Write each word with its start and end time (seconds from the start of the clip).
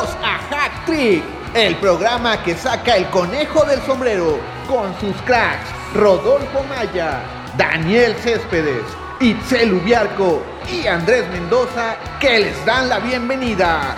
A 0.00 0.38
Hack 0.48 0.86
Trick, 0.86 1.22
el 1.52 1.76
programa 1.76 2.42
que 2.42 2.54
saca 2.54 2.96
el 2.96 3.06
conejo 3.10 3.66
del 3.66 3.82
sombrero 3.82 4.38
con 4.66 4.98
sus 4.98 5.14
cracks 5.26 5.68
Rodolfo 5.94 6.62
Maya, 6.70 7.20
Daniel 7.58 8.14
Céspedes, 8.14 8.82
Itzel 9.20 9.74
Ubiarco 9.74 10.42
y 10.72 10.86
Andrés 10.86 11.28
Mendoza 11.28 11.98
que 12.18 12.40
les 12.40 12.64
dan 12.64 12.88
la 12.88 12.98
bienvenida. 13.00 13.94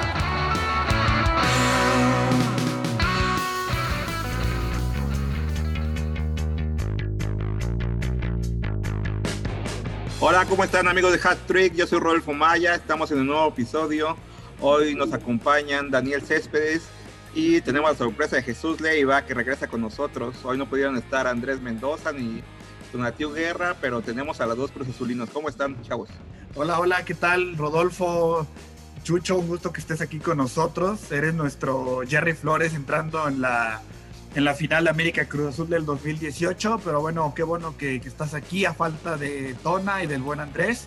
Hola, 10.18 10.46
¿cómo 10.46 10.64
están 10.64 10.88
amigos 10.88 11.12
de 11.12 11.28
Hat 11.28 11.38
Trick? 11.46 11.74
Yo 11.74 11.86
soy 11.86 12.00
Rodolfo 12.00 12.32
Maya, 12.32 12.74
estamos 12.74 13.08
en 13.12 13.20
un 13.20 13.28
nuevo 13.28 13.46
episodio. 13.46 14.16
Hoy 14.64 14.94
nos 14.94 15.12
acompañan 15.12 15.90
Daniel 15.90 16.22
Céspedes 16.22 16.84
y 17.34 17.60
tenemos 17.62 17.90
la 17.90 17.98
sorpresa 17.98 18.36
de 18.36 18.44
Jesús 18.44 18.80
Leiva 18.80 19.26
que 19.26 19.34
regresa 19.34 19.66
con 19.66 19.80
nosotros. 19.80 20.36
Hoy 20.44 20.56
no 20.56 20.68
pudieron 20.68 20.96
estar 20.96 21.26
Andrés 21.26 21.60
Mendoza 21.60 22.12
ni 22.12 22.44
Donatiu 22.92 23.32
Guerra, 23.32 23.76
pero 23.80 24.02
tenemos 24.02 24.40
a 24.40 24.46
las 24.46 24.56
dos 24.56 24.70
Cruz 24.70 24.88
Azulinos. 24.88 25.30
¿Cómo 25.30 25.48
están, 25.48 25.82
chavos? 25.82 26.10
Hola, 26.54 26.78
hola, 26.78 27.04
¿qué 27.04 27.14
tal? 27.14 27.56
Rodolfo, 27.56 28.46
Chucho, 29.02 29.36
un 29.36 29.48
gusto 29.48 29.72
que 29.72 29.80
estés 29.80 30.00
aquí 30.00 30.20
con 30.20 30.36
nosotros. 30.36 31.10
Eres 31.10 31.34
nuestro 31.34 32.02
Jerry 32.06 32.34
Flores 32.34 32.72
entrando 32.74 33.26
en 33.26 33.40
la 33.40 33.82
en 34.36 34.44
la 34.44 34.54
final 34.54 34.84
de 34.84 34.90
América 34.90 35.26
Cruz 35.26 35.54
Azul 35.54 35.68
del 35.68 35.84
2018, 35.84 36.80
pero 36.84 37.00
bueno, 37.00 37.32
qué 37.34 37.42
bueno 37.42 37.76
que, 37.76 37.96
estás 37.96 38.32
aquí 38.32 38.64
a 38.64 38.72
falta 38.72 39.16
de 39.16 39.56
Tona 39.62 40.04
y 40.04 40.06
del 40.06 40.22
buen 40.22 40.38
Andrés. 40.38 40.86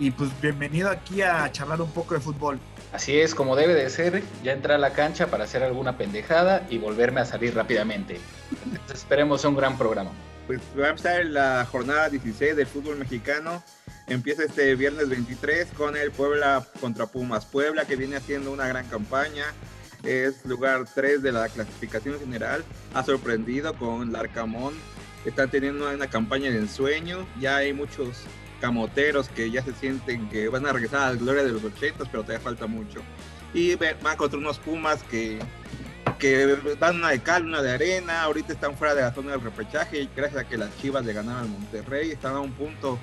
Y 0.00 0.10
pues 0.10 0.28
bienvenido 0.40 0.90
aquí 0.90 1.22
a 1.22 1.50
charlar 1.52 1.80
un 1.80 1.92
poco 1.92 2.14
de 2.14 2.20
fútbol. 2.20 2.58
Así 2.92 3.18
es, 3.18 3.34
como 3.34 3.56
debe 3.56 3.74
de 3.74 3.88
ser, 3.88 4.22
ya 4.44 4.52
entrar 4.52 4.76
a 4.76 4.78
la 4.78 4.92
cancha 4.92 5.28
para 5.28 5.44
hacer 5.44 5.62
alguna 5.62 5.96
pendejada 5.96 6.66
y 6.68 6.76
volverme 6.76 7.20
a 7.20 7.24
salir 7.24 7.54
rápidamente. 7.54 8.20
esperemos 8.92 9.44
un 9.44 9.56
gran 9.56 9.78
programa. 9.78 10.10
Pues 10.46 10.60
va 10.78 10.86
a 10.86 10.90
empezar 10.90 11.24
la 11.24 11.66
jornada 11.70 12.10
16 12.10 12.54
del 12.54 12.66
fútbol 12.66 12.96
mexicano. 12.96 13.62
Empieza 14.08 14.44
este 14.44 14.74
viernes 14.74 15.08
23 15.08 15.68
con 15.68 15.96
el 15.96 16.10
Puebla 16.10 16.66
contra 16.80 17.06
Pumas. 17.06 17.46
Puebla 17.46 17.86
que 17.86 17.96
viene 17.96 18.16
haciendo 18.16 18.52
una 18.52 18.66
gran 18.68 18.86
campaña 18.88 19.46
es 20.02 20.44
lugar 20.44 20.84
3 20.92 21.22
de 21.22 21.32
la 21.32 21.48
clasificación 21.48 22.18
general. 22.18 22.64
Ha 22.92 23.04
sorprendido 23.04 23.74
con 23.74 24.12
Larcamón. 24.12 24.74
Está 25.24 25.46
teniendo 25.46 25.88
una 25.88 26.10
campaña 26.10 26.50
de 26.50 26.58
ensueño. 26.58 27.26
Ya 27.40 27.56
hay 27.56 27.72
muchos 27.72 28.24
camoteros 28.62 29.28
que 29.28 29.50
ya 29.50 29.60
se 29.62 29.74
sienten 29.74 30.28
que 30.28 30.48
van 30.48 30.64
a 30.64 30.72
regresar 30.72 31.02
a 31.02 31.10
la 31.10 31.16
gloria 31.16 31.42
de 31.42 31.50
los 31.50 31.64
80, 31.64 32.04
pero 32.04 32.22
todavía 32.22 32.40
falta 32.40 32.68
mucho. 32.68 33.00
Y 33.52 33.74
van 33.74 34.16
contra 34.16 34.38
unos 34.38 34.60
Pumas 34.60 35.02
que, 35.02 35.40
que 36.20 36.56
dan 36.78 36.96
una 36.96 37.10
de 37.10 37.20
cal, 37.20 37.44
una 37.44 37.60
de 37.60 37.72
arena. 37.72 38.22
Ahorita 38.22 38.52
están 38.52 38.76
fuera 38.76 38.94
de 38.94 39.02
la 39.02 39.12
zona 39.12 39.32
del 39.32 39.40
repechaje. 39.40 40.08
Gracias 40.14 40.44
a 40.44 40.48
que 40.48 40.56
las 40.56 40.70
Chivas 40.78 41.04
le 41.04 41.12
ganaron 41.12 41.42
al 41.42 41.48
Monterrey. 41.48 42.12
Están 42.12 42.36
a 42.36 42.40
un 42.40 42.52
punto 42.52 43.00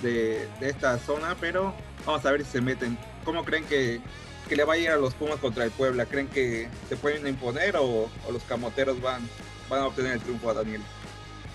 de, 0.00 0.48
de 0.60 0.70
esta 0.70 0.96
zona, 1.00 1.36
pero 1.40 1.74
vamos 2.06 2.24
a 2.24 2.30
ver 2.30 2.44
si 2.44 2.52
se 2.52 2.60
meten. 2.60 2.96
¿Cómo 3.24 3.44
creen 3.44 3.64
que 3.64 4.00
que 4.48 4.56
le 4.56 4.64
va 4.64 4.72
a 4.72 4.78
ir 4.78 4.90
a 4.90 4.96
los 4.96 5.14
Pumas 5.14 5.38
contra 5.38 5.64
el 5.64 5.70
Puebla? 5.70 6.06
¿Creen 6.06 6.26
que 6.26 6.68
se 6.88 6.96
pueden 6.96 7.24
imponer 7.26 7.76
o, 7.76 8.10
los 8.32 8.42
camoteros 8.44 9.00
van, 9.00 9.22
van 9.68 9.80
a 9.82 9.86
obtener 9.86 10.14
el 10.14 10.20
triunfo 10.20 10.50
a 10.50 10.54
Daniel? 10.54 10.80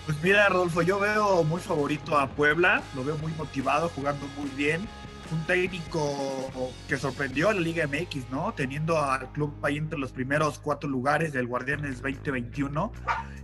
Pues 0.06 0.22
mira, 0.22 0.48
Rodolfo, 0.48 0.82
yo 0.82 1.00
veo 1.00 1.42
muy 1.42 1.60
favorito 1.60 2.16
a 2.16 2.28
Puebla, 2.28 2.80
lo 2.94 3.02
veo 3.02 3.18
muy 3.18 3.32
motivado, 3.32 3.88
jugando 3.88 4.24
muy 4.38 4.48
bien. 4.50 4.86
Un 5.32 5.44
técnico 5.46 6.62
que 6.88 6.96
sorprendió 6.96 7.48
a 7.48 7.54
la 7.54 7.60
Liga 7.60 7.88
MX, 7.88 8.30
¿no? 8.30 8.54
Teniendo 8.54 9.02
al 9.02 9.32
club 9.32 9.52
ahí 9.62 9.78
entre 9.78 9.98
los 9.98 10.12
primeros 10.12 10.60
cuatro 10.60 10.88
lugares 10.88 11.32
del 11.32 11.48
Guardianes 11.48 12.00
2021. 12.00 12.92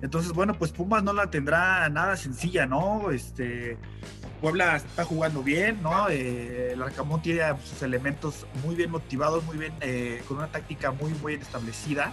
Entonces, 0.03 0.31
bueno, 0.31 0.55
pues 0.55 0.71
Pumas 0.71 1.03
no 1.03 1.13
la 1.13 1.29
tendrá 1.29 1.89
nada 1.89 2.17
sencilla, 2.17 2.65
¿no? 2.65 3.11
Este, 3.11 3.77
Puebla 4.41 4.77
está 4.77 5.05
jugando 5.05 5.43
bien, 5.43 5.83
¿no? 5.83 6.09
Eh, 6.11 6.75
el 6.75 6.83
Arcamón 6.83 7.23
tiene 7.23 7.43
sus 7.65 7.83
elementos 7.83 8.47
muy 8.65 8.77
bien 8.77 8.93
motivados, 8.93 9.43
muy 9.43 9.59
bien, 9.59 9.73
eh, 9.81 10.23
con 10.29 10.37
una 10.37 10.47
táctica 10.47 10.93
muy, 10.93 11.13
bien 11.27 11.43
establecida. 11.43 12.13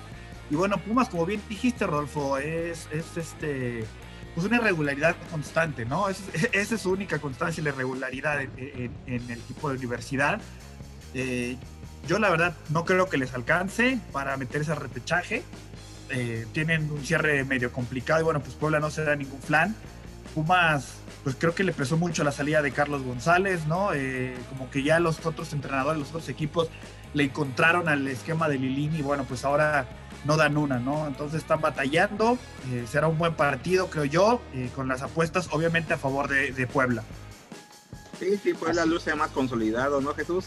Y 0.49 0.55
bueno, 0.55 0.77
Pumas, 0.79 1.07
como 1.07 1.27
bien 1.27 1.39
dijiste, 1.47 1.85
Rodolfo, 1.85 2.39
es, 2.39 2.89
es 2.91 3.15
este, 3.15 3.85
pues 4.35 4.45
una 4.47 4.57
irregularidad 4.57 5.15
constante, 5.31 5.85
¿no? 5.85 6.09
Es, 6.09 6.21
esa 6.51 6.75
es 6.75 6.81
su 6.81 6.91
única 6.91 7.19
constancia, 7.19 7.63
la 7.63 7.69
irregularidad 7.69 8.41
en, 8.41 8.91
el 9.07 9.31
equipo 9.31 9.69
de 9.69 9.77
universidad. 9.77 10.39
Eh, 11.13 11.57
yo 12.07 12.19
la 12.19 12.29
verdad 12.29 12.55
no 12.69 12.85
creo 12.85 13.09
que 13.09 13.17
les 13.17 13.33
alcance 13.33 13.99
para 14.11 14.37
meterse 14.37 14.71
al 14.71 14.77
repechaje. 14.77 15.43
tienen 16.53 16.89
un 16.89 17.05
cierre 17.05 17.43
medio 17.43 17.71
complicado 17.71 18.21
y 18.21 18.23
bueno, 18.23 18.39
pues 18.39 18.55
Puebla 18.55 18.79
no 18.79 18.89
se 18.89 19.03
da 19.03 19.15
ningún 19.15 19.41
flan. 19.41 19.75
Pumas 20.33 20.99
pues 21.23 21.35
creo 21.37 21.53
que 21.53 21.63
le 21.63 21.73
pesó 21.73 21.97
mucho 21.97 22.23
la 22.23 22.31
salida 22.31 22.61
de 22.61 22.71
Carlos 22.71 23.03
González, 23.03 23.65
¿no? 23.67 23.93
Eh, 23.93 24.35
como 24.49 24.69
que 24.69 24.83
ya 24.83 24.99
los 24.99 25.25
otros 25.25 25.51
entrenadores, 25.53 25.99
los 25.99 26.09
otros 26.09 26.29
equipos 26.29 26.69
le 27.13 27.25
encontraron 27.25 27.89
al 27.89 28.07
esquema 28.07 28.47
de 28.47 28.57
Lilini 28.57 28.99
y 28.99 29.01
bueno, 29.01 29.25
pues 29.25 29.43
ahora 29.43 29.87
no 30.25 30.37
dan 30.37 30.57
una, 30.57 30.79
¿no? 30.79 31.07
Entonces 31.07 31.41
están 31.41 31.61
batallando, 31.61 32.37
eh, 32.71 32.85
será 32.89 33.07
un 33.07 33.17
buen 33.17 33.33
partido, 33.35 33.89
creo 33.89 34.05
yo, 34.05 34.41
eh, 34.53 34.69
con 34.75 34.87
las 34.87 35.01
apuestas 35.01 35.49
obviamente 35.51 35.93
a 35.93 35.97
favor 35.97 36.27
de, 36.27 36.67
Puebla. 36.67 37.03
Sí, 38.19 38.37
sí, 38.37 38.53
Puebla 38.53 38.85
luce 38.85 39.15
más 39.15 39.31
consolidado, 39.31 40.01
¿no, 40.01 40.13
Jesús? 40.13 40.45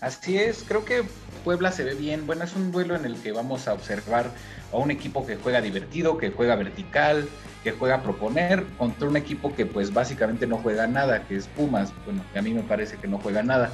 Así 0.00 0.38
es, 0.38 0.64
creo 0.66 0.84
que 0.84 1.04
Puebla 1.44 1.72
se 1.72 1.84
ve 1.84 1.94
bien. 1.94 2.26
Bueno, 2.26 2.44
es 2.44 2.54
un 2.54 2.72
duelo 2.72 2.96
en 2.96 3.04
el 3.04 3.16
que 3.16 3.32
vamos 3.32 3.68
a 3.68 3.72
observar 3.72 4.30
a 4.72 4.76
un 4.76 4.90
equipo 4.90 5.26
que 5.26 5.36
juega 5.36 5.60
divertido, 5.60 6.18
que 6.18 6.30
juega 6.30 6.56
vertical, 6.56 7.28
que 7.62 7.72
juega 7.72 7.96
a 7.96 8.02
proponer, 8.02 8.64
contra 8.78 9.08
un 9.08 9.16
equipo 9.16 9.54
que 9.54 9.66
pues 9.66 9.92
básicamente 9.92 10.46
no 10.46 10.58
juega 10.58 10.86
nada, 10.86 11.24
que 11.26 11.36
es 11.36 11.46
Pumas. 11.46 11.92
Bueno, 12.04 12.24
que 12.32 12.38
a 12.38 12.42
mí 12.42 12.52
me 12.52 12.62
parece 12.62 12.96
que 12.96 13.06
no 13.06 13.18
juega 13.18 13.42
nada. 13.42 13.70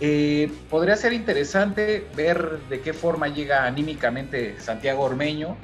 Eh, 0.00 0.52
podría 0.68 0.96
ser 0.96 1.14
interesante 1.14 2.06
ver 2.14 2.58
de 2.68 2.80
qué 2.80 2.92
forma 2.92 3.28
llega 3.28 3.64
anímicamente 3.64 4.60
Santiago 4.60 5.04
Ormeño, 5.04 5.56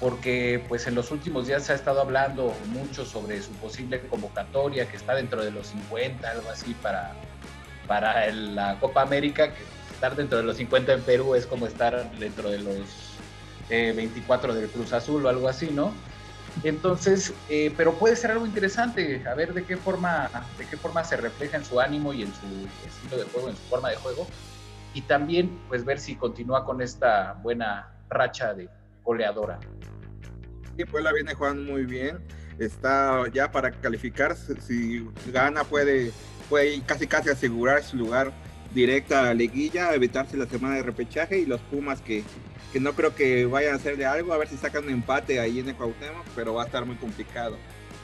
porque 0.00 0.64
pues 0.68 0.86
en 0.86 0.94
los 0.94 1.10
últimos 1.10 1.46
días 1.46 1.64
se 1.64 1.72
ha 1.72 1.74
estado 1.74 2.00
hablando 2.00 2.54
mucho 2.68 3.04
sobre 3.04 3.42
su 3.42 3.52
posible 3.52 4.00
convocatoria, 4.08 4.88
que 4.88 4.96
está 4.96 5.14
dentro 5.14 5.44
de 5.44 5.50
los 5.50 5.68
50, 5.68 6.30
algo 6.30 6.50
así, 6.50 6.74
para, 6.74 7.14
para 7.86 8.30
la 8.32 8.78
Copa 8.80 9.02
América, 9.02 9.52
que 9.52 9.62
estar 9.92 10.16
dentro 10.16 10.38
de 10.38 10.44
los 10.44 10.56
50 10.56 10.92
en 10.92 11.02
Perú 11.02 11.34
es 11.34 11.46
como 11.46 11.66
estar 11.66 12.10
dentro 12.18 12.50
de 12.50 12.58
los 12.58 12.76
24 13.68 14.52
eh, 14.52 14.56
del 14.56 14.70
Cruz 14.70 14.92
Azul 14.92 15.24
o 15.26 15.28
algo 15.28 15.48
así, 15.48 15.70
¿no? 15.70 15.92
Entonces, 16.62 17.32
eh, 17.48 17.72
pero 17.76 17.94
puede 17.94 18.16
ser 18.16 18.30
algo 18.30 18.46
interesante, 18.46 19.22
a 19.28 19.34
ver 19.34 19.52
de 19.52 19.64
qué 19.64 19.76
forma, 19.76 20.30
de 20.58 20.66
qué 20.66 20.76
forma 20.76 21.04
se 21.04 21.16
refleja 21.16 21.56
en 21.56 21.64
su 21.64 21.80
ánimo 21.80 22.12
y 22.12 22.22
en 22.22 22.28
su 22.28 22.86
estilo 22.86 23.18
de 23.18 23.24
juego, 23.24 23.48
en 23.50 23.56
su 23.56 23.62
forma 23.64 23.90
de 23.90 23.96
juego, 23.96 24.26
y 24.94 25.02
también 25.02 25.58
pues 25.68 25.84
ver 25.84 25.98
si 25.98 26.16
continúa 26.16 26.64
con 26.64 26.80
esta 26.80 27.34
buena 27.42 27.92
racha 28.08 28.54
de 28.54 28.68
goleadora. 29.04 29.58
Sí, 30.76 30.84
pues 30.84 31.04
la 31.04 31.12
viene 31.12 31.34
jugando 31.34 31.70
muy 31.70 31.84
bien, 31.84 32.18
está 32.58 33.24
ya 33.32 33.50
para 33.50 33.70
calificar, 33.70 34.34
si 34.36 35.06
gana 35.26 35.64
puede, 35.64 36.12
puede 36.48 36.80
casi 36.82 37.06
casi 37.06 37.28
asegurar 37.28 37.82
su 37.82 37.96
lugar 37.96 38.32
directa 38.74 39.20
a 39.20 39.24
la 39.24 39.34
liguilla, 39.34 39.94
evitarse 39.94 40.36
la 40.36 40.46
semana 40.46 40.76
de 40.76 40.82
repechaje 40.82 41.38
y 41.38 41.46
los 41.46 41.60
Pumas 41.62 42.00
que, 42.00 42.24
que 42.72 42.80
no 42.80 42.94
creo 42.94 43.14
que 43.14 43.46
vayan 43.46 43.74
a 43.74 43.76
hacerle 43.76 44.06
algo, 44.06 44.32
a 44.32 44.38
ver 44.38 44.48
si 44.48 44.56
sacan 44.56 44.84
un 44.84 44.90
empate 44.90 45.40
ahí 45.40 45.60
en 45.60 45.68
el 45.68 45.76
Cuauhtémoc, 45.76 46.26
pero 46.34 46.54
va 46.54 46.62
a 46.62 46.66
estar 46.66 46.84
muy 46.84 46.96
complicado. 46.96 47.56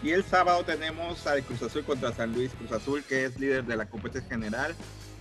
Y 0.02 0.10
el 0.10 0.24
sábado 0.24 0.64
tenemos 0.64 1.26
al 1.26 1.44
Cruz 1.44 1.62
Azul 1.62 1.84
contra 1.84 2.12
San 2.12 2.32
Luis. 2.32 2.50
Cruz 2.58 2.72
Azul, 2.72 3.04
que 3.04 3.24
es 3.24 3.38
líder 3.38 3.64
de 3.64 3.76
la 3.76 3.86
competencia 3.86 4.28
general, 4.28 4.74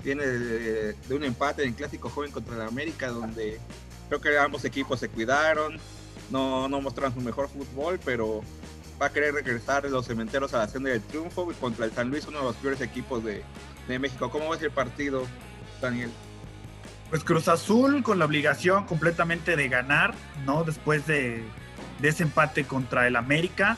viene 0.04 0.25
de, 0.25 0.95
un 1.12 1.24
empate 1.24 1.63
en 1.63 1.74
Clásico 1.74 2.10
Joven 2.10 2.31
contra 2.31 2.56
el 2.56 2.62
América, 2.62 3.10
donde 3.10 3.60
creo 4.07 4.21
que 4.21 4.38
ambos 4.39 4.65
equipos 4.65 5.00
se 5.00 5.10
cuidaron, 5.10 5.77
no, 6.31 6.68
no 6.68 6.81
mostraron 6.81 7.13
su 7.13 7.21
mejor 7.21 7.48
fútbol, 7.50 8.00
pero 8.04 8.42
va 9.01 9.07
a 9.07 9.09
querer 9.12 9.33
regresar 9.33 9.83
los 9.86 10.06
cementeros 10.06 10.53
a 10.53 10.59
la 10.59 10.68
senda 10.68 10.92
del 10.92 11.01
triunfo 11.01 11.51
contra 11.59 11.86
el 11.86 11.92
San 11.92 12.09
Luis, 12.09 12.27
uno 12.27 12.39
de 12.39 12.44
los 12.45 12.56
peores 12.57 12.81
equipos 12.81 13.24
de, 13.24 13.44
de 13.88 14.00
México. 14.00 14.30
¿Cómo 14.30 14.50
ves 14.50 14.62
el 14.62 14.71
partido, 14.71 15.25
Daniel? 15.81 16.12
Pues 17.09 17.24
Cruz 17.24 17.48
Azul 17.48 18.03
con 18.03 18.19
la 18.19 18.25
obligación 18.25 18.86
completamente 18.86 19.56
de 19.56 19.68
ganar, 19.68 20.13
¿no? 20.45 20.63
Después 20.63 21.07
de, 21.07 21.44
ese 22.01 22.24
empate 22.24 22.63
contra 22.65 23.07
el 23.07 23.15
América. 23.15 23.77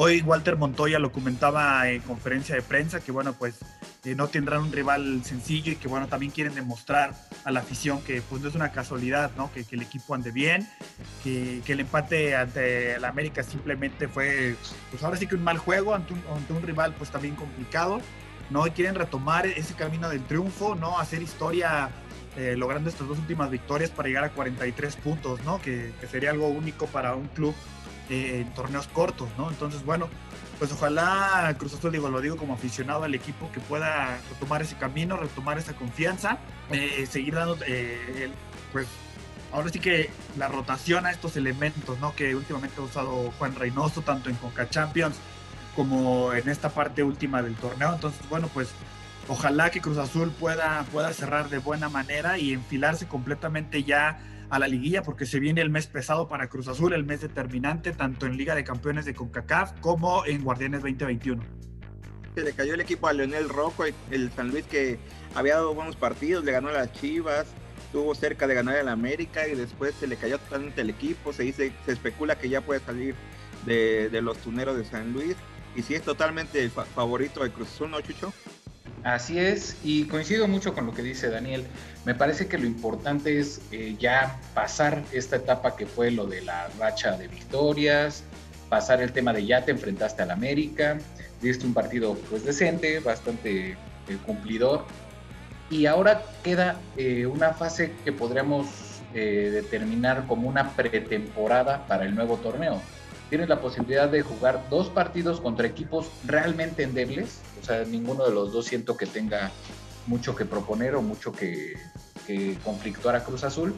Hoy 0.00 0.22
Walter 0.22 0.54
Montoya 0.54 1.00
lo 1.00 1.10
comentaba 1.10 1.90
en 1.90 2.00
conferencia 2.02 2.54
de 2.54 2.62
prensa 2.62 3.00
que, 3.00 3.10
bueno, 3.10 3.32
pues 3.32 3.56
eh, 4.04 4.14
no 4.14 4.28
tendrán 4.28 4.60
un 4.60 4.70
rival 4.70 5.24
sencillo 5.24 5.72
y 5.72 5.74
que, 5.74 5.88
bueno, 5.88 6.06
también 6.06 6.30
quieren 6.30 6.54
demostrar 6.54 7.16
a 7.44 7.50
la 7.50 7.58
afición 7.58 8.00
que, 8.02 8.22
pues 8.22 8.40
no 8.40 8.48
es 8.48 8.54
una 8.54 8.70
casualidad, 8.70 9.32
¿no? 9.36 9.50
Que, 9.52 9.66
el 9.68 9.82
equipo 9.82 10.14
ande 10.14 10.30
bien, 10.30 10.68
que, 11.24 11.64
el 11.66 11.80
empate 11.80 12.36
ante 12.36 12.94
el 12.94 13.04
América 13.04 13.42
simplemente 13.42 14.06
fue, 14.06 14.54
pues 14.92 15.02
ahora 15.02 15.16
sí 15.16 15.26
que 15.26 15.34
un 15.34 15.42
mal 15.42 15.58
juego 15.58 15.96
ante 15.96 16.12
un, 16.12 16.22
ante 16.32 16.52
un 16.52 16.62
rival, 16.62 16.94
pues 16.96 17.10
también 17.10 17.34
complicado 17.34 18.00
¿no? 18.50 18.62
quieren 18.72 18.94
retomar 18.94 19.46
ese 19.46 19.74
camino 19.74 20.08
del 20.08 20.24
triunfo, 20.24 20.74
¿no? 20.74 20.98
Hacer 20.98 21.22
historia 21.22 21.90
eh, 22.36 22.54
logrando 22.56 22.88
estas 22.88 23.08
dos 23.08 23.18
últimas 23.18 23.50
victorias 23.50 23.90
para 23.90 24.08
llegar 24.08 24.24
a 24.24 24.30
43 24.30 24.96
puntos, 24.96 25.42
¿no? 25.44 25.60
Que, 25.60 25.92
sería 26.10 26.30
algo 26.30 26.48
único 26.48 26.86
para 26.86 27.14
un 27.14 27.26
club 27.28 27.54
eh, 28.10 28.40
en 28.40 28.54
torneos 28.54 28.88
cortos, 28.88 29.28
¿no? 29.36 29.50
Entonces, 29.50 29.84
bueno, 29.84 30.08
pues 30.58 30.72
ojalá 30.72 31.54
Cruz 31.58 31.74
Azul, 31.74 31.92
digo, 31.92 32.08
lo 32.08 32.20
digo 32.20 32.36
como 32.36 32.54
aficionado 32.54 33.04
al 33.04 33.14
equipo, 33.14 33.50
que 33.52 33.60
pueda 33.60 34.18
retomar 34.30 34.62
ese 34.62 34.76
camino, 34.76 35.16
retomar 35.16 35.58
esa 35.58 35.74
confianza, 35.74 36.38
eh, 36.70 37.06
seguir 37.08 37.34
dando, 37.34 37.58
pues 38.72 38.86
ahora 39.52 39.68
sí 39.70 39.78
que 39.78 40.10
la 40.36 40.48
rotación 40.48 41.06
a 41.06 41.10
estos 41.10 41.36
elementos, 41.36 41.98
¿no? 42.00 42.14
Que 42.14 42.34
últimamente 42.34 42.80
ha 42.80 42.84
usado 42.84 43.32
Juan 43.38 43.54
Reynoso, 43.54 44.02
tanto 44.02 44.30
en 44.30 44.36
Conca 44.36 44.68
Champions 44.68 45.16
como 45.76 46.32
en 46.32 46.48
esta 46.48 46.70
parte 46.70 47.02
última 47.02 47.42
del 47.42 47.54
torneo. 47.54 47.94
Entonces, 47.94 48.20
bueno, 48.28 48.50
pues 48.52 48.70
ojalá 49.28 49.70
que 49.70 49.80
Cruz 49.80 49.98
Azul 49.98 50.32
pueda, 50.32 50.84
pueda 50.92 51.12
cerrar 51.12 51.50
de 51.50 51.58
buena 51.58 51.88
manera 51.88 52.38
y 52.38 52.52
enfilarse 52.52 53.06
completamente 53.06 53.84
ya 53.84 54.18
a 54.50 54.58
la 54.58 54.68
liguilla, 54.68 55.02
porque 55.02 55.26
se 55.26 55.40
viene 55.40 55.60
el 55.60 55.70
mes 55.70 55.86
pesado 55.86 56.28
para 56.28 56.48
Cruz 56.48 56.68
Azul, 56.68 56.92
el 56.92 57.04
mes 57.04 57.20
determinante, 57.20 57.92
tanto 57.92 58.26
en 58.26 58.36
Liga 58.36 58.54
de 58.54 58.64
Campeones 58.64 59.04
de 59.04 59.14
CONCACAF 59.14 59.80
como 59.80 60.24
en 60.24 60.42
Guardianes 60.42 60.82
2021. 60.82 61.42
Se 62.34 62.42
le 62.42 62.52
cayó 62.52 62.74
el 62.74 62.80
equipo 62.80 63.08
a 63.08 63.12
Leonel 63.12 63.48
Rojo, 63.48 63.84
el 64.10 64.30
San 64.32 64.50
Luis 64.50 64.64
que 64.66 64.98
había 65.34 65.54
dado 65.54 65.74
buenos 65.74 65.96
partidos, 65.96 66.44
le 66.44 66.52
ganó 66.52 66.68
a 66.68 66.72
las 66.72 66.92
Chivas, 66.92 67.46
estuvo 67.88 68.14
cerca 68.14 68.46
de 68.46 68.54
ganar 68.54 68.76
el 68.76 68.88
América 68.88 69.48
y 69.48 69.54
después 69.54 69.94
se 69.94 70.06
le 70.06 70.16
cayó 70.16 70.38
totalmente 70.38 70.82
el 70.82 70.90
equipo. 70.90 71.32
Se 71.32 71.42
dice, 71.42 71.72
se 71.86 71.92
especula 71.92 72.38
que 72.38 72.48
ya 72.48 72.60
puede 72.60 72.80
salir 72.80 73.14
de, 73.64 74.10
los 74.22 74.36
tuneros 74.38 74.76
de 74.76 74.84
San 74.84 75.12
Luis. 75.12 75.36
Y 75.74 75.82
si 75.82 75.94
es 75.94 76.02
totalmente 76.02 76.62
el 76.62 76.70
favorito 76.70 77.42
de 77.42 77.50
Cruz 77.50 77.68
Azul, 77.68 77.90
¿no, 77.90 78.00
Chucho? 78.00 78.32
Así 79.04 79.38
es, 79.38 79.76
y 79.84 80.04
coincido 80.04 80.48
mucho 80.48 80.74
con 80.74 80.86
lo 80.86 80.92
que 80.92 81.02
dice 81.02 81.30
Daniel. 81.30 81.64
Me 82.04 82.14
parece 82.14 82.48
que 82.48 82.58
lo 82.58 82.66
importante 82.66 83.38
es 83.38 83.60
eh, 83.70 83.96
ya 83.98 84.38
pasar 84.54 85.02
esta 85.12 85.36
etapa 85.36 85.76
que 85.76 85.86
fue 85.86 86.10
lo 86.10 86.26
de 86.26 86.42
la 86.42 86.68
racha 86.78 87.16
de 87.16 87.28
victorias, 87.28 88.24
pasar 88.68 89.00
el 89.00 89.12
tema 89.12 89.32
de 89.32 89.46
ya 89.46 89.64
te 89.64 89.70
enfrentaste 89.70 90.22
al 90.22 90.30
América, 90.30 90.98
diste 91.40 91.66
un 91.66 91.74
partido 91.74 92.14
pues 92.28 92.44
decente, 92.44 93.00
bastante 93.00 93.72
eh, 93.72 93.76
cumplidor, 94.26 94.84
y 95.70 95.86
ahora 95.86 96.22
queda 96.42 96.76
eh, 96.96 97.26
una 97.26 97.52
fase 97.52 97.92
que 98.04 98.12
podríamos 98.12 98.66
determinar 99.14 100.26
como 100.26 100.48
una 100.48 100.76
pretemporada 100.76 101.86
para 101.86 102.04
el 102.04 102.14
nuevo 102.14 102.36
torneo. 102.36 102.80
Tienes 103.28 103.48
la 103.48 103.60
posibilidad 103.60 104.08
de 104.08 104.22
jugar 104.22 104.68
dos 104.70 104.88
partidos 104.88 105.40
contra 105.40 105.66
equipos 105.66 106.10
realmente 106.24 106.82
endebles, 106.82 107.40
o 107.60 107.64
sea, 107.64 107.84
ninguno 107.84 108.24
de 108.24 108.32
los 108.32 108.52
dos 108.52 108.66
siento 108.66 108.96
que 108.96 109.06
tenga 109.06 109.52
mucho 110.06 110.34
que 110.34 110.46
proponer 110.46 110.94
o 110.94 111.02
mucho 111.02 111.32
que, 111.32 111.76
conflictuar 112.62 113.16
a 113.16 113.24
Cruz 113.24 113.42
Azul, 113.42 113.74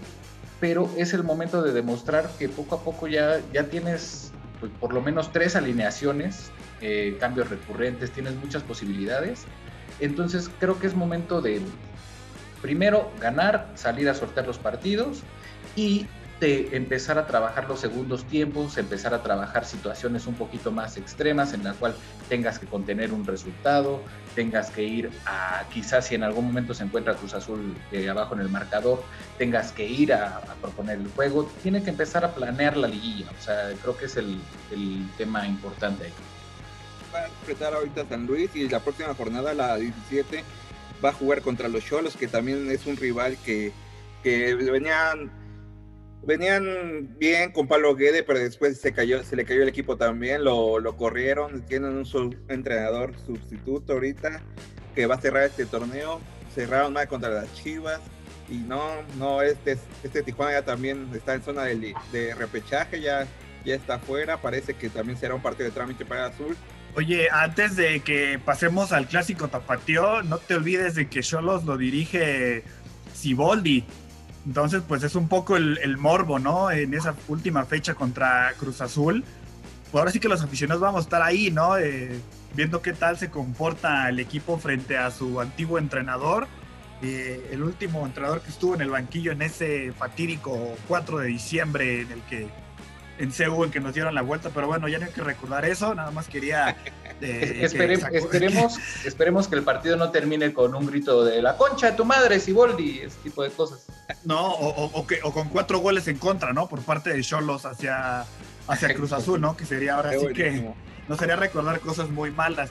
pero 0.59 0.91
es 0.97 1.15
el 1.15 1.23
momento 1.23 1.63
de 1.63 1.73
demostrar 1.73 2.29
que 2.37 2.49
poco 2.49 2.75
a 2.75 2.83
poco 2.83 3.07
ya, 3.07 3.41
ya 3.53 3.65
tienes 3.65 4.33
pues, 4.59 4.73
por 4.81 4.93
lo 4.93 5.01
menos 5.01 5.33
tres 5.33 5.55
alineaciones, 5.55 6.51
eh, 6.81 7.17
cambios 7.21 7.49
recurrentes, 7.49 8.11
tienes 8.11 8.35
muchas 8.35 8.63
posibilidades. 8.63 9.45
Entonces 10.01 10.51
creo 10.59 10.79
que 10.81 10.87
es 10.87 10.95
momento 10.95 11.41
de, 11.41 11.61
primero, 12.61 13.11
ganar, 13.21 13.71
salir 13.75 14.09
a 14.09 14.15
sortear 14.15 14.47
los 14.47 14.59
partidos 14.59 15.23
y 15.77 16.07
empezar 16.43 17.19
a 17.19 17.27
trabajar 17.27 17.69
los 17.69 17.81
segundos 17.81 18.25
tiempos, 18.25 18.79
empezar 18.79 19.13
a 19.13 19.23
trabajar 19.23 19.65
situaciones 19.65 20.27
un 20.27 20.35
poquito 20.35 20.73
más 20.73 20.97
extremas 20.97 21.53
en 21.53 21.65
la 21.65 21.75
cual 21.75 21.95
tengas 22.29 22.59
que 22.59 22.67
contener 22.67 23.13
un 23.13 23.27
resultado, 23.27 24.03
tengas 24.35 24.71
que 24.71 24.83
ir 24.83 25.11
a, 25.27 25.65
quizás 25.73 26.07
si 26.07 26.15
en 26.15 26.23
algún 26.23 26.47
momento 26.47 26.73
se 26.73 26.85
encuentra 26.85 27.15
Cruz 27.15 27.35
Azul 27.35 27.77
eh, 27.93 28.09
abajo 28.09 28.35
en 28.35 28.41
el 28.41 28.49
marcador, 28.49 29.03
tengas 29.39 29.73
que 29.73 29.87
ir 29.87 30.15
a, 30.15 30.41
proponer 30.61 30.99
el 30.99 31.09
juego, 31.09 31.51
tiene 31.63 31.83
que 31.83 31.91
empezar 31.91 32.25
a 32.25 32.35
planear 32.35 32.77
la 32.77 32.89
liguilla, 32.89 33.27
o 33.39 33.43
sea, 33.43 33.71
creo 33.83 33.97
que 33.97 34.07
es 34.07 34.17
el, 34.17 34.41
el 34.71 35.09
tema 35.19 35.47
importante 35.47 36.05
ahí. 36.05 36.13
Va 37.15 37.21
a 37.21 37.27
enfrentar 37.27 37.75
ahorita 37.75 38.07
San 38.09 38.27
Luis 38.27 38.51
y 38.55 38.69
la 38.69 38.81
próxima 38.81 39.15
jornada, 39.15 39.53
la 39.53 39.77
17, 39.77 40.43
va 41.05 41.11
a 41.11 41.13
jugar 41.13 41.43
contra 41.43 41.69
los 41.69 41.85
Cholos, 41.85 42.17
que 42.17 42.29
también 42.29 42.71
es 42.71 42.87
un 42.87 42.97
rival 42.97 43.37
que, 43.45 43.73
que 44.23 44.55
venían 44.55 45.40
venían 46.23 47.17
bien 47.19 47.53
con 47.53 47.69
Pablo 47.69 47.95
Guede, 47.95 48.23
pero 48.23 48.39
después 48.39 48.81
se 48.81 48.93
cayó, 48.93 49.23
se 49.23 49.37
le 49.37 49.45
cayó 49.45 49.63
el 49.63 49.69
equipo 49.69 49.97
también, 49.97 50.45
lo, 50.45 50.79
lo 50.79 50.97
corrieron, 50.97 51.63
tienen 51.63 51.97
un 51.97 52.37
entrenador 52.49 53.15
sustituto 53.27 53.95
ahorita 53.95 54.43
que 54.95 55.07
va 55.07 55.17
a 55.17 55.21
cerrar 55.21 55.45
este 55.45 55.67
torneo, 55.67 56.21
cerraron 56.55 56.93
mal 56.93 57.09
contra 57.09 57.31
las 57.31 57.53
Chivas 57.55 58.01
y 58.49 58.59
no, 58.59 59.03
no, 59.19 59.43
este, 59.43 59.79
este 60.03 60.23
Tijuana 60.23 60.53
ya 60.53 60.65
también 60.65 61.09
está 61.15 61.35
en 61.35 61.43
zona 61.43 61.65
de, 61.65 61.95
de 62.13 62.35
repechaje, 62.35 63.01
ya, 63.01 63.27
ya 63.65 63.75
está 63.75 63.95
afuera, 63.95 64.37
parece 64.41 64.75
que 64.75 64.89
también 64.89 65.19
será 65.19 65.35
un 65.35 65.43
partido 65.43 65.67
de 65.69 65.75
trámite 65.75 66.05
para 66.05 66.27
Azul 66.27 66.57
Oye, 66.97 67.29
antes 67.31 67.77
de 67.77 68.01
que 68.01 68.41
pasemos 68.45 68.93
al 68.93 69.07
clásico 69.07 69.49
tapatío, 69.49 70.23
no 70.25 70.39
te 70.39 70.55
olvides 70.55 70.97
de 70.97 71.09
que 71.09 71.21
Cholos 71.21 71.65
lo 71.65 71.77
dirige 71.77 72.65
Siboldi. 73.15 73.85
Entonces, 74.51 74.83
pues 74.89 75.05
es 75.05 75.15
un 75.15 75.29
poco 75.29 75.57
el, 75.57 75.97
morbo, 75.97 76.41
¿no? 76.41 76.73
En 76.73 76.93
esa 76.93 77.15
última 77.29 77.65
fecha 77.67 77.95
contra 77.95 78.53
Cruz 78.59 78.81
Azul. 78.81 79.23
Pues 79.93 80.01
ahora 80.01 80.11
sí 80.11 80.19
que 80.19 80.27
los 80.27 80.43
aficionados 80.43 80.83
vamos 80.83 81.03
a 81.03 81.03
estar 81.03 81.23
ahí, 81.23 81.53
¿no? 81.53 81.79
Eh, 81.79 82.21
viendo 82.57 82.83
qué 82.83 82.93
tal 82.93 83.17
se 83.17 83.31
comporta 83.31 84.09
el 84.09 84.19
equipo 84.19 84.59
frente 84.59 84.99
a 84.99 85.13
su 85.13 85.41
antiguo 85.41 85.79
entrenador. 85.79 86.49
Eh, 87.01 87.51
el 87.53 87.63
último 87.63 88.05
entrenador 88.05 88.41
que 88.41 88.51
estuvo 88.51 88.75
en 88.75 88.81
el 88.81 88.91
banquillo 88.91 89.31
en 89.31 89.43
ese 89.43 89.93
fatídico 89.93 90.75
4 90.89 91.19
de 91.19 91.29
diciembre 91.29 92.01
en 92.01 92.11
el 92.11 92.21
que 92.23 92.49
en 93.21 93.33
Seúl 93.33 93.67
en 93.67 93.71
que 93.71 93.81
nos 93.81 93.93
dieron 93.93 94.15
la 94.15 94.23
vuelta, 94.23 94.51
pero 94.53 94.67
bueno, 94.67 94.89
ya 94.89 94.99
no 94.99 95.05
hay 95.05 95.13
que 95.13 95.21
recordar 95.21 95.65
eso, 95.67 95.95
nada 95.95 96.11
más 96.11 96.29
quería... 96.29 96.77
Eh, 97.23 97.67
esperemos, 97.67 98.79
esperemos 99.05 99.47
que 99.47 99.55
el 99.55 99.63
partido 99.63 99.95
no 99.99 100.11
termine 100.11 100.55
con 100.55 100.75
un 100.75 100.87
grito 100.87 101.23
de 101.23 101.43
la 101.43 101.59
concha 101.59 101.91
de 101.91 101.97
tu 101.99 102.07
madre, 102.07 102.41
Siboldi, 102.41 103.01
ese 103.01 103.19
tipo 103.23 103.43
de 103.43 103.51
cosas. 103.51 103.85
No, 104.25 104.55
o, 104.55 105.07
que, 105.07 105.21
o 105.23 105.31
con 105.31 105.51
cuatro 105.51 105.81
goles 105.81 106.09
en 106.09 106.17
contra, 106.17 106.55
¿no? 106.55 106.67
Por 106.67 106.81
parte 106.81 107.13
de 107.13 107.21
Cholos 107.21 107.67
hacia, 107.67 108.25
hacia 108.67 108.95
Cruz 108.95 109.13
Azul, 109.13 109.39
¿no? 109.39 109.55
Que 109.55 109.67
sería 109.67 109.97
ahora 109.97 110.13
sí 110.13 110.29
que 110.29 110.73
no 111.09 111.17
sería 111.19 111.37
recordar 111.37 111.81
cosas 111.81 112.09
muy 112.09 112.31
malas. 112.31 112.71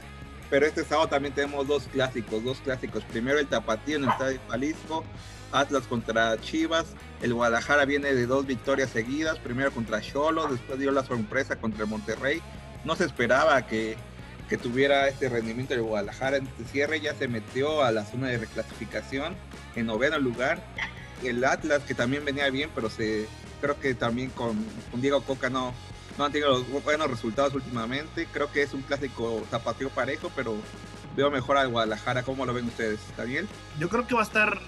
Pero 0.50 0.66
este 0.66 0.84
sábado 0.84 1.08
también 1.08 1.34
tenemos 1.34 1.68
dos 1.68 1.88
clásicos, 1.92 2.44
dos 2.44 2.60
clásicos. 2.60 3.04
Primero 3.04 3.40
el 3.40 3.48
Tapatío 3.48 3.98
en 3.98 4.04
el 4.06 4.10
Estadio 4.10 4.40
Jalisco, 4.50 5.04
Atlas 5.52 5.84
contra 5.88 6.40
Chivas. 6.42 6.88
El 7.22 7.34
Guadalajara 7.34 7.86
viene 7.86 8.14
de 8.14 8.26
dos 8.26 8.46
victorias 8.46 8.90
seguidas, 8.90 9.38
primero 9.40 9.72
contra 9.72 10.02
Cholo, 10.02 10.48
después 10.48 10.80
dio 10.80 10.92
la 10.92 11.04
sorpresa 11.04 11.58
contra 11.58 11.86
Monterrey. 11.86 12.42
No 12.86 12.96
se 12.96 13.06
esperaba 13.06 13.66
que, 13.68 13.98
tuviera 14.64 15.08
este 15.08 15.30
rendimiento 15.30 15.76
el 15.76 15.84
Guadalajara 15.84 16.38
en 16.38 16.48
este 16.48 16.64
cierre, 16.66 17.00
ya 17.00 17.14
se 17.14 17.28
metió 17.28 17.84
a 17.84 17.92
la 17.92 18.04
zona 18.04 18.30
de 18.30 18.40
reclasificación 18.40 19.36
en 19.76 19.86
noveno 19.86 20.18
lugar. 20.18 20.60
El 21.24 21.44
Atlas, 21.44 21.84
que 21.84 21.94
también 21.94 22.26
venía 22.26 22.50
bien, 22.50 22.72
pero 22.74 22.90
se 22.90 23.28
creo 23.62 23.80
que 23.80 23.94
también 23.94 24.30
con, 24.30 24.58
Diego 24.94 25.22
Coca 25.22 25.50
no, 25.50 25.74
no 26.20 26.26
han 26.26 26.34
tenido 26.34 26.62
buenos 26.84 27.10
resultados 27.10 27.56
últimamente. 27.56 28.28
Creo 28.32 28.52
que 28.52 28.62
es 28.62 28.74
un 28.74 28.82
clásico 28.82 29.42
zapateo 29.50 29.90
parejo, 29.90 30.30
pero 30.36 30.54
veo 31.16 31.32
mejor 31.32 31.56
al 31.56 31.70
Guadalajara. 31.70 32.24
¿Cómo 32.24 32.46
lo 32.46 32.54
ven 32.54 32.66
ustedes, 32.66 33.00
Daniel? 33.18 33.48
Yo 33.80 33.88
creo 33.88 34.06
que 34.06 34.16
va 34.16 34.20
a 34.20 34.26
estar 34.26 34.60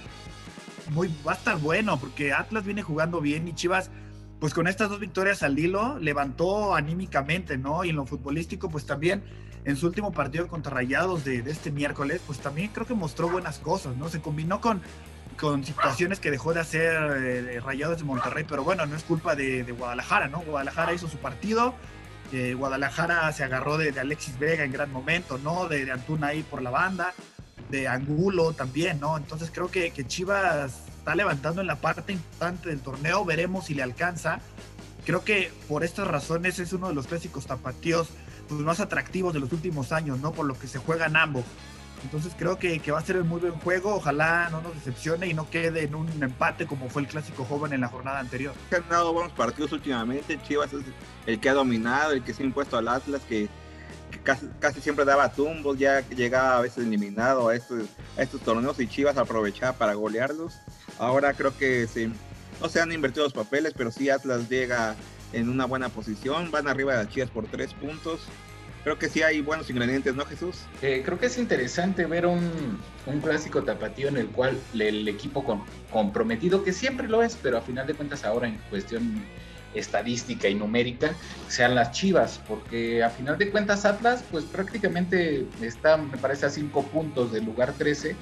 muy, 0.91 1.13
va 1.27 1.33
a 1.33 1.35
estar 1.35 1.57
bueno, 1.59 1.99
porque 1.99 2.31
Atlas 2.31 2.63
viene 2.63 2.83
jugando 2.83 3.19
bien 3.19 3.49
y 3.49 3.53
Chivas, 3.53 3.91
pues 4.39 4.53
con 4.53 4.65
estas 4.65 4.89
dos 4.89 5.01
victorias 5.01 5.43
al 5.43 5.59
hilo, 5.59 5.99
levantó 5.99 6.73
anímicamente, 6.73 7.57
¿no? 7.57 7.83
Y 7.83 7.89
en 7.89 7.97
lo 7.97 8.05
futbolístico, 8.05 8.69
pues 8.69 8.85
también 8.85 9.21
en 9.65 9.75
su 9.75 9.87
último 9.87 10.13
partido 10.13 10.47
contra 10.47 10.73
Rayados 10.73 11.25
de, 11.25 11.39
este 11.39 11.69
miércoles, 11.69 12.21
pues 12.25 12.39
también 12.39 12.69
creo 12.69 12.87
que 12.87 12.93
mostró 12.93 13.29
buenas 13.29 13.59
cosas, 13.59 13.97
¿no? 13.97 14.07
Se 14.07 14.21
combinó 14.21 14.61
con, 14.61 14.81
con 15.39 15.63
situaciones 15.63 16.19
que 16.19 16.31
dejó 16.31 16.53
de 16.53 16.59
hacer 16.59 16.93
eh, 17.23 17.59
Rayados 17.59 17.97
de 17.97 18.03
Monterrey, 18.03 18.45
pero 18.47 18.63
bueno, 18.63 18.85
no 18.85 18.95
es 18.95 19.03
culpa 19.03 19.35
de, 19.35 19.63
Guadalajara, 19.63 20.27
¿no? 20.27 20.41
Guadalajara 20.41 20.93
hizo 20.93 21.07
su 21.07 21.17
partido, 21.17 21.73
eh, 22.31 22.53
Guadalajara 22.53 23.31
se 23.31 23.43
agarró 23.43 23.77
de, 23.77 23.97
Alexis 23.99 24.37
Vega 24.37 24.63
en 24.63 24.71
gran 24.71 24.91
momento, 24.91 25.37
¿no? 25.37 25.67
De, 25.67 25.85
de 25.85 25.91
Antuna 25.91 26.27
ahí 26.27 26.43
por 26.43 26.61
la 26.61 26.69
banda 26.69 27.13
de 27.71 27.87
Angulo 27.87 28.53
también, 28.53 28.99
¿no? 28.99 29.17
Entonces 29.17 29.49
creo 29.51 29.71
que, 29.71 29.91
que 29.91 30.05
Chivas 30.05 30.83
está 30.97 31.15
levantando 31.15 31.61
en 31.61 31.67
la 31.67 31.77
parte 31.77 32.11
importante 32.11 32.69
del 32.69 32.81
torneo, 32.81 33.25
veremos 33.25 33.65
si 33.65 33.73
le 33.73 33.81
alcanza. 33.81 34.39
Creo 35.05 35.23
que 35.23 35.51
por 35.67 35.83
estas 35.83 36.07
razones 36.07 36.59
es 36.59 36.73
uno 36.73 36.89
de 36.89 36.93
los 36.93 37.07
clásicos 37.07 37.47
tapatíos 37.47 38.09
pues, 38.47 38.61
más 38.61 38.79
atractivos 38.79 39.33
de 39.33 39.39
los 39.39 39.51
últimos 39.51 39.91
años, 39.91 40.19
¿no? 40.19 40.31
Por 40.31 40.45
lo 40.45 40.59
que 40.59 40.67
se 40.67 40.77
juegan 40.77 41.15
ambos. 41.15 41.45
Entonces 42.03 42.33
creo 42.37 42.57
que, 42.57 42.79
que, 42.79 42.91
va 42.91 42.99
a 42.99 43.05
ser 43.05 43.17
un 43.17 43.27
muy 43.27 43.39
buen 43.39 43.53
juego. 43.53 43.95
Ojalá 43.95 44.49
no 44.49 44.61
nos 44.61 44.73
decepcione 44.75 45.27
y 45.27 45.33
no 45.33 45.49
quede 45.49 45.83
en 45.83 45.95
un 45.95 46.07
empate 46.21 46.65
como 46.65 46.89
fue 46.89 47.03
el 47.03 47.07
clásico 47.07 47.45
joven 47.45 47.73
en 47.73 47.81
la 47.81 47.87
jornada 47.87 48.19
anterior. 48.19 48.53
Han 48.75 48.89
dado 48.89 49.13
buenos 49.13 49.31
partidos 49.33 49.71
últimamente. 49.71 50.39
Chivas 50.47 50.73
es 50.73 50.83
el 51.25 51.39
que 51.39 51.49
ha 51.49 51.53
dominado, 51.53 52.13
el 52.13 52.23
que 52.23 52.33
se 52.33 52.43
ha 52.43 52.45
impuesto 52.45 52.77
al 52.77 52.87
Atlas, 52.87 53.21
que 53.27 53.49
casi, 54.23 54.47
casi 54.59 54.81
siempre 54.81 55.05
daba 55.05 55.31
tumbos, 55.31 55.77
ya 55.77 56.01
llegaba 56.09 56.57
a 56.57 56.61
veces 56.61 56.85
eliminado 56.85 57.49
a 57.49 57.55
estos, 57.55 57.83
a 58.17 58.21
estos 58.21 58.41
torneos 58.41 58.79
y 58.79 58.87
Chivas 58.87 59.17
aprovechaba 59.17 59.73
para 59.73 59.93
golearlos. 59.93 60.55
Ahora 60.97 61.33
creo 61.33 61.55
que 61.57 61.87
se, 61.87 62.09
no 62.59 62.69
se 62.69 62.81
han 62.81 62.91
invertido 62.91 63.23
los 63.23 63.33
papeles, 63.33 63.73
pero 63.75 63.91
sí 63.91 64.09
Atlas 64.09 64.49
llega 64.49 64.95
en 65.33 65.49
una 65.49 65.65
buena 65.65 65.89
posición, 65.89 66.51
van 66.51 66.67
arriba 66.67 66.93
de 66.93 67.03
las 67.03 67.13
Chivas 67.13 67.29
por 67.29 67.47
tres 67.47 67.73
puntos. 67.73 68.21
Creo 68.83 68.97
que 68.97 69.09
sí 69.09 69.21
hay 69.21 69.41
buenos 69.41 69.69
ingredientes, 69.69 70.15
¿no, 70.15 70.25
Jesús? 70.25 70.61
Eh, 70.81 71.03
creo 71.05 71.19
que 71.19 71.27
es 71.27 71.37
interesante 71.37 72.05
ver 72.05 72.25
un, 72.25 72.79
un 73.05 73.21
clásico 73.21 73.63
tapatío 73.63 74.07
en 74.07 74.17
el 74.17 74.27
cual 74.27 74.57
el 74.73 75.07
equipo 75.07 75.43
con, 75.43 75.63
comprometido, 75.91 76.63
que 76.63 76.73
siempre 76.73 77.07
lo 77.07 77.21
es, 77.21 77.37
pero 77.41 77.57
a 77.57 77.61
final 77.61 77.85
de 77.85 77.93
cuentas 77.93 78.25
ahora 78.25 78.47
en 78.47 78.57
cuestión 78.69 79.23
estadística 79.73 80.49
y 80.49 80.55
numérica 80.55 81.13
sean 81.47 81.75
las 81.75 81.91
Chivas, 81.91 82.41
porque 82.47 83.03
a 83.03 83.09
final 83.09 83.37
de 83.37 83.49
cuentas 83.51 83.85
Atlas 83.85 84.23
pues 84.31 84.43
prácticamente 84.45 85.45
está, 85.61 85.97
me 85.97 86.17
parece, 86.17 86.45
a 86.45 86.49
cinco 86.49 86.83
puntos 86.83 87.31
del 87.31 87.45
lugar 87.45 87.73
13, 87.73 88.15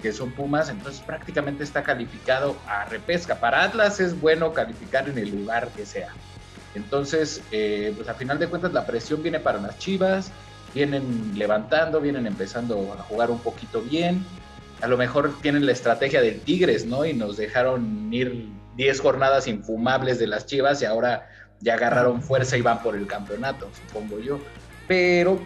que 0.00 0.12
son 0.12 0.30
Pumas, 0.32 0.68
entonces 0.68 1.00
prácticamente 1.02 1.64
está 1.64 1.82
calificado 1.82 2.56
a 2.66 2.84
repesca. 2.84 3.40
Para 3.40 3.64
Atlas 3.64 4.00
es 4.00 4.18
bueno 4.18 4.52
calificar 4.52 5.08
en 5.08 5.18
el 5.18 5.30
lugar 5.30 5.68
que 5.70 5.84
sea. 5.84 6.10
Entonces, 6.78 7.42
eh, 7.50 7.92
pues 7.96 8.08
a 8.08 8.14
final 8.14 8.38
de 8.38 8.46
cuentas 8.46 8.72
la 8.72 8.86
presión 8.86 9.22
viene 9.22 9.40
para 9.40 9.60
las 9.60 9.78
Chivas, 9.78 10.30
vienen 10.74 11.32
levantando, 11.36 12.00
vienen 12.00 12.26
empezando 12.26 12.94
a 12.98 13.02
jugar 13.02 13.30
un 13.30 13.40
poquito 13.40 13.82
bien. 13.82 14.24
A 14.80 14.86
lo 14.86 14.96
mejor 14.96 15.34
tienen 15.42 15.66
la 15.66 15.72
estrategia 15.72 16.22
del 16.22 16.40
Tigres, 16.40 16.86
¿no? 16.86 17.04
Y 17.04 17.12
nos 17.12 17.36
dejaron 17.36 18.12
ir 18.12 18.48
10 18.76 19.00
jornadas 19.00 19.48
infumables 19.48 20.20
de 20.20 20.28
las 20.28 20.46
Chivas 20.46 20.80
y 20.80 20.84
ahora 20.84 21.28
ya 21.60 21.74
agarraron 21.74 22.22
fuerza 22.22 22.56
y 22.56 22.62
van 22.62 22.80
por 22.80 22.94
el 22.94 23.08
campeonato, 23.08 23.68
supongo 23.86 24.20
yo. 24.20 24.38
Pero 24.86 25.40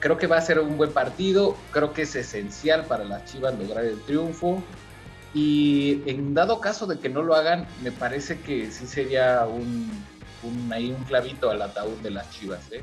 creo 0.00 0.16
que 0.18 0.26
va 0.26 0.38
a 0.38 0.40
ser 0.40 0.58
un 0.58 0.76
buen 0.76 0.90
partido, 0.90 1.56
creo 1.70 1.92
que 1.92 2.02
es 2.02 2.16
esencial 2.16 2.86
para 2.86 3.04
las 3.04 3.24
Chivas 3.26 3.56
lograr 3.56 3.84
el 3.84 4.00
triunfo. 4.00 4.62
Y 5.32 6.02
en 6.06 6.34
dado 6.34 6.60
caso 6.60 6.88
de 6.88 6.98
que 6.98 7.08
no 7.08 7.22
lo 7.22 7.36
hagan, 7.36 7.68
me 7.84 7.92
parece 7.92 8.40
que 8.40 8.68
sí 8.72 8.88
sería 8.88 9.46
un, 9.46 9.88
un, 10.42 10.72
ahí 10.72 10.90
un 10.90 11.04
clavito 11.04 11.50
al 11.50 11.62
ataúd 11.62 11.98
de 11.98 12.10
las 12.10 12.30
Chivas. 12.30 12.60
¿eh? 12.72 12.82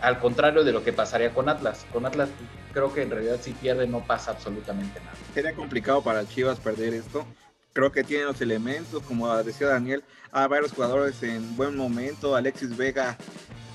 Al 0.00 0.18
contrario 0.18 0.64
de 0.64 0.72
lo 0.72 0.82
que 0.82 0.92
pasaría 0.92 1.32
con 1.32 1.48
Atlas. 1.48 1.86
Con 1.92 2.06
Atlas 2.06 2.28
creo 2.72 2.92
que 2.92 3.02
en 3.02 3.10
realidad 3.10 3.38
si 3.40 3.52
pierde 3.52 3.86
no 3.86 4.00
pasa 4.00 4.32
absolutamente 4.32 5.00
nada. 5.00 5.12
Sería 5.34 5.54
complicado 5.54 6.02
para 6.02 6.26
Chivas 6.26 6.58
perder 6.58 6.94
esto, 6.94 7.26
creo 7.72 7.92
que 7.92 8.02
tiene 8.04 8.24
los 8.24 8.40
elementos, 8.40 9.02
como 9.02 9.34
decía 9.42 9.68
Daniel, 9.68 10.02
hay 10.32 10.48
varios 10.48 10.72
jugadores 10.72 11.22
en 11.22 11.56
buen 11.56 11.76
momento, 11.76 12.34
Alexis 12.34 12.76
Vega 12.76 13.16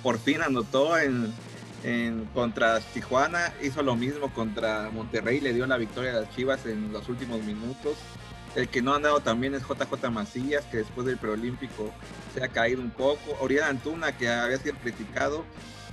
por 0.03 0.19
fin 0.19 0.41
anotó 0.41 0.97
en 0.97 1.33
contra 2.33 2.79
Tijuana, 2.79 3.53
hizo 3.62 3.81
lo 3.81 3.95
mismo 3.95 4.33
contra 4.33 4.89
Monterrey, 4.91 5.39
le 5.39 5.53
dio 5.53 5.65
la 5.67 5.77
victoria 5.77 6.12
a 6.12 6.21
las 6.21 6.36
Chivas 6.36 6.65
en 6.65 6.91
los 6.91 7.07
últimos 7.09 7.41
minutos. 7.43 7.95
El 8.57 8.67
que 8.67 8.81
no 8.81 8.91
ha 8.91 8.97
andado 8.97 9.21
también 9.21 9.53
es 9.53 9.61
JJ 9.61 10.09
Macías, 10.11 10.65
que 10.65 10.77
después 10.77 11.07
del 11.07 11.17
preolímpico 11.17 11.93
se 12.33 12.43
ha 12.43 12.49
caído 12.49 12.81
un 12.81 12.89
poco. 12.89 13.37
Oriana 13.39 13.69
Antuna, 13.69 14.17
que 14.17 14.27
había 14.27 14.57
sido 14.57 14.75
criticado, 14.75 15.45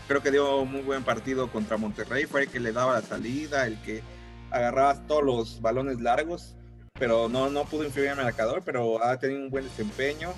creo 0.09 0.23
que 0.23 0.33
dio 0.33 0.59
un 0.59 0.73
muy 0.73 0.83
buen 0.83 1.05
partido 1.05 1.53
contra 1.53 1.77
Monterrey, 1.77 2.25
fue 2.25 2.43
el 2.43 2.49
que 2.49 2.59
le 2.59 2.73
daba 2.73 2.95
la 2.95 3.03
salida, 3.03 3.67
el 3.67 3.81
que 3.83 4.03
agarraba 4.51 5.07
todos 5.07 5.23
los 5.23 5.61
balones 5.61 6.01
largos 6.01 6.57
pero 6.97 7.29
no, 7.29 7.51
no 7.51 7.65
pudo 7.65 7.85
influir 7.85 8.11
en 8.11 8.19
el 8.19 8.25
marcador, 8.25 8.63
pero 8.65 9.03
ha 9.03 9.19
tenido 9.19 9.41
un 9.41 9.51
buen 9.51 9.65
desempeño. 9.65 10.33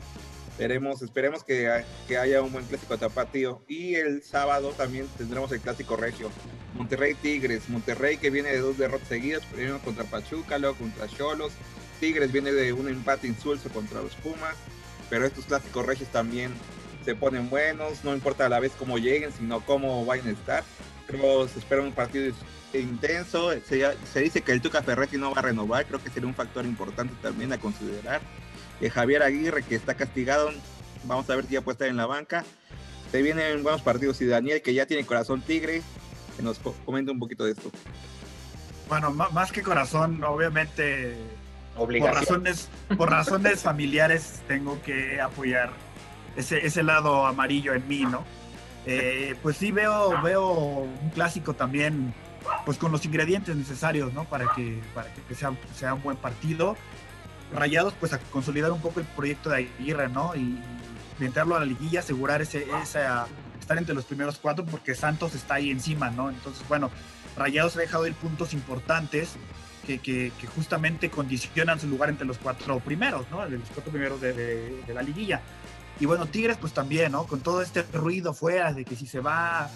Veremos, 0.58 1.02
esperemos 1.02 1.44
que, 1.44 1.84
que 2.08 2.16
haya 2.16 2.40
un 2.40 2.50
buen 2.50 2.64
clásico 2.64 2.96
tapatío. 2.96 3.62
Y 3.68 3.94
el 3.96 4.22
sábado 4.22 4.70
también 4.70 5.06
tendremos 5.18 5.52
el 5.52 5.60
clásico 5.60 5.96
regio. 5.96 6.30
Monterrey 6.74 7.12
Tigres. 7.12 7.68
Monterrey 7.68 8.16
que 8.16 8.30
viene 8.30 8.52
de 8.52 8.60
dos 8.60 8.78
derrotas 8.78 9.06
seguidas, 9.06 9.44
primero 9.44 9.78
contra 9.80 10.04
Pachuca, 10.04 10.56
luego 10.56 10.76
contra 10.76 11.06
Cholos. 11.08 11.52
Tigres 12.00 12.32
viene 12.32 12.52
de 12.52 12.72
un 12.72 12.88
empate 12.88 13.26
insulso 13.26 13.68
contra 13.70 14.02
los 14.02 14.14
Pumas. 14.16 14.54
Pero 15.08 15.26
estos 15.26 15.44
clásicos 15.44 15.86
regios 15.86 16.10
también 16.10 16.52
se 17.04 17.14
ponen 17.14 17.48
buenos, 17.48 18.02
no 18.02 18.12
importa 18.12 18.46
a 18.46 18.48
la 18.48 18.58
vez 18.58 18.72
cómo 18.76 18.98
lleguen, 18.98 19.32
sino 19.32 19.60
cómo 19.60 20.04
vayan 20.04 20.28
a 20.28 20.30
estar. 20.32 20.64
Creo 21.06 21.46
se 21.46 21.60
espera 21.60 21.82
un 21.82 21.92
partido 21.92 22.34
intenso. 22.74 23.52
Se, 23.64 24.20
dice 24.20 24.42
que 24.42 24.52
el 24.52 24.60
Tuca 24.60 24.82
Ferretti 24.82 25.16
no 25.16 25.32
va 25.32 25.38
a 25.38 25.42
renovar, 25.42 25.86
creo 25.86 26.02
que 26.02 26.10
sería 26.10 26.28
un 26.28 26.34
factor 26.34 26.64
importante 26.64 27.14
también 27.22 27.52
a 27.52 27.58
considerar. 27.58 28.20
Eh, 28.80 28.90
Javier 28.90 29.22
Aguirre, 29.22 29.62
que 29.62 29.76
está 29.76 29.94
castigado, 29.94 30.50
vamos 31.04 31.30
a 31.30 31.36
ver 31.36 31.46
si 31.46 31.54
ya 31.54 31.60
puede 31.60 31.74
estar 31.74 31.88
en 31.88 31.96
la 31.96 32.06
banca. 32.06 32.44
Se 33.12 33.22
vienen 33.22 33.62
buenos 33.62 33.82
partidos 33.82 34.20
y 34.20 34.26
Daniel, 34.26 34.60
que 34.60 34.74
ya 34.74 34.86
tiene 34.86 35.06
corazón 35.06 35.40
tigre, 35.42 35.82
que 36.36 36.42
nos 36.42 36.58
comente 36.58 37.12
un 37.12 37.20
poquito 37.20 37.44
de 37.44 37.52
esto. 37.52 37.70
Bueno, 38.88 39.12
más 39.12 39.52
que 39.52 39.62
corazón, 39.62 40.22
obviamente, 40.24 41.16
por 41.76 41.92
razones, 41.92 42.68
por 42.96 43.10
razones 43.10 43.62
familiares, 43.62 44.42
tengo 44.48 44.80
que 44.82 45.20
apoyar 45.20 45.70
ese, 46.36 46.66
ese 46.66 46.82
lado 46.82 47.26
amarillo 47.26 47.74
en 47.74 47.86
mí, 47.86 48.04
¿no? 48.04 48.24
Eh, 48.86 49.34
pues 49.42 49.56
sí 49.56 49.72
veo, 49.72 50.20
veo 50.22 50.48
un 50.52 51.10
clásico 51.10 51.54
también 51.54 52.14
pues 52.64 52.78
con 52.78 52.92
los 52.92 53.04
ingredientes 53.04 53.56
necesarios, 53.56 54.12
¿no? 54.12 54.24
Para 54.24 54.46
que, 54.54 54.80
para 54.94 55.12
que 55.12 55.34
sea, 55.34 55.52
sea 55.74 55.94
un 55.94 56.02
buen 56.02 56.16
partido. 56.16 56.76
Rayados, 57.52 57.94
pues 57.94 58.12
a 58.12 58.18
consolidar 58.18 58.72
un 58.72 58.80
poco 58.80 59.00
el 59.00 59.06
proyecto 59.06 59.50
de 59.50 59.68
Aguirre, 59.78 60.08
¿no? 60.08 60.34
Y 60.34 60.58
meterlo 61.18 61.56
a 61.56 61.60
la 61.60 61.66
liguilla, 61.66 62.00
asegurar 62.00 62.42
ese, 62.42 62.66
esa, 62.82 63.26
estar 63.58 63.78
entre 63.78 63.94
los 63.94 64.04
primeros 64.04 64.38
cuatro, 64.38 64.64
porque 64.64 64.94
Santos 64.94 65.34
está 65.34 65.54
ahí 65.54 65.70
encima, 65.70 66.10
¿no? 66.10 66.30
Entonces, 66.30 66.66
bueno, 66.68 66.90
Rayados 67.36 67.76
ha 67.76 67.80
dejado 67.80 68.06
ir 68.06 68.14
puntos 68.14 68.52
importantes 68.52 69.36
que, 69.86 70.32
justamente 70.54 71.10
condicionan 71.10 71.80
su 71.80 71.86
lugar 71.86 72.08
entre 72.10 72.26
los 72.26 72.38
cuatro 72.38 72.80
primeros, 72.80 73.26
¿no? 73.30 73.44
Los 73.46 73.68
cuatro 73.72 73.92
primeros 73.92 74.20
de, 74.20 74.32
de 74.32 74.94
la 74.94 75.02
liguilla. 75.02 75.40
Y 75.98 76.06
bueno, 76.06 76.26
Tigres, 76.26 76.58
pues 76.58 76.72
también, 76.72 77.12
¿no? 77.12 77.24
Con 77.24 77.40
todo 77.40 77.62
este 77.62 77.82
ruido 77.82 78.34
fuera 78.34 78.72
de 78.72 78.84
que 78.84 78.96
si 78.96 79.06
se 79.06 79.20
va 79.20 79.70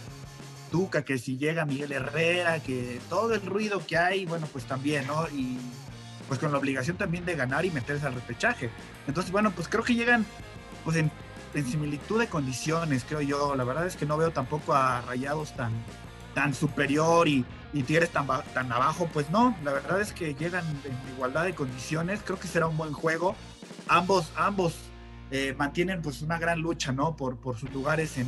Tuca, 0.71 1.03
que 1.05 1.19
si 1.19 1.37
llega 1.37 1.65
Miguel 1.65 1.93
Herrera, 1.93 2.61
que 2.61 3.01
todo 3.09 3.35
el 3.35 3.43
ruido 3.43 3.85
que 3.87 3.97
hay, 3.97 4.27
bueno, 4.27 4.47
pues 4.53 4.65
también, 4.65 5.07
¿no? 5.07 5.29
Y 5.29 5.59
pues 6.29 6.39
con 6.39 6.53
la 6.53 6.59
obligación 6.59 6.97
también 6.97 7.25
de 7.25 7.35
ganar 7.35 7.65
y 7.65 7.71
meterse 7.71 8.07
al 8.07 8.15
repechaje. 8.15 8.71
Entonces, 9.09 9.33
bueno, 9.33 9.51
pues 9.51 9.67
creo 9.69 9.83
que 9.83 9.95
llegan 9.95 10.25
pues 10.85 10.97
en, 10.97 11.11
similitud 11.53 12.21
de 12.21 12.29
condiciones, 12.29 13.05
creo 13.05 13.21
yo. 13.21 13.57
La 13.57 13.65
verdad 13.65 13.87
es 13.87 13.97
que 13.97 14.07
no 14.07 14.17
veo 14.17 14.31
tampoco 14.31 14.73
a 14.73 15.01
Rayados 15.01 15.57
tan, 15.57 15.73
tan 16.35 16.55
superior 16.55 17.29
y, 17.29 17.45
y 17.73 17.83
Tigres 17.83 18.11
tan, 18.11 18.27
tan 18.27 18.73
abajo, 18.73 19.09
pues 19.13 19.31
no, 19.31 19.57
la 19.65 19.73
verdad 19.73 20.01
es 20.01 20.13
que 20.13 20.35
llegan 20.35 20.65
en 20.85 21.15
igualdad 21.15 21.45
de 21.45 21.55
condiciones, 21.55 22.21
creo 22.25 22.39
que 22.39 22.49
será 22.49 22.67
un 22.67 22.77
buen 22.77 22.93
juego. 22.93 23.35
Ambos, 23.89 24.33
ambos 24.37 24.75
eh, 25.33 25.55
mantienen 25.57 26.03
pues 26.03 26.23
una 26.23 26.39
gran 26.39 26.61
lucha, 26.61 26.91
¿no? 26.93 27.17
Por, 27.17 27.37
por 27.37 27.57
sus 27.57 27.73
lugares 27.73 28.19
en, 28.19 28.27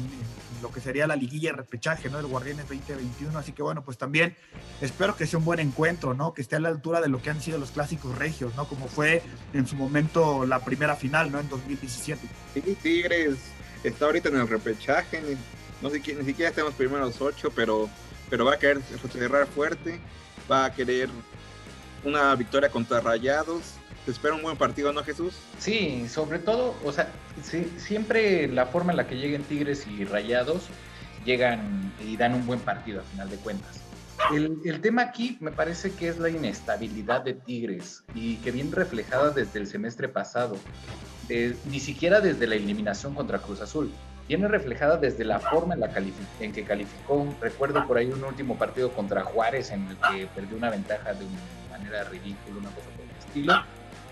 lo 0.63 0.71
que 0.71 0.81
sería 0.81 1.09
la 1.09 1.17
liguilla 1.17 1.51
de 1.51 1.57
repechaje, 1.57 2.09
¿no? 2.09 2.21
El 2.21 2.27
Guardianes 2.27 2.69
2021, 2.69 3.37
así 3.37 3.51
que 3.51 3.65
bueno, 3.65 3.83
pues 3.83 3.99
también 3.99 4.37
espero 4.81 5.17
que 5.17 5.27
sea 5.27 5.41
un 5.41 5.45
buen 5.45 5.59
encuentro, 5.59 6.15
¿no? 6.15 6.33
Que 6.33 6.43
esté 6.43 6.55
a 6.55 6.61
la 6.61 6.69
altura 6.69 7.01
de 7.01 7.09
lo 7.09 7.21
que 7.21 7.31
han 7.31 7.43
sido 7.43 7.59
los 7.59 7.73
clásicos 7.73 8.17
regios, 8.17 8.55
¿no? 8.55 8.69
Como 8.69 8.87
fue 8.87 9.25
en 9.53 9.67
su 9.67 9.75
momento 9.75 10.47
la 10.47 10.61
primera 10.61 10.95
final, 10.95 11.33
¿no? 11.33 11.41
En 11.41 11.49
2017. 11.49 12.29
Sí, 12.55 12.61
Tigres 12.81 13.39
está 13.83 14.05
ahorita 14.05 14.29
en 14.29 14.37
el 14.37 14.49
repechaje, 14.49 15.37
no 15.83 15.91
sé 15.91 15.99
ni 15.99 16.25
siquiera 16.25 16.51
estamos 16.51 16.71
los 16.71 16.79
primeros 16.79 17.21
ocho, 17.21 17.51
pero, 17.55 17.91
pero 18.31 18.45
va 18.45 18.55
a 18.55 18.59
querer 18.59 18.81
cerrar 19.13 19.47
fuerte, 19.47 20.01
va 20.51 20.67
a 20.67 20.73
querer 20.73 21.09
una 22.05 22.35
victoria 22.35 22.71
contra 22.71 23.01
Rayados 23.01 23.75
te 24.05 24.11
espera 24.11 24.35
un 24.35 24.43
buen 24.43 24.57
partido, 24.57 24.93
¿no, 24.93 25.05
Jesús? 25.05 25.35
Sí, 25.59 26.09
sobre 26.09 26.39
todo, 26.39 26.75
o 26.85 26.93
sea, 26.93 27.09
siempre 27.77 28.49
la 28.49 28.67
forma 28.67 28.93
en 28.93 28.97
la 28.97 29.07
que 29.07 29.17
lleguen 29.17 29.45
Tigres 29.45 29.87
y 29.87 30.05
Rayados 30.05 30.65
llegan 31.25 31.93
y 32.05 32.17
dan 32.17 32.35
un 32.35 32.47
buen 32.47 32.59
partido 32.59 33.01
a 33.01 33.05
final 33.05 33.31
de 33.31 33.37
cuentas. 33.37 33.81
El, 34.33 34.81
tema 34.81 35.03
aquí 35.03 35.37
me 35.41 35.51
parece 35.51 35.93
que 35.93 36.09
es 36.09 36.19
la 36.19 36.31
inestabilidad 36.31 37.23
de 37.23 37.35
Tigres 37.35 38.03
y 38.15 38.37
que 38.37 38.51
viene 38.51 38.71
reflejada 38.73 39.31
desde 39.31 39.61
el 39.61 39.67
semestre 39.67 40.09
pasado, 40.09 40.57
ni 41.29 41.81
siquiera 41.81 42.21
desde 42.21 42.47
la 42.47 42.57
eliminación 42.57 43.15
contra 43.15 43.39
Cruz 43.39 43.61
Azul, 43.61 43.91
viene 44.29 44.49
reflejada 44.49 44.97
desde 44.97 45.25
la 45.25 45.41
forma 45.41 45.75
en, 45.75 45.81
la 45.81 45.91
en 46.41 46.53
que 46.53 46.65
calificó. 46.65 47.27
Recuerdo 47.41 47.87
por 47.87 47.99
ahí 47.99 48.11
un 48.11 48.25
último 48.25 48.57
partido 48.57 48.93
contra 48.93 49.23
Juárez 49.25 49.71
en 49.71 49.87
el 49.89 49.97
que 49.97 50.27
perdió 50.35 50.57
una 50.57 50.71
ventaja 50.71 51.13
de 51.15 51.25
una 51.25 51.79
manera 51.79 52.05
ridícula, 52.05 52.59
una 52.59 52.71
cosa 52.71 52.89
por 52.97 53.05
el 53.05 53.11
estilo 53.19 53.65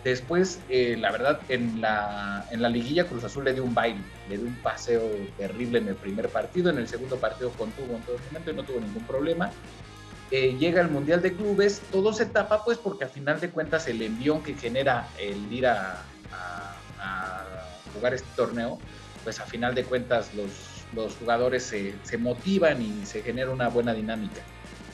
Después, 0.05 0.61
eh, 0.71 0.97
la 0.99 1.13
verdad, 1.13 1.41
en 1.51 1.81
la, 1.81 2.47
en 2.51 2.63
la 2.63 2.71
liguilla 2.71 3.07
Cruz 3.07 3.23
Azul 3.23 3.45
le 3.45 3.53
dio 3.53 3.63
un 3.63 3.75
baile, 3.75 4.01
le 4.31 4.39
dio 4.39 4.47
un 4.47 4.55
paseo 4.57 5.03
terrible 5.37 5.79
en 5.79 5.89
el 5.89 5.95
primer 5.95 6.31
partido, 6.31 6.71
en 6.71 6.79
el 6.79 6.89
segundo 6.89 7.17
partido 7.17 7.51
contuvo 7.51 7.97
en 7.97 8.03
todo 8.03 8.17
momento 8.29 8.51
y 8.51 8.55
no 8.55 8.63
tuvo 8.63 8.81
ningún 8.81 9.05
problema. 9.05 9.51
Eh, 10.31 10.57
llega 10.59 10.81
el 10.81 10.89
Mundial 10.89 11.21
de 11.21 11.35
Clubes, 11.35 11.83
todo 11.93 12.15
se 12.15 12.25
tapa 12.25 12.65
pues 12.65 12.79
porque 12.79 13.05
al 13.05 13.11
final 13.11 13.41
de 13.41 13.51
cuentas 13.51 13.89
el 13.89 14.01
envión 14.01 14.43
que 14.43 14.55
genera 14.55 15.07
el 15.19 15.53
ir 15.53 15.67
a, 15.67 16.03
a, 16.33 16.77
jugar 17.93 18.15
este 18.15 18.29
torneo, 18.37 18.79
pues 19.23 19.41
a 19.41 19.47
final 19.47 19.75
de 19.75 19.85
cuentas 19.85 20.35
los, 20.35 20.51
los 20.93 21.15
jugadores 21.17 21.65
se, 21.65 21.95
se 22.03 22.19
motivan 22.19 22.83
y 22.83 23.07
se 23.07 23.23
genera 23.23 23.51
una 23.51 23.69
buena 23.69 23.95
dinámica 23.95 24.43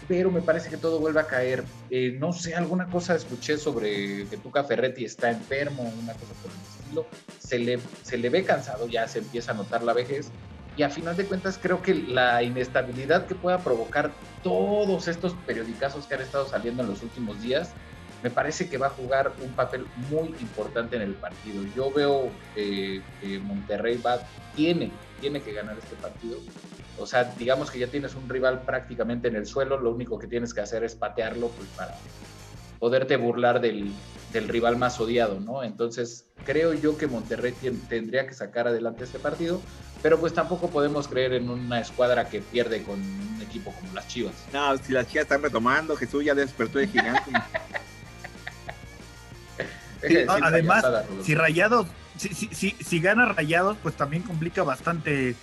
pero 0.08 0.30
me 0.30 0.40
parece 0.40 0.70
que 0.70 0.76
todo 0.76 1.00
vuelve 1.00 1.20
a 1.20 1.26
caer. 1.26 1.64
Eh, 1.90 2.16
no 2.18 2.32
sé, 2.32 2.54
alguna 2.54 2.86
cosa 2.86 3.14
escuché 3.14 3.58
sobre 3.58 4.26
que 4.26 4.36
Tuca 4.36 4.64
Ferretti 4.64 5.04
está 5.04 5.30
enfermo, 5.30 5.82
una 5.82 6.12
cosa 6.14 6.32
por 6.42 6.50
el 6.50 6.58
estilo. 6.58 7.06
Se 7.38 7.58
le, 7.58 7.78
se 8.02 8.18
le 8.18 8.30
ve 8.30 8.44
cansado, 8.44 8.86
ya 8.86 9.08
se 9.08 9.20
empieza 9.20 9.52
a 9.52 9.54
notar 9.54 9.82
la 9.82 9.92
vejez. 9.92 10.30
Y 10.76 10.82
a 10.82 10.90
final 10.90 11.16
de 11.16 11.24
cuentas 11.24 11.58
creo 11.60 11.80
que 11.80 11.94
la 11.94 12.42
inestabilidad 12.42 13.26
que 13.26 13.34
pueda 13.34 13.58
provocar 13.58 14.12
todos 14.42 15.08
estos 15.08 15.32
periodicazos 15.46 16.06
que 16.06 16.14
han 16.14 16.20
estado 16.20 16.46
saliendo 16.46 16.82
en 16.82 16.90
los 16.90 17.02
últimos 17.02 17.40
días, 17.40 17.70
me 18.26 18.30
parece 18.30 18.68
que 18.68 18.76
va 18.76 18.88
a 18.88 18.90
jugar 18.90 19.32
un 19.40 19.52
papel 19.52 19.86
muy 20.10 20.28
importante 20.40 20.96
en 20.96 21.02
el 21.02 21.14
partido. 21.14 21.62
Yo 21.76 21.92
veo 21.92 22.28
eh, 22.56 23.00
que 23.20 23.38
Monterrey 23.38 23.98
va, 23.98 24.18
tiene, 24.56 24.90
tiene 25.20 25.40
que 25.40 25.52
ganar 25.52 25.78
este 25.78 25.94
partido 25.94 26.40
o 26.98 27.06
sea, 27.06 27.24
digamos 27.38 27.70
que 27.70 27.78
ya 27.78 27.88
tienes 27.88 28.14
un 28.14 28.28
rival 28.28 28.62
prácticamente 28.62 29.28
en 29.28 29.36
el 29.36 29.46
suelo, 29.46 29.78
lo 29.78 29.90
único 29.90 30.18
que 30.18 30.26
tienes 30.26 30.54
que 30.54 30.60
hacer 30.62 30.82
es 30.84 30.94
patearlo 30.94 31.48
pues, 31.48 31.68
para 31.76 31.94
poderte 32.78 33.16
burlar 33.16 33.60
del, 33.60 33.92
rival 34.32 34.76
más 34.76 35.00
odiado, 35.00 35.40
¿no? 35.40 35.62
Entonces, 35.62 36.26
creo 36.44 36.74
yo 36.74 36.98
que 36.98 37.06
Monterrey 37.06 37.54
tendría 37.88 38.26
que 38.26 38.34
sacar 38.34 38.68
adelante 38.68 39.04
este 39.04 39.18
partido, 39.18 39.62
pero 40.02 40.20
pues 40.20 40.34
tampoco 40.34 40.68
podemos 40.68 41.08
creer 41.08 41.32
en 41.32 41.48
una 41.48 41.80
escuadra 41.80 42.28
que 42.28 42.40
pierde 42.40 42.82
con 42.82 43.00
un 43.00 43.40
equipo 43.40 43.72
como 43.72 43.94
las 43.94 44.06
Chivas. 44.08 44.34
No, 44.52 44.76
si 44.76 44.92
las 44.92 45.06
Chivas 45.08 45.22
están 45.22 45.42
retomando, 45.42 45.96
Jesús 45.96 46.24
ya 46.24 46.34
despertó 46.34 46.78
de 46.78 46.88
gigante. 46.88 47.30
además, 50.42 50.84
si 51.22 51.34
Rayados, 51.34 51.86
si, 52.16 52.28
si, 52.34 52.70
si 52.70 53.00
gana 53.00 53.26
Rayados, 53.26 53.76
pues 53.82 53.94
también 53.96 54.22
complica 54.22 54.62
bastante 54.62 55.34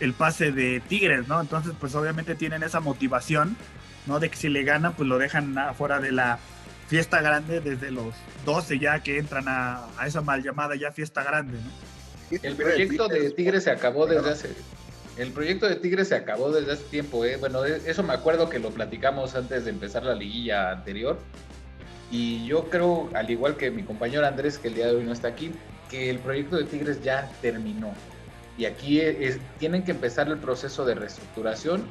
el 0.00 0.12
pase 0.12 0.52
de 0.52 0.80
Tigres, 0.88 1.28
¿no? 1.28 1.40
Entonces, 1.40 1.72
pues 1.78 1.94
obviamente 1.94 2.34
tienen 2.34 2.62
esa 2.62 2.80
motivación, 2.80 3.56
¿no? 4.06 4.20
De 4.20 4.28
que 4.30 4.36
si 4.36 4.48
le 4.48 4.62
ganan, 4.62 4.94
pues 4.94 5.08
lo 5.08 5.18
dejan 5.18 5.56
afuera 5.58 6.00
de 6.00 6.12
la 6.12 6.38
fiesta 6.88 7.20
grande 7.20 7.60
desde 7.60 7.90
los 7.90 8.14
12 8.46 8.78
ya 8.78 9.02
que 9.02 9.18
entran 9.18 9.44
a, 9.46 9.88
esa 10.06 10.22
mal 10.22 10.42
llamada 10.42 10.74
ya 10.74 10.90
fiesta 10.90 11.22
grande, 11.22 11.58
¿no? 11.58 12.38
El 12.42 12.56
proyecto 12.56 13.08
de 13.08 13.30
Tigres 13.30 13.64
se 13.64 13.70
acabó 13.70 14.06
desde 14.06 14.30
hace... 14.30 14.48
El 15.16 15.32
proyecto 15.32 15.68
de 15.68 15.76
Tigres 15.76 16.08
se 16.08 16.14
acabó 16.14 16.52
desde 16.52 16.72
hace 16.72 16.84
tiempo, 16.84 17.24
¿eh? 17.24 17.36
Bueno, 17.38 17.64
e, 17.64 17.80
eso 17.86 18.02
me 18.02 18.12
acuerdo 18.12 18.48
que 18.48 18.58
lo 18.58 18.70
platicamos 18.70 19.34
antes 19.34 19.64
de 19.64 19.70
empezar 19.70 20.04
la 20.04 20.14
liguilla 20.14 20.70
anterior. 20.70 21.18
Y 22.10 22.46
yo 22.46 22.64
creo, 22.70 23.10
al 23.14 23.30
igual 23.30 23.56
que 23.56 23.70
mi 23.70 23.82
compañero 23.82 24.26
Andrés, 24.26 24.58
que 24.58 24.68
el 24.68 24.74
día 24.74 24.86
de 24.86 24.96
hoy 24.96 25.04
no 25.04 25.12
está 25.12 25.28
aquí, 25.28 25.52
que 25.90 26.10
el 26.10 26.18
proyecto 26.18 26.56
de 26.56 26.64
Tigres 26.64 27.02
ya 27.02 27.30
terminó. 27.42 27.92
Y 28.56 28.64
aquí 28.64 29.00
es, 29.00 29.38
tienen 29.58 29.84
que 29.84 29.92
empezar 29.92 30.28
el 30.28 30.38
proceso 30.38 30.84
de 30.84 30.94
reestructuración 30.94 31.84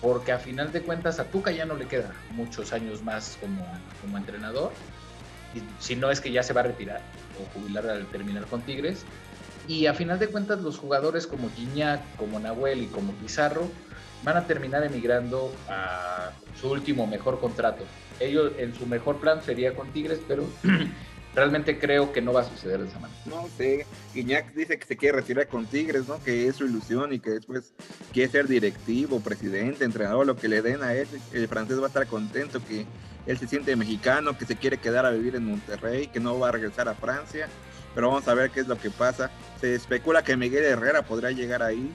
porque 0.00 0.32
a 0.32 0.38
final 0.38 0.72
de 0.72 0.82
cuentas 0.82 1.18
a 1.18 1.24
Tuca 1.24 1.50
ya 1.50 1.64
no 1.64 1.74
le 1.74 1.86
queda 1.86 2.12
muchos 2.32 2.72
años 2.72 3.02
más 3.02 3.36
como, 3.40 3.66
como 4.00 4.16
entrenador. 4.16 4.72
Y 5.54 5.62
si 5.82 5.96
no 5.96 6.10
es 6.10 6.20
que 6.20 6.30
ya 6.30 6.42
se 6.42 6.52
va 6.52 6.60
a 6.60 6.64
retirar 6.64 7.00
o 7.40 7.58
jubilar 7.58 7.88
al 7.88 8.06
terminar 8.06 8.46
con 8.46 8.62
Tigres. 8.62 9.04
Y 9.68 9.86
a 9.86 9.94
final 9.94 10.18
de 10.18 10.28
cuentas 10.28 10.60
los 10.60 10.78
jugadores 10.78 11.26
como 11.26 11.50
Guiñac, 11.56 12.00
como 12.16 12.38
Nahuel 12.38 12.82
y 12.82 12.86
como 12.86 13.12
Pizarro 13.14 13.68
van 14.22 14.36
a 14.36 14.46
terminar 14.46 14.84
emigrando 14.84 15.52
a 15.68 16.30
su 16.60 16.70
último 16.70 17.06
mejor 17.06 17.40
contrato. 17.40 17.84
Ellos 18.20 18.52
en 18.58 18.74
su 18.74 18.86
mejor 18.86 19.18
plan 19.18 19.42
sería 19.42 19.74
con 19.74 19.92
Tigres, 19.92 20.20
pero 20.26 20.44
realmente 21.34 21.78
creo 21.78 22.12
que 22.12 22.22
no 22.22 22.32
va 22.32 22.40
a 22.40 22.44
suceder 22.44 22.80
de 22.80 22.88
esa 22.88 22.98
manera. 22.98 23.20
No 23.26 23.46
sé, 23.56 23.86
Guiñac 24.14 24.54
dice 24.54 24.78
que 24.78 24.86
se 24.86 24.96
quiere 24.96 25.18
retirar 25.18 25.48
con 25.48 25.66
Tigres, 25.66 26.08
¿no? 26.08 26.22
Que 26.22 26.48
es 26.48 26.56
su 26.56 26.64
ilusión 26.64 27.12
y 27.12 27.20
que 27.20 27.30
después 27.30 27.74
quiere 28.12 28.32
ser 28.32 28.48
directivo, 28.48 29.20
presidente, 29.20 29.84
entrenador, 29.84 30.26
lo 30.26 30.36
que 30.36 30.48
le 30.48 30.62
den 30.62 30.82
a 30.82 30.94
él. 30.94 31.06
El 31.32 31.46
francés 31.46 31.78
va 31.78 31.84
a 31.84 31.88
estar 31.88 32.06
contento 32.06 32.64
que 32.64 32.86
él 33.26 33.38
se 33.38 33.46
siente 33.46 33.76
mexicano, 33.76 34.38
que 34.38 34.46
se 34.46 34.56
quiere 34.56 34.78
quedar 34.78 35.04
a 35.04 35.10
vivir 35.10 35.36
en 35.36 35.44
Monterrey, 35.44 36.06
que 36.06 36.20
no 36.20 36.38
va 36.38 36.48
a 36.48 36.52
regresar 36.52 36.88
a 36.88 36.94
Francia. 36.94 37.48
Pero 37.94 38.08
vamos 38.08 38.28
a 38.28 38.34
ver 38.34 38.50
qué 38.50 38.60
es 38.60 38.68
lo 38.68 38.78
que 38.78 38.90
pasa. 38.90 39.30
Se 39.60 39.74
especula 39.74 40.22
que 40.22 40.36
Miguel 40.36 40.64
Herrera 40.64 41.02
podrá 41.02 41.30
llegar 41.32 41.62
ahí. 41.62 41.92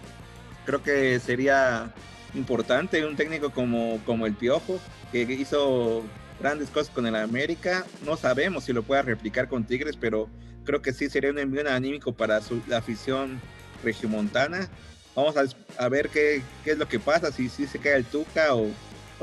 Creo 0.66 0.84
que 0.84 1.20
sería 1.20 1.94
importante 2.34 3.06
un 3.06 3.16
técnico 3.16 3.52
como, 3.52 4.00
como 4.06 4.26
el 4.26 4.34
Piojo, 4.34 4.80
que 5.12 5.22
hizo 5.22 6.04
grandes 6.40 6.70
cosas 6.70 6.94
con 6.94 7.06
el 7.06 7.16
América. 7.16 7.86
No 8.06 8.18
sabemos 8.18 8.66
si 8.66 8.74
lo 8.74 8.84
pueda 8.84 9.02
replicar 9.02 9.48
con 9.48 9.64
Tigres, 9.64 9.98
pero 9.98 10.30
creo 10.66 10.82
que 10.82 10.94
sí 10.94 11.10
sería 11.10 11.32
un 11.32 11.40
envío 11.40 11.68
anímico 11.70 12.14
para 12.14 12.40
la 12.68 12.78
afición 12.78 13.40
regiomontana. 13.84 14.70
Vamos 15.16 15.36
a, 15.78 15.90
ver 15.90 16.10
qué, 16.10 16.42
es 16.66 16.78
lo 16.78 16.88
que 16.88 17.00
pasa, 17.00 17.32
si, 17.32 17.50
si 17.50 17.68
se 17.68 17.80
cae 17.80 17.96
el 17.96 18.06
Tuca 18.06 18.56
o, 18.56 18.72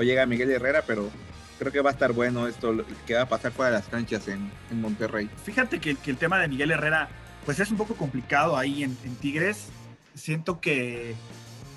llega 0.03 0.27
Miguel 0.27 0.51
Herrera, 0.51 0.85
pero 0.87 1.11
creo 1.59 1.73
que 1.73 1.81
va 1.81 1.91
a 1.91 1.93
estar 1.93 2.13
bueno 2.13 2.47
esto 2.47 2.85
que 3.07 3.15
va 3.15 3.23
a 3.23 3.29
pasar 3.29 3.53
fuera 3.53 3.73
de 3.73 3.79
las 3.79 3.89
canchas 3.89 4.29
en, 4.29 4.51
Monterrey. 4.71 5.31
Fíjate 5.45 5.81
que, 5.81 5.97
el 6.07 6.17
tema 6.17 6.39
de 6.41 6.49
Miguel 6.49 6.71
Herrera, 6.71 7.09
pues 7.45 7.59
es 7.59 7.71
un 7.71 7.79
poco 7.79 7.95
complicado 7.95 8.57
ahí 8.57 8.85
en, 8.85 8.95
Tigres. 9.17 9.71
Siento 10.19 10.61
que, 10.61 11.15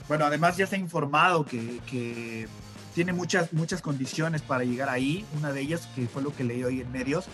bueno, 0.07 0.25
además 0.25 0.57
ya 0.57 0.65
se 0.65 0.75
ha 0.75 0.79
informado 0.79 1.45
que, 1.45 1.79
que 1.85 2.47
tiene 2.95 3.13
muchas, 3.13 3.53
muchas 3.53 3.81
condiciones 3.81 4.41
para 4.41 4.63
llegar 4.63 4.89
ahí. 4.89 5.25
Una 5.37 5.53
de 5.53 5.61
ellas, 5.61 5.87
que 5.95 6.07
fue 6.07 6.21
lo 6.21 6.35
que 6.35 6.43
leí 6.43 6.63
hoy 6.63 6.81
en 6.81 6.91
medios, 6.91 7.25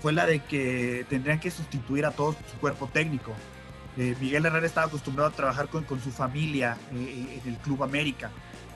fue 0.00 0.12
la 0.12 0.26
de 0.26 0.42
que 0.42 1.06
tendrían 1.08 1.38
que 1.38 1.50
sustituir 1.50 2.06
a 2.06 2.12
todo 2.12 2.32
su 2.50 2.58
cuerpo 2.58 2.88
técnico. 2.92 3.32
Eh, 3.96 4.16
Miguel 4.20 4.44
Herrera 4.46 4.66
estaba 4.66 4.86
acostumbrado 4.86 5.30
a 5.30 5.32
trabajar 5.32 5.68
con, 5.68 5.84
con 5.84 6.00
su 6.00 6.10
familia 6.10 6.76
eh, 6.92 6.96
eh, 6.96 7.40
en 7.44 7.52
el 7.52 7.58
Club 7.58 7.84
América, 7.84 8.30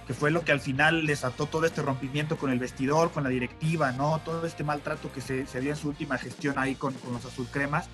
que 0.07 0.15
fue 0.15 0.31
lo 0.31 0.45
que 0.45 0.53
al 0.53 0.61
final 0.61 1.07
desató 1.07 1.47
todo 1.47 1.67
este 1.67 1.83
rompimiento 1.83 2.37
con 2.37 2.51
el 2.51 2.59
vestidor, 2.59 3.11
con 3.11 3.25
la 3.25 3.31
directiva, 3.31 3.93
¿no? 3.93 4.21
Todo 4.25 4.47
este 4.47 4.63
maltrato 4.63 5.11
que 5.13 5.21
se, 5.21 5.47
se 5.47 5.61
dio 5.61 5.71
en 5.71 5.77
su 5.77 5.89
última 5.89 6.19
gestión 6.19 6.59
ahí 6.59 6.77
con, 6.77 6.95
con 6.95 7.15
los 7.15 7.25
azulcremas. 7.25 7.89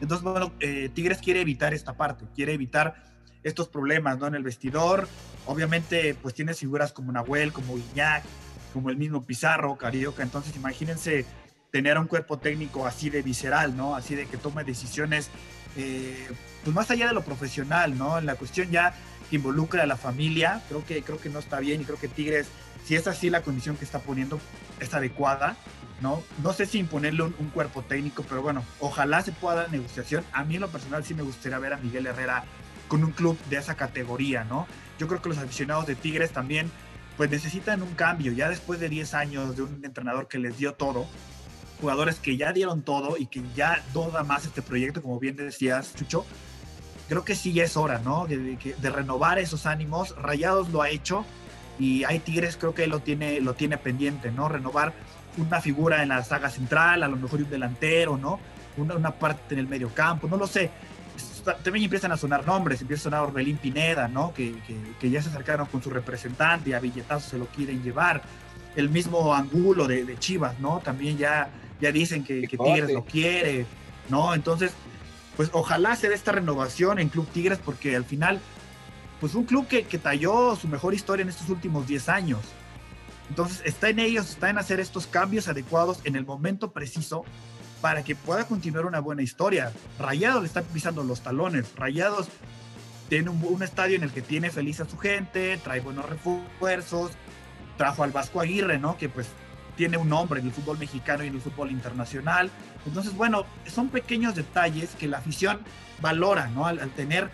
Entonces, 0.00 0.22
bueno, 0.22 0.52
Tigres 0.94 1.18
quiere 1.18 1.40
evitar 1.40 1.74
esta 1.74 1.94
parte, 1.94 2.24
quiere 2.36 2.52
evitar 2.52 3.17
estos 3.48 3.68
problemas, 3.68 4.18
¿no? 4.18 4.26
En 4.26 4.34
el 4.34 4.42
vestidor, 4.42 5.08
obviamente, 5.46 6.14
pues 6.14 6.34
tienes 6.34 6.58
figuras 6.58 6.92
como 6.92 7.12
Nahuel, 7.12 7.52
como 7.52 7.76
Iñak, 7.76 8.22
como 8.72 8.90
el 8.90 8.96
mismo 8.96 9.22
Pizarro, 9.22 9.76
Carioca, 9.76 10.22
entonces 10.22 10.54
imagínense 10.56 11.24
tener 11.70 11.98
un 11.98 12.06
cuerpo 12.06 12.38
técnico 12.38 12.86
así 12.86 13.10
de 13.10 13.22
visceral, 13.22 13.76
¿no? 13.76 13.94
Así 13.94 14.14
de 14.14 14.26
que 14.26 14.36
tome 14.36 14.64
decisiones, 14.64 15.30
eh, 15.76 16.28
pues 16.64 16.74
más 16.74 16.90
allá 16.90 17.08
de 17.08 17.14
lo 17.14 17.22
profesional, 17.22 17.96
¿no? 17.98 18.18
En 18.18 18.26
la 18.26 18.36
cuestión 18.36 18.70
ya 18.70 18.94
que 19.28 19.36
involucra 19.36 19.82
a 19.82 19.86
la 19.86 19.96
familia, 19.96 20.62
creo 20.68 20.84
que, 20.84 21.02
creo 21.02 21.20
que 21.20 21.28
no 21.28 21.38
está 21.38 21.60
bien 21.60 21.80
y 21.80 21.84
creo 21.84 21.98
que 21.98 22.08
Tigres, 22.08 22.48
si 22.84 22.96
es 22.96 23.06
así 23.06 23.28
la 23.28 23.42
condición 23.42 23.76
que 23.76 23.84
está 23.84 23.98
poniendo, 23.98 24.40
es 24.80 24.94
adecuada, 24.94 25.56
¿no? 26.00 26.22
No 26.42 26.52
sé 26.52 26.64
si 26.64 26.78
imponerle 26.78 27.24
un, 27.24 27.34
un, 27.38 27.50
cuerpo 27.50 27.82
técnico, 27.82 28.24
pero 28.26 28.40
bueno, 28.40 28.64
ojalá 28.80 29.22
se 29.22 29.32
pueda 29.32 29.56
dar 29.56 29.70
negociación. 29.70 30.24
A 30.32 30.44
mí 30.44 30.54
en 30.54 30.62
lo 30.62 30.68
personal 30.68 31.04
sí 31.04 31.12
me 31.12 31.22
gustaría 31.22 31.58
ver 31.58 31.74
a 31.74 31.76
Miguel 31.76 32.06
Herrera 32.06 32.44
con 32.88 33.04
un 33.04 33.12
club 33.12 33.38
de 33.50 33.58
esa 33.58 33.76
categoría, 33.76 34.44
¿no? 34.44 34.66
Yo 34.98 35.06
creo 35.06 35.22
que 35.22 35.28
los 35.28 35.38
aficionados 35.38 35.86
de 35.86 35.94
Tigres 35.94 36.32
también 36.32 36.70
pues 37.16 37.30
necesitan 37.30 37.82
un 37.82 37.94
cambio, 37.94 38.32
ya 38.32 38.48
después 38.48 38.78
de 38.78 38.88
10 38.88 39.14
años 39.14 39.56
de 39.56 39.62
un 39.62 39.84
entrenador 39.84 40.28
que 40.28 40.38
les 40.38 40.56
dio 40.56 40.74
todo, 40.74 41.06
jugadores 41.80 42.20
que 42.20 42.36
ya 42.36 42.52
dieron 42.52 42.82
todo 42.82 43.16
y 43.16 43.26
que 43.26 43.42
ya 43.56 43.82
duda 43.92 44.22
más 44.22 44.46
este 44.46 44.62
proyecto, 44.62 45.02
como 45.02 45.18
bien 45.18 45.34
decías, 45.34 45.94
Chucho, 45.96 46.24
creo 47.08 47.24
que 47.24 47.34
sí 47.34 47.58
es 47.60 47.76
hora, 47.76 48.00
¿no? 48.04 48.26
De, 48.26 48.56
de, 48.56 48.90
renovar 48.90 49.40
esos 49.40 49.66
ánimos. 49.66 50.14
Rayados 50.16 50.70
lo 50.70 50.80
ha 50.82 50.90
hecho 50.90 51.24
y 51.78 52.04
hay 52.04 52.20
Tigres, 52.20 52.56
creo 52.56 52.72
que 52.72 52.86
lo 52.86 53.00
tiene, 53.00 53.40
lo 53.40 53.54
tiene 53.54 53.78
pendiente, 53.78 54.30
¿no? 54.30 54.48
Renovar 54.48 54.92
una 55.36 55.60
figura 55.60 56.02
en 56.04 56.10
la 56.10 56.22
saga 56.22 56.50
central, 56.50 57.02
a 57.02 57.08
lo 57.08 57.16
mejor 57.16 57.42
un 57.42 57.50
delantero, 57.50 58.16
¿no? 58.16 58.38
Una, 58.76 58.94
una 58.94 59.10
parte 59.12 59.54
en 59.54 59.60
el 59.60 59.66
medio 59.66 59.92
campo, 59.92 60.28
no 60.28 60.36
lo 60.36 60.46
sé 60.46 60.70
también 61.56 61.84
empiezan 61.84 62.12
a 62.12 62.16
sonar 62.16 62.46
nombres, 62.46 62.80
empieza 62.80 63.02
a 63.02 63.04
sonar 63.04 63.20
Orbelín 63.22 63.58
Pineda, 63.58 64.08
¿no? 64.08 64.32
Que, 64.32 64.54
que, 65.00 65.10
ya 65.10 65.22
se 65.22 65.28
acercaron 65.28 65.66
con 65.66 65.82
su 65.82 65.90
representante 65.90 66.74
a 66.74 66.80
billetazo 66.80 67.30
se 67.30 67.38
lo 67.38 67.46
quieren 67.46 67.82
llevar. 67.82 68.22
El 68.76 68.90
mismo 68.90 69.34
Angulo 69.34 69.86
de, 69.86 70.04
de 70.04 70.18
Chivas, 70.18 70.58
¿no? 70.60 70.80
También 70.80 71.18
ya, 71.18 71.50
ya 71.80 71.90
dicen 71.90 72.24
que, 72.24 72.46
que 72.46 72.56
Tigres 72.56 72.92
lo 72.92 73.04
quiere, 73.04 73.66
¿no? 74.08 74.34
Entonces, 74.34 74.72
pues 75.36 75.50
ojalá 75.52 75.96
se 75.96 76.08
dé 76.08 76.14
esta 76.14 76.32
renovación 76.32 76.98
en 76.98 77.08
Club 77.08 77.26
Tigres 77.28 77.58
porque 77.64 77.96
al 77.96 78.04
final, 78.04 78.40
pues 79.20 79.34
un 79.34 79.44
club 79.44 79.66
que, 79.66 79.84
que 79.84 79.98
talló 79.98 80.56
su 80.56 80.68
mejor 80.68 80.94
historia 80.94 81.22
en 81.22 81.28
estos 81.28 81.48
últimos 81.48 81.86
10 81.86 82.08
años. 82.08 82.40
Entonces 83.28 83.62
está 83.64 83.88
en 83.88 83.98
ellos, 83.98 84.30
está 84.30 84.50
en 84.50 84.58
hacer 84.58 84.80
estos 84.80 85.06
cambios 85.06 85.48
adecuados 85.48 86.00
en 86.04 86.16
el 86.16 86.24
momento 86.24 86.72
preciso 86.72 87.24
para 87.80 88.02
que 88.02 88.16
pueda 88.16 88.46
continuar 88.46 88.86
una 88.86 89.00
buena 89.00 89.22
historia. 89.22 89.72
Rayados 89.98 90.42
le 90.42 90.46
está 90.48 90.62
pisando 90.62 91.02
los 91.02 91.20
talones. 91.20 91.74
Rayados 91.76 92.28
tiene 93.08 93.30
un, 93.30 93.62
estadio 93.62 93.96
en 93.96 94.02
el 94.02 94.10
que 94.10 94.22
tiene 94.22 94.50
feliz 94.50 94.80
a 94.80 94.84
su 94.84 94.98
gente, 94.98 95.58
trae 95.64 95.80
buenos 95.80 96.06
refuerzos, 96.08 97.12
trajo 97.76 98.02
al 98.02 98.12
Vasco 98.12 98.40
Aguirre, 98.40 98.78
¿no? 98.78 98.98
Que 98.98 99.08
pues 99.08 99.28
tiene 99.76 99.96
un 99.96 100.08
nombre 100.08 100.40
en 100.40 100.46
el 100.46 100.52
fútbol 100.52 100.78
mexicano 100.78 101.24
y 101.24 101.28
en 101.28 101.34
el 101.34 101.40
fútbol 101.40 101.70
internacional. 101.70 102.50
Entonces, 102.84 103.14
bueno, 103.14 103.46
son 103.66 103.88
pequeños 103.88 104.34
detalles 104.34 104.90
que 104.98 105.06
la 105.06 105.18
afición 105.18 105.60
valora, 106.00 106.48
¿no? 106.48 106.66
Al, 106.66 106.90
tener 106.90 107.30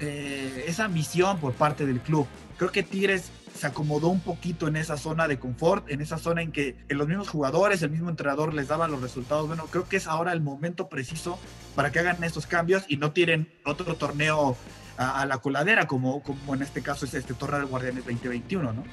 eh, 0.00 0.64
esa 0.66 0.84
ambición 0.84 1.38
por 1.38 1.54
parte 1.54 1.86
del 1.86 2.00
club. 2.00 2.26
Creo 2.58 2.72
que 2.72 2.82
Tigres 2.82 3.30
se 3.58 3.66
acomodó 3.66 4.08
un 4.08 4.20
poquito 4.20 4.68
en 4.68 4.76
esa 4.76 4.96
zona 4.96 5.28
de 5.28 5.38
confort, 5.38 5.90
en 5.90 6.00
esa 6.00 6.18
zona 6.18 6.42
en 6.42 6.52
que 6.52 6.76
los 6.88 7.08
mismos 7.08 7.28
jugadores, 7.28 7.82
el 7.82 7.90
mismo 7.90 8.08
entrenador 8.08 8.54
les 8.54 8.68
daba 8.68 8.88
los 8.88 9.02
resultados. 9.02 9.46
Bueno, 9.46 9.66
creo 9.66 9.88
que 9.88 9.96
es 9.96 10.06
ahora 10.06 10.32
el 10.32 10.40
momento 10.40 10.88
preciso 10.88 11.38
para 11.74 11.92
que 11.92 11.98
hagan 11.98 12.22
estos 12.24 12.46
cambios 12.46 12.84
y 12.88 12.96
no 12.96 13.12
tiren 13.12 13.48
otro 13.64 13.94
torneo 13.96 14.56
a, 14.96 15.26
la 15.26 15.38
coladera, 15.38 15.86
como, 15.86 16.22
como 16.22 16.54
en 16.54 16.62
este 16.62 16.82
caso 16.82 17.04
es 17.04 17.14
este 17.14 17.34
torneo 17.34 17.60
del 17.60 17.68
Guardianes 17.68 18.04
2021, 18.04 18.72
¿no? 18.72 18.84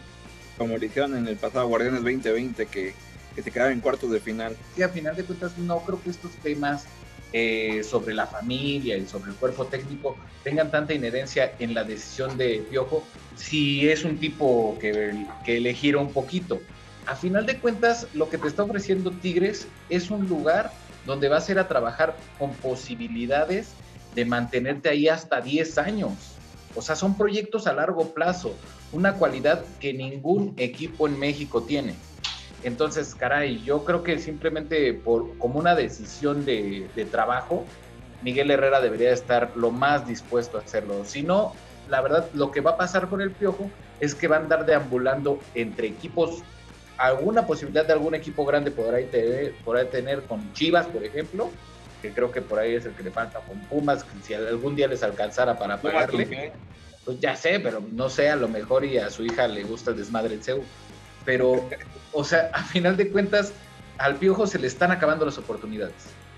Como 0.57 0.77
le 0.77 0.85
hicieron 0.85 1.17
en 1.17 1.27
el 1.27 1.35
pasado 1.35 1.67
Guardianes 1.67 2.03
2020, 2.03 2.67
que, 2.67 2.93
que 3.35 3.41
se 3.41 3.51
quedaba 3.51 3.71
en 3.71 3.79
cuartos 3.79 4.11
de 4.11 4.19
final. 4.19 4.55
Sí, 4.75 4.83
a 4.83 4.89
final 4.89 5.15
de 5.15 5.23
cuentas, 5.23 5.57
no 5.57 5.79
creo 5.79 6.01
que 6.01 6.11
estos 6.11 6.31
temas 6.43 6.85
eh, 7.37 7.83
sobre 7.83 8.13
la 8.13 8.27
familia 8.27 8.95
y 8.95 9.05
sobre 9.05 9.31
el 9.31 9.35
cuerpo 9.35 9.65
técnico 9.65 10.15
tengan 10.41 10.71
tanta 10.71 10.93
inherencia 10.93 11.53
en 11.59 11.73
la 11.73 11.83
decisión 11.83 12.37
de 12.37 12.65
Piojo 12.69 13.03
si 13.35 13.89
es 13.89 14.05
un 14.05 14.17
tipo 14.17 14.77
que, 14.79 15.25
que 15.43 15.95
un 15.97 16.13
poquito. 16.13 16.61
A 17.05 17.13
final 17.13 17.45
de 17.45 17.59
cuentas, 17.59 18.07
lo 18.13 18.29
que 18.29 18.37
te 18.37 18.47
está 18.47 18.63
ofreciendo 18.63 19.11
Tigres 19.11 19.67
es 19.89 20.09
un 20.11 20.29
lugar 20.29 20.71
donde 21.05 21.27
vas 21.27 21.49
a 21.49 21.51
ir 21.51 21.59
a 21.59 21.67
trabajar 21.67 22.15
con 22.39 22.53
posibilidades 22.53 23.73
de 24.13 24.23
mantenerte 24.23 24.87
ahí 24.87 25.09
hasta 25.09 25.41
10 25.41 25.77
años. 25.77 26.13
O 26.73 26.81
sea, 26.81 26.95
son 26.95 27.17
proyectos 27.17 27.67
a 27.67 27.73
largo 27.73 28.13
plazo, 28.13 28.55
una 28.93 29.15
cualidad 29.15 29.65
que 29.81 29.93
ningún 29.93 30.53
equipo 30.55 31.05
en 31.05 31.19
México 31.19 31.63
tiene. 31.63 31.95
Entonces, 32.65 33.13
caray, 33.13 33.61
yo 33.63 33.85
creo 33.85 34.01
que 34.01 34.17
simplemente 34.17 34.91
por, 34.95 35.37
como 35.37 35.59
una 35.59 35.75
decisión 35.75 36.45
de, 36.45 36.89
trabajo, 37.11 37.63
Miguel 38.23 38.49
Herrera 38.49 38.81
debería 38.81 39.11
estar 39.11 39.51
lo 39.55 39.69
más 39.69 40.07
dispuesto 40.07 40.57
a 40.57 40.61
hacerlo. 40.61 41.05
Si 41.05 41.21
no, 41.21 41.53
la 41.89 42.01
verdad, 42.01 42.27
lo 42.33 42.49
que 42.49 42.61
va 42.61 42.71
a 42.71 42.77
pasar 42.77 43.07
con 43.07 43.21
el 43.21 43.29
Piojo 43.29 43.69
es 43.99 44.15
que 44.15 44.27
va 44.27 44.37
a 44.37 44.39
andar 44.39 44.65
deambulando 44.65 45.39
entre 45.53 45.87
equipos. 45.87 46.41
Alguna 46.97 47.45
posibilidad 47.45 47.85
de 47.85 47.93
algún 47.93 48.15
equipo 48.15 48.43
grande 48.45 48.71
podrá 48.71 48.97
tener, 48.97 49.53
podrá 49.63 49.85
tener 49.85 50.23
con 50.23 50.51
Chivas, 50.53 50.87
por 50.87 51.03
ejemplo, 51.03 51.51
que 52.01 52.13
creo 52.13 52.31
que 52.31 52.41
por 52.41 52.57
ahí 52.57 52.73
es 52.73 52.85
el 52.87 52.93
que 52.93 53.03
le 53.03 53.11
falta, 53.11 53.41
con 53.41 53.59
Pumas, 53.67 54.03
que 54.03 54.23
si 54.23 54.33
algún 54.33 54.75
día 54.75 54.87
les 54.87 55.03
alcanzara 55.03 55.59
para 55.59 55.79
pagarle. 55.79 56.51
Pues 57.03 57.19
ya 57.19 57.35
sé, 57.35 57.59
pero 57.59 57.83
no 57.91 58.09
sé, 58.09 58.29
a 58.29 58.35
lo 58.35 58.47
mejor 58.47 58.83
y 58.83 58.97
a 58.97 59.11
su 59.11 59.23
hija 59.23 59.47
le 59.47 59.63
gusta 59.63 59.91
el 59.91 59.97
desmadre 59.97 60.33
en 60.33 60.41
CEU. 60.41 60.63
Pero, 61.25 61.67
o 62.13 62.23
sea, 62.23 62.49
a 62.53 62.63
final 62.63 62.97
de 62.97 63.09
cuentas, 63.09 63.53
al 63.97 64.15
Piojo 64.15 64.47
se 64.47 64.59
le 64.59 64.67
están 64.67 64.91
acabando 64.91 65.25
las 65.25 65.37
oportunidades. 65.37 65.95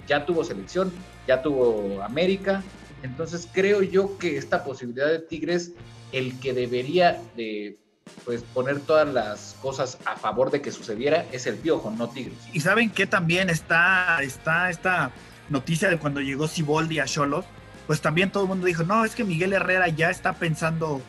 Ya 0.07 0.25
tuvo 0.25 0.43
selección, 0.43 0.91
ya 1.27 1.41
tuvo 1.41 2.01
América, 2.01 2.63
entonces 3.03 3.47
creo 3.51 3.81
yo 3.81 4.17
que 4.17 4.37
esta 4.37 4.63
posibilidad 4.63 5.07
de 5.07 5.19
Tigres, 5.19 5.73
el 6.11 6.39
que 6.39 6.53
debería 6.53 7.21
de 7.35 7.77
pues 8.23 8.41
poner 8.53 8.79
todas 8.79 9.13
las 9.13 9.57
cosas 9.61 9.97
a 10.05 10.15
favor 10.15 10.49
de 10.49 10.61
que 10.61 10.71
sucediera 10.71 11.25
es 11.31 11.45
el 11.45 11.55
Piojo, 11.55 11.91
no 11.91 12.09
Tigres. 12.09 12.37
Y 12.53 12.61
saben 12.61 12.89
que 12.89 13.05
también 13.05 13.49
está, 13.49 14.21
está 14.23 14.69
esta 14.69 15.11
noticia 15.49 15.89
de 15.89 15.97
cuando 15.97 16.21
llegó 16.21 16.47
Siboldi 16.47 16.99
a 16.99 17.05
Cholos, 17.05 17.45
pues 17.85 18.01
también 18.01 18.31
todo 18.31 18.43
el 18.43 18.49
mundo 18.49 18.65
dijo, 18.65 18.83
no, 18.83 19.05
es 19.05 19.15
que 19.15 19.23
Miguel 19.23 19.53
Herrera 19.53 19.87
ya 19.89 20.09
está 20.09 20.33
pensando 20.33 21.01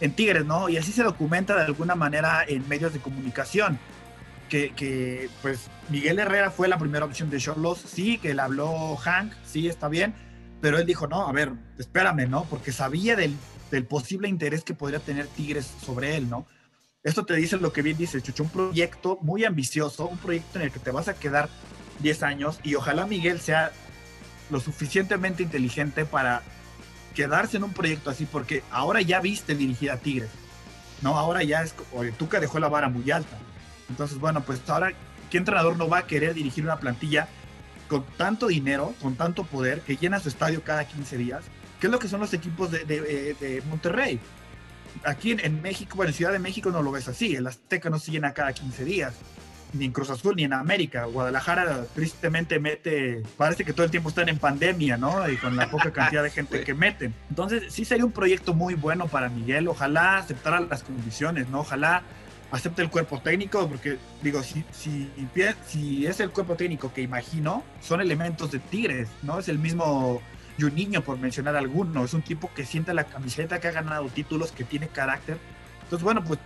en 0.00 0.12
Tigres, 0.12 0.44
¿no? 0.44 0.68
Y 0.68 0.76
así 0.76 0.92
se 0.92 1.02
documenta 1.02 1.56
de 1.56 1.64
alguna 1.64 1.94
manera 1.94 2.44
en 2.46 2.66
medios 2.68 2.92
de 2.92 3.00
comunicación. 3.00 3.78
Que, 4.48 5.28
pues 5.42 5.68
Miguel 5.90 6.18
Herrera 6.18 6.50
fue 6.50 6.68
la 6.68 6.78
primera 6.78 7.04
opción 7.04 7.28
de 7.28 7.38
Charlos, 7.38 7.84
sí, 7.86 8.16
que 8.16 8.32
le 8.32 8.40
habló 8.40 8.96
Hank, 8.96 9.34
sí, 9.44 9.68
está 9.68 9.88
bien, 9.88 10.14
pero 10.62 10.78
él 10.78 10.86
dijo, 10.86 11.06
no, 11.06 11.28
a 11.28 11.32
ver, 11.32 11.52
espérame, 11.78 12.26
¿no? 12.30 12.44
Porque 12.44 12.72
sabía 12.72 13.14
del, 13.14 13.36
del 13.70 13.84
posible 13.84 14.26
interés 14.26 14.64
que 14.64 14.72
podría 14.72 15.00
tener 15.00 15.26
Tigres 15.26 15.70
sobre 15.84 16.16
él, 16.16 16.30
¿no? 16.30 16.46
Esto 17.02 17.26
te 17.26 17.34
dice 17.36 17.58
lo 17.58 17.72
que 17.74 17.82
bien 17.82 17.96
dice 17.96 18.22
Chucho, 18.22 18.42
un 18.42 18.48
proyecto 18.48 19.18
muy 19.20 19.44
ambicioso, 19.44 20.08
un 20.08 20.18
proyecto 20.18 20.58
en 20.58 20.64
el 20.64 20.72
que 20.72 20.80
te 20.80 20.90
vas 20.90 21.08
a 21.08 21.14
quedar 21.14 21.48
10 22.00 22.22
años 22.22 22.60
y 22.64 22.74
ojalá 22.74 23.06
Miguel 23.06 23.40
sea 23.40 23.70
lo 24.50 24.60
suficientemente 24.60 25.42
inteligente 25.42 26.04
para 26.04 26.42
quedarse 27.14 27.56
en 27.56 27.64
un 27.64 27.72
proyecto 27.72 28.10
así, 28.10 28.26
porque 28.26 28.62
ahora 28.70 29.00
ya 29.00 29.20
viste 29.20 29.54
dirigir 29.54 29.90
a 29.90 29.98
Tigres, 29.98 30.30
¿no? 31.02 31.18
Ahora 31.18 31.42
ya 31.42 31.62
es, 31.62 31.74
oye, 31.92 32.12
Tuca 32.12 32.40
dejó 32.40 32.58
la 32.58 32.68
vara 32.68 32.88
muy 32.88 33.10
alta. 33.10 33.36
Entonces, 33.88 34.18
bueno, 34.18 34.42
pues 34.42 34.60
ahora, 34.68 34.92
¿qué 35.30 35.38
entrenador 35.38 35.76
no 35.76 35.88
va 35.88 35.98
a 35.98 36.06
querer 36.06 36.34
dirigir 36.34 36.64
una 36.64 36.78
plantilla 36.78 37.28
con 37.88 38.04
tanto 38.16 38.48
dinero, 38.48 38.94
con 39.00 39.16
tanto 39.16 39.44
poder, 39.44 39.80
que 39.80 39.96
llena 39.96 40.20
su 40.20 40.28
estadio 40.28 40.62
cada 40.62 40.86
15 40.86 41.16
días? 41.16 41.44
¿Qué 41.80 41.86
es 41.86 41.92
lo 41.92 41.98
que 41.98 42.08
son 42.08 42.20
los 42.20 42.34
equipos 42.34 42.70
de, 42.70 42.84
de, 42.84 43.34
de 43.34 43.62
Monterrey? 43.68 44.20
Aquí 45.04 45.30
en, 45.30 45.40
en, 45.40 45.62
México, 45.62 45.96
bueno, 45.96 46.10
en 46.10 46.14
Ciudad 46.14 46.32
de 46.32 46.38
México 46.38 46.70
no 46.70 46.82
lo 46.82 46.90
ves 46.90 47.08
así, 47.08 47.36
el 47.36 47.46
Azteca 47.46 47.88
no 47.88 47.98
se 47.98 48.10
llena 48.10 48.34
cada 48.34 48.52
15 48.52 48.84
días 48.84 49.14
ni 49.72 49.86
en 49.86 49.92
Cruz 49.92 50.10
Azul 50.10 50.36
ni 50.36 50.44
en 50.44 50.52
América. 50.52 51.04
Guadalajara 51.04 51.84
tristemente 51.94 52.58
mete, 52.58 53.22
parece 53.36 53.64
que 53.64 53.72
todo 53.72 53.84
el 53.84 53.90
tiempo 53.90 54.08
están 54.08 54.28
en 54.28 54.38
pandemia, 54.38 54.96
¿no? 54.96 55.28
Y 55.28 55.36
con 55.36 55.56
la 55.56 55.70
poca 55.70 55.90
cantidad 55.92 56.22
de 56.22 56.30
gente 56.30 56.62
que 56.64 56.74
meten. 56.74 57.14
Entonces 57.28 57.72
sí 57.72 57.84
sería 57.84 58.04
un 58.04 58.12
proyecto 58.12 58.54
muy 58.54 58.74
bueno 58.74 59.08
para 59.08 59.28
Miguel. 59.28 59.68
Ojalá 59.68 60.18
aceptara 60.18 60.60
las 60.60 60.82
condiciones, 60.82 61.48
¿no? 61.48 61.60
Ojalá 61.60 62.02
acepte 62.50 62.82
el 62.82 62.90
cuerpo 62.90 63.20
técnico, 63.20 63.68
porque 63.68 63.98
digo, 64.22 64.42
si, 64.42 64.64
si, 64.72 65.10
si 65.66 66.06
es 66.06 66.20
el 66.20 66.30
cuerpo 66.30 66.54
técnico 66.56 66.92
que 66.92 67.02
imagino, 67.02 67.62
son 67.82 68.00
elementos 68.00 68.50
de 68.50 68.58
Tigres, 68.58 69.08
¿no? 69.22 69.38
Es 69.38 69.48
el 69.48 69.58
mismo 69.58 70.22
niño 70.66 71.02
por 71.02 71.18
mencionar 71.18 71.56
alguno. 71.56 72.04
Es 72.04 72.14
un 72.14 72.22
tipo 72.22 72.50
que 72.54 72.64
siente 72.66 72.92
la 72.94 73.04
camiseta, 73.04 73.60
que 73.60 73.68
ha 73.68 73.72
ganado 73.72 74.06
títulos, 74.08 74.50
que 74.50 74.64
tiene 74.64 74.88
carácter. 74.88 75.38
Entonces, 75.84 76.02
bueno, 76.02 76.24
pues, 76.24 76.40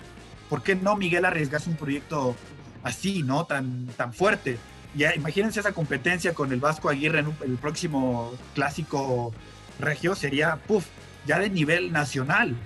¿por 0.51 0.63
qué 0.63 0.75
no 0.75 0.97
Miguel 0.97 1.25
arriesgarse 1.25 1.71
un 1.71 1.77
proyecto 1.77 2.37
así, 2.83 3.23
¿no? 3.23 3.45
Tan, 3.45 3.87
tan 3.97 4.13
fuerte. 4.13 4.59
Ya, 4.95 5.15
imagínense 5.15 5.61
esa 5.61 5.73
competencia 5.73 6.35
con 6.35 6.53
el 6.53 6.61
Vasco 6.61 6.89
Aguirre 6.89 7.21
en 7.21 7.35
el 7.45 7.57
próximo 7.57 8.35
clásico 8.55 9.33
regio, 9.79 10.15
sería, 10.15 10.57
puff, 10.57 10.87
ya 11.27 11.39
de 11.39 11.49
nivel 11.49 11.93
nacional. 11.93 12.57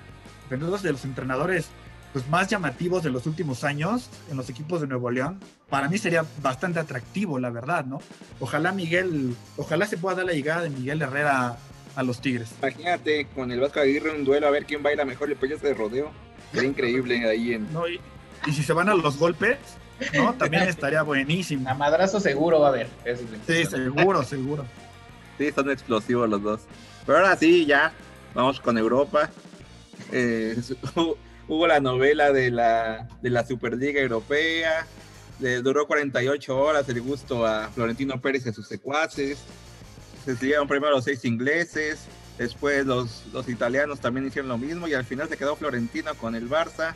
Uno 0.51 0.77
de 0.79 0.93
los 0.93 1.05
entrenadores 1.05 1.69
pues, 2.13 2.29
más 2.29 2.49
llamativos 2.49 3.03
de 3.03 3.11
los 3.11 3.27
últimos 3.27 3.63
años 3.63 4.11
en 4.31 4.37
los 4.37 4.49
equipos 4.49 4.81
de 4.81 4.87
Nuevo 4.87 5.11
León. 5.11 5.39
Para 5.69 5.89
mí 5.89 5.99
sería 5.99 6.25
bastante 6.43 6.81
atractivo, 6.81 7.39
la 7.39 7.51
verdad, 7.51 7.85
¿no? 7.85 8.01
Ojalá 8.41 8.73
Miguel, 8.73 9.37
ojalá 9.57 9.87
se 9.87 9.99
pueda 9.99 10.17
dar 10.17 10.27
la 10.27 10.33
llegada 10.33 10.63
de 10.63 10.71
Miguel 10.71 11.03
Herrera 11.03 11.59
a 11.95 12.03
los 12.03 12.21
Tigres. 12.21 12.55
Imagínate 12.63 13.27
con 13.35 13.51
el 13.53 13.61
Vasco 13.61 13.81
Aguirre 13.81 14.17
un 14.17 14.25
duelo 14.25 14.47
a 14.47 14.51
ver 14.51 14.67
quién 14.67 14.83
baila 14.83 15.05
mejor 15.05 15.31
el 15.31 15.37
pollo 15.37 15.59
de 15.59 15.75
rodeo. 15.75 16.11
Sería 16.53 16.69
increíble 16.71 17.29
ahí 17.29 17.53
en. 17.53 17.73
No, 17.73 17.87
y 17.89 18.01
si 18.53 18.63
se 18.63 18.73
van 18.73 18.89
a 18.89 18.95
los 18.95 19.19
golpes, 19.19 19.59
¿no? 20.15 20.35
También 20.35 20.65
estaría 20.65 21.03
buenísimo. 21.03 21.69
A 21.69 21.75
madrazo 21.75 22.21
seguro 22.21 22.61
va 22.61 22.69
a 22.69 22.71
haber. 22.71 22.89
sí, 23.47 23.65
seguro, 23.65 24.23
seguro. 24.23 24.65
Sí, 25.39 25.53
son 25.53 25.71
explosivos 25.71 26.29
los 26.29 26.43
dos. 26.43 26.61
Pero 27.05 27.19
ahora 27.19 27.37
sí, 27.37 27.67
ya, 27.67 27.93
vamos 28.35 28.61
con 28.61 28.79
Europa. 28.79 29.31
Eh, 30.13 30.57
hubo 31.49 31.67
la 31.67 31.81
novela 31.81 32.33
de 32.33 32.51
la, 32.51 33.09
de 33.23 33.31
la 33.31 33.47
Superliga 33.47 34.01
Europea. 34.01 34.87
Le 35.39 35.61
duró 35.61 35.87
48 35.87 36.57
horas 36.57 36.89
el 36.89 37.01
gusto 37.03 37.47
a 37.47 37.69
Florentino 37.69 38.21
Pérez 38.21 38.47
y 38.47 38.49
a 38.49 38.53
sus 38.53 38.67
secuaces. 38.67 39.39
Se 40.25 40.37
siguieron 40.37 40.67
primero 40.67 40.93
los 40.93 41.05
seis 41.05 41.25
ingleses, 41.25 42.07
después 42.37 42.85
los, 42.85 43.27
los 43.33 43.49
italianos 43.49 44.01
también 44.01 44.27
hicieron 44.27 44.49
lo 44.49 44.59
mismo 44.59 44.89
y 44.89 44.95
al 44.95 45.05
final 45.05 45.29
se 45.29 45.37
quedó 45.37 45.55
Florentino 45.55 46.15
con 46.17 46.35
el 46.35 46.51
Barça, 46.51 46.95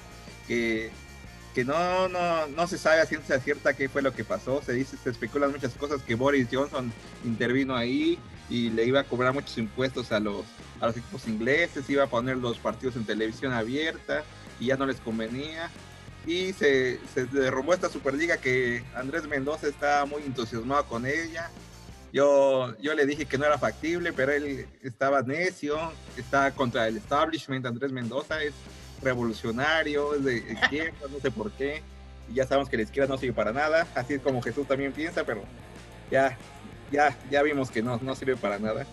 que 0.48 0.90
que 1.54 1.64
no, 1.64 2.08
no, 2.08 2.46
no 2.46 2.66
se 2.66 2.78
sabe 2.78 3.00
a 3.00 3.06
ciencia 3.06 3.40
cierta 3.40 3.74
qué 3.74 3.88
fue 3.88 4.02
lo 4.02 4.12
que 4.12 4.24
pasó. 4.24 4.62
Se 4.62 4.72
dice, 4.72 4.96
se 4.96 5.10
especulan 5.10 5.50
muchas 5.50 5.74
cosas 5.74 6.02
que 6.02 6.14
Boris 6.14 6.48
Johnson 6.50 6.92
intervino 7.24 7.74
ahí 7.74 8.18
y 8.48 8.70
le 8.70 8.84
iba 8.84 9.00
a 9.00 9.04
cobrar 9.04 9.32
muchos 9.32 9.56
impuestos 9.58 10.12
a 10.12 10.20
los, 10.20 10.44
a 10.80 10.86
los 10.86 10.96
equipos 10.96 11.26
ingleses, 11.26 11.88
iba 11.88 12.04
a 12.04 12.08
poner 12.08 12.36
los 12.36 12.58
partidos 12.58 12.96
en 12.96 13.04
televisión 13.04 13.52
abierta 13.52 14.24
y 14.58 14.66
ya 14.66 14.76
no 14.76 14.86
les 14.86 15.00
convenía. 15.00 15.70
Y 16.26 16.52
se, 16.52 17.00
se 17.14 17.24
derrumbó 17.26 17.72
esta 17.72 17.88
Superliga 17.88 18.36
que 18.36 18.84
Andrés 18.94 19.26
Mendoza 19.26 19.66
está 19.68 20.04
muy 20.04 20.22
entusiasmado 20.22 20.84
con 20.86 21.06
ella. 21.06 21.50
Yo, 22.12 22.76
yo 22.80 22.94
le 22.94 23.06
dije 23.06 23.24
que 23.24 23.38
no 23.38 23.46
era 23.46 23.56
factible, 23.56 24.12
pero 24.12 24.32
él 24.32 24.66
estaba 24.82 25.22
necio, 25.22 25.78
está 26.16 26.50
contra 26.52 26.88
el 26.88 26.96
establishment. 26.96 27.64
Andrés 27.64 27.92
Mendoza 27.92 28.42
es 28.42 28.52
revolucionario, 29.02 30.12
de 30.12 30.36
izquierda, 30.36 31.06
no 31.10 31.20
sé 31.20 31.30
por 31.30 31.50
qué. 31.52 31.82
Y 32.30 32.34
ya 32.34 32.46
sabemos 32.46 32.68
que 32.68 32.76
la 32.76 32.84
izquierda 32.84 33.12
no 33.12 33.18
sirve 33.18 33.34
para 33.34 33.52
nada, 33.52 33.86
así 33.94 34.14
es 34.14 34.20
como 34.20 34.42
Jesús 34.42 34.66
también 34.66 34.92
piensa, 34.92 35.24
pero 35.24 35.42
ya, 36.10 36.36
ya, 36.90 37.16
ya 37.30 37.42
vimos 37.42 37.70
que 37.70 37.82
no, 37.82 37.98
no 38.02 38.14
sirve 38.14 38.36
para 38.36 38.58
nada. 38.58 38.86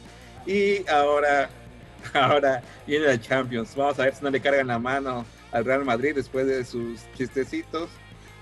Y 0.45 0.87
ahora, 0.89 1.49
ahora 2.13 2.63
viene 2.85 3.05
la 3.07 3.19
Champions. 3.19 3.75
Vamos 3.75 3.99
a 3.99 4.05
ver 4.05 4.15
si 4.15 4.23
no 4.23 4.29
le 4.29 4.39
cargan 4.39 4.67
la 4.67 4.79
mano 4.79 5.25
al 5.51 5.65
Real 5.65 5.83
Madrid 5.85 6.15
después 6.15 6.47
de 6.47 6.63
sus 6.63 7.01
chistecitos. 7.15 7.89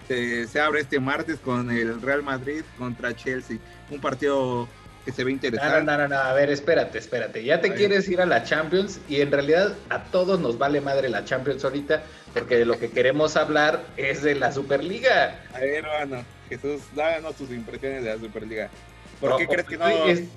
Se 0.08 0.60
abre 0.62 0.82
este 0.82 1.00
martes 1.00 1.40
con 1.40 1.72
el 1.72 2.00
Real 2.00 2.22
Madrid 2.22 2.64
contra 2.78 3.16
Chelsea. 3.16 3.58
Un 3.90 4.00
partido 4.00 4.68
que 5.06 5.12
se 5.12 5.24
ve 5.24 5.32
interesante. 5.32 5.84
No, 5.84 5.98
no, 5.98 5.98
no, 6.00 6.08
no, 6.08 6.20
a 6.20 6.34
ver, 6.34 6.50
espérate, 6.50 6.98
espérate. 6.98 7.44
Ya 7.44 7.62
te 7.62 7.74
quieres 7.74 8.10
ir 8.10 8.20
a 8.20 8.26
la 8.26 8.44
Champions 8.44 9.00
y 9.08 9.22
en 9.22 9.32
realidad 9.32 9.76
a 9.90 10.04
todos 10.06 10.40
nos 10.40 10.58
vale 10.58 10.82
madre 10.82 11.10
la 11.10 11.24
Champions 11.24 11.64
ahorita 11.64 12.04
porque 12.34 12.58
de 12.58 12.66
lo 12.66 12.78
que 12.80 12.90
queremos 12.90 13.38
hablar 13.38 13.86
es 13.96 14.24
de 14.24 14.36
la 14.36 14.52
Superliga. 14.52 15.40
A 15.54 15.60
ver, 15.60 15.86
hermano, 15.86 16.26
Jesús, 16.50 16.82
dáganos 16.96 17.36
tus 17.36 17.52
impresiones 17.52 18.04
de 18.04 18.10
la 18.10 18.20
Superliga. 18.20 18.70
¿Por 19.22 19.38
qué 19.38 19.48
crees 19.48 19.68
que 19.68 19.78
no? 19.78 19.88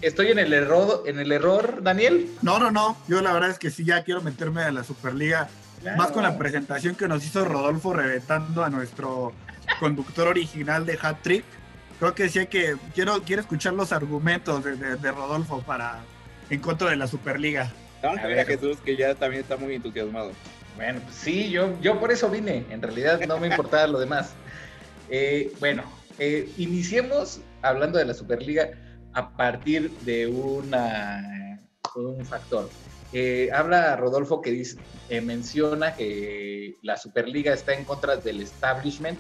Estoy, 0.02 0.30
en 0.30 0.38
el 0.38 0.52
error, 0.52 1.02
en 1.06 1.18
el 1.18 1.32
error, 1.32 1.82
Daniel. 1.82 2.30
No, 2.42 2.58
no, 2.58 2.70
no. 2.70 2.96
Yo 3.08 3.20
la 3.20 3.32
verdad 3.32 3.50
es 3.50 3.58
que 3.58 3.70
sí 3.70 3.84
ya 3.84 4.04
quiero 4.04 4.20
meterme 4.20 4.62
a 4.62 4.70
la 4.70 4.84
Superliga. 4.84 5.48
Más 5.96 6.10
con 6.10 6.22
la 6.22 6.36
presentación 6.36 6.94
que 6.94 7.08
nos 7.08 7.24
hizo 7.24 7.44
Rodolfo 7.44 7.92
reventando 7.92 8.64
a 8.64 8.70
nuestro 8.70 9.32
conductor 9.80 10.28
original 10.28 10.86
de 10.86 10.98
Hat 11.00 11.22
Trick. 11.22 11.44
Creo 11.98 12.14
que 12.14 12.28
sí 12.28 12.38
hay 12.38 12.46
que 12.46 12.76
quiero 12.94 13.22
quiero 13.22 13.42
escuchar 13.42 13.74
los 13.74 13.92
argumentos 13.92 14.62
de, 14.64 15.12
Rodolfo 15.12 15.62
para 15.62 16.00
en 16.50 16.60
contra 16.60 16.90
de 16.90 16.96
la 16.96 17.06
Superliga. 17.06 17.72
a 18.02 18.26
ver, 18.26 18.46
Jesús 18.46 18.78
que 18.84 18.96
ya 18.96 19.14
también 19.14 19.42
está 19.42 19.56
muy 19.56 19.74
entusiasmado. 19.74 20.32
Bueno, 20.76 21.00
pues 21.02 21.16
sí, 21.16 21.50
yo, 21.50 21.78
yo 21.80 21.98
por 21.98 22.12
eso 22.12 22.30
vine. 22.30 22.64
En 22.70 22.80
realidad 22.80 23.20
no 23.26 23.38
me 23.38 23.48
importaba 23.48 23.86
lo 23.88 23.98
demás. 23.98 24.32
Eh, 25.10 25.52
bueno, 25.58 25.82
eh, 26.18 26.48
iniciemos 26.58 27.40
hablando 27.62 27.98
de 27.98 28.04
la 28.04 28.14
Superliga 28.14 28.70
a 29.14 29.36
partir 29.36 29.90
de 30.00 30.26
una, 30.26 31.60
un 31.94 32.24
factor. 32.24 32.68
Eh, 33.12 33.48
habla 33.54 33.96
Rodolfo 33.96 34.42
que 34.42 34.50
dice, 34.50 34.78
eh, 35.08 35.20
menciona 35.20 35.94
que 35.94 36.74
la 36.82 36.96
Superliga 36.96 37.54
está 37.54 37.72
en 37.72 37.84
contra 37.84 38.16
del 38.16 38.40
establishment. 38.42 39.18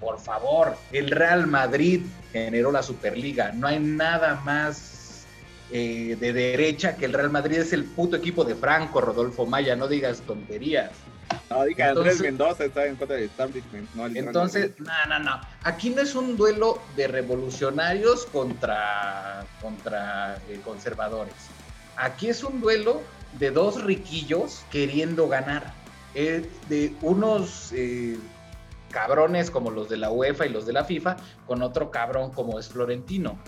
Por 0.00 0.20
favor, 0.20 0.76
el 0.92 1.10
Real 1.10 1.46
Madrid 1.46 2.02
generó 2.32 2.70
la 2.70 2.82
Superliga. 2.82 3.52
No 3.52 3.66
hay 3.66 3.78
nada 3.80 4.40
más 4.44 5.26
de 5.70 6.32
derecha 6.32 6.96
que 6.96 7.04
el 7.04 7.12
Real 7.12 7.30
Madrid. 7.30 7.58
Es 7.58 7.72
el 7.72 7.84
puto 7.84 8.16
equipo 8.16 8.44
de 8.44 8.54
Franco, 8.54 9.00
Rodolfo 9.00 9.44
Maya. 9.44 9.76
No 9.76 9.88
digas 9.88 10.20
tonterías. 10.22 10.92
No, 11.50 11.64
diga, 11.64 11.90
Andrés 11.90 12.20
Mendoza 12.20 12.64
está 12.64 12.86
en 12.86 12.96
contra 12.96 13.16
del 13.16 13.26
establishment. 13.26 13.88
No, 13.94 14.06
entonces, 14.06 14.72
no, 14.78 14.92
no, 15.08 15.18
no. 15.18 15.40
Aquí 15.62 15.90
no 15.90 16.02
es 16.02 16.14
un 16.14 16.36
duelo 16.36 16.80
de 16.96 17.08
revolucionarios 17.08 18.26
contra, 18.26 19.44
contra 19.60 20.36
eh, 20.48 20.60
conservadores. 20.64 21.34
Aquí 21.96 22.28
es 22.28 22.42
un 22.44 22.60
duelo 22.60 23.02
de 23.38 23.50
dos 23.50 23.82
riquillos 23.82 24.62
queriendo 24.70 25.28
ganar. 25.28 25.72
de 26.14 26.94
unos 27.02 27.72
eh, 27.72 28.18
cabrones 28.90 29.50
como 29.50 29.70
los 29.70 29.88
de 29.88 29.96
la 29.96 30.10
UEFA 30.10 30.46
y 30.46 30.50
los 30.50 30.66
de 30.66 30.72
la 30.72 30.84
FIFA, 30.84 31.16
con 31.46 31.62
otro 31.62 31.90
cabrón 31.90 32.32
como 32.32 32.58
es 32.58 32.68
Florentino. 32.68 33.38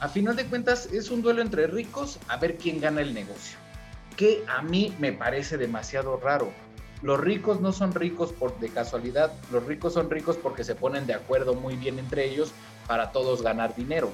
A 0.00 0.08
final 0.08 0.36
de 0.36 0.46
cuentas, 0.46 0.86
es 0.86 1.10
un 1.10 1.22
duelo 1.22 1.42
entre 1.42 1.66
ricos 1.66 2.18
a 2.28 2.36
ver 2.36 2.56
quién 2.56 2.80
gana 2.80 3.00
el 3.00 3.14
negocio. 3.14 3.58
Que 4.16 4.44
a 4.48 4.62
mí 4.62 4.94
me 4.98 5.12
parece 5.12 5.56
demasiado 5.56 6.16
raro 6.16 6.52
los 7.02 7.20
ricos 7.20 7.60
no 7.60 7.72
son 7.72 7.94
ricos 7.94 8.32
por 8.32 8.58
de 8.58 8.70
casualidad, 8.70 9.32
los 9.52 9.64
ricos 9.64 9.94
son 9.94 10.10
ricos 10.10 10.36
porque 10.36 10.64
se 10.64 10.74
ponen 10.74 11.06
de 11.06 11.14
acuerdo 11.14 11.54
muy 11.54 11.76
bien 11.76 11.98
entre 11.98 12.24
ellos 12.24 12.52
para 12.88 13.12
todos 13.12 13.42
ganar 13.42 13.76
dinero. 13.76 14.10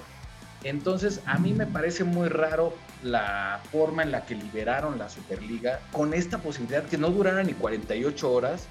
Entonces, 0.65 1.21
a 1.27 1.39
mí 1.39 1.53
me 1.53 1.67
parece 1.67 2.05
muy 2.05 2.29
raro 2.29 2.75
la 3.03 3.61
forma 3.71 4.03
en 4.03 4.11
la 4.11 4.25
que 4.25 4.35
liberaron 4.35 4.99
la 4.99 5.09
Superliga 5.09 5.81
con 5.93 6.15
esta 6.15 6.39
posibilidad 6.39 6.85
que 6.85 6.99
no 6.99 7.09
durara 7.09 7.43
ni 7.43 7.53
48 7.55 8.33
horas, 8.33 8.67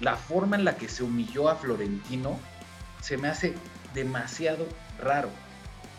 la 0.00 0.16
forma 0.16 0.56
en 0.56 0.64
la 0.64 0.76
que 0.76 0.88
se 0.88 1.02
humilló 1.02 1.48
a 1.48 1.56
Florentino 1.56 2.38
se 3.00 3.16
me 3.16 3.28
hace 3.28 3.54
demasiado 3.94 4.66
raro. 5.00 5.28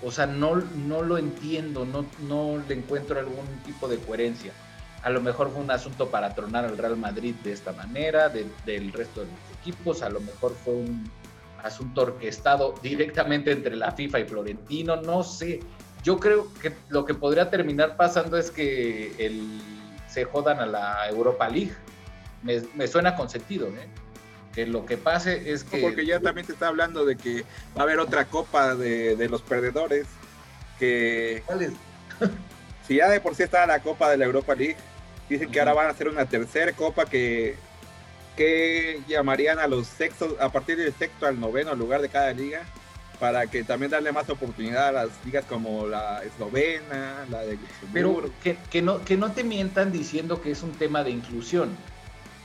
O 0.04 0.12
sea, 0.12 0.26
no, 0.26 0.56
no 0.56 1.02
lo 1.02 1.18
entiendo, 1.18 1.86
no, 1.86 2.06
no 2.28 2.62
le 2.68 2.76
encuentro 2.76 3.20
algún 3.20 3.46
tipo 3.66 3.88
de 3.88 3.98
coherencia 3.98 4.52
a 5.06 5.12
lo 5.12 5.22
mejor 5.22 5.52
fue 5.52 5.62
un 5.62 5.70
asunto 5.70 6.10
para 6.10 6.34
tronar 6.34 6.66
al 6.66 6.80
Real 6.80 6.98
Madrid 6.98 7.36
de 7.44 7.52
esta 7.52 7.72
manera, 7.74 8.28
del 8.28 8.92
resto 8.92 9.22
de 9.22 9.28
los 9.28 9.60
equipos, 9.62 10.02
a 10.02 10.10
lo 10.10 10.20
mejor 10.20 10.56
fue 10.56 10.74
un 10.74 11.08
asunto 11.64 12.02
orquestado 12.02 12.74
directamente 12.82 13.52
entre 13.52 13.76
la 13.76 13.92
FIFA 13.92 14.22
y 14.22 14.26
Florentino, 14.26 14.96
no 14.96 15.22
sé. 15.22 15.60
Yo 16.04 16.18
creo 16.18 16.52
que 16.56 16.74
lo 16.90 17.06
que 17.06 17.14
podría 17.14 17.52
terminar 17.52 17.98
pasando 17.98 18.36
es 18.36 18.50
que 18.50 19.14
el, 19.24 19.62
se 20.08 20.26
jodan 20.26 20.60
a 20.60 20.66
la 20.66 21.08
Europa 21.08 21.50
League. 21.50 21.76
Me, 22.46 22.88
suena 22.88 23.16
con 23.16 23.30
sentido, 23.30 23.68
¿eh? 23.68 23.88
Que 24.54 24.66
lo 24.66 24.86
que 24.86 24.96
pase 24.96 25.52
es 25.52 25.66
que... 25.66 25.80
porque 25.80 26.06
ya 26.06 26.22
también 26.22 26.48
se 26.48 26.54
está 26.54 26.70
hablando 26.70 27.04
de 27.04 27.18
que 27.18 27.44
va 27.76 27.82
a 27.82 27.84
haber 27.84 28.00
otra 28.00 28.26
copa 28.26 28.76
de, 28.76 29.18
de 29.18 29.28
los 29.28 29.42
perdedores. 29.42 30.08
Que... 30.80 31.44
¿Cuál 31.46 31.64
es? 31.64 31.72
si 32.88 32.96
ya 32.96 33.10
de 33.10 33.20
por 33.20 33.36
sí 33.36 33.44
estaba 33.44 33.66
la 33.66 33.82
copa 33.82 34.10
de 34.10 34.18
la 34.18 34.26
Europa 34.26 34.56
League, 34.56 34.78
Dicen 35.30 35.52
que 35.52 35.60
ahora 35.60 35.74
van 35.74 35.88
a 35.88 35.90
hacer 35.90 36.08
una 36.08 36.26
tercera 36.26 36.72
copa 36.74 37.06
que, 37.06 37.56
que 38.38 39.02
llamarían 39.08 39.58
a 39.60 39.68
los 39.68 39.88
sextos, 39.88 40.36
a 40.40 40.50
partir 40.50 40.78
del 40.78 40.94
sexto 40.94 41.26
al 41.26 41.40
noveno 41.40 41.74
lugar 41.74 42.02
de 42.02 42.10
cada 42.10 42.32
liga, 42.32 42.62
para 43.20 43.48
que 43.48 43.64
también 43.64 43.92
darle 43.92 44.12
más 44.12 44.30
oportunidad 44.30 44.90
a 44.90 44.92
las 44.92 45.10
ligas 45.26 45.46
como 45.46 45.88
la 45.88 46.22
eslovena, 46.24 47.26
la 47.30 47.42
de 47.42 47.58
Pero 47.92 48.30
que, 48.44 48.58
que, 48.70 48.82
no, 48.84 49.04
que 49.04 49.18
no 49.18 49.32
te 49.32 49.44
mientan 49.44 49.92
diciendo 49.92 50.42
que 50.42 50.52
es 50.52 50.62
un 50.62 50.74
tema 50.74 51.04
de 51.04 51.10
inclusión. 51.10 51.76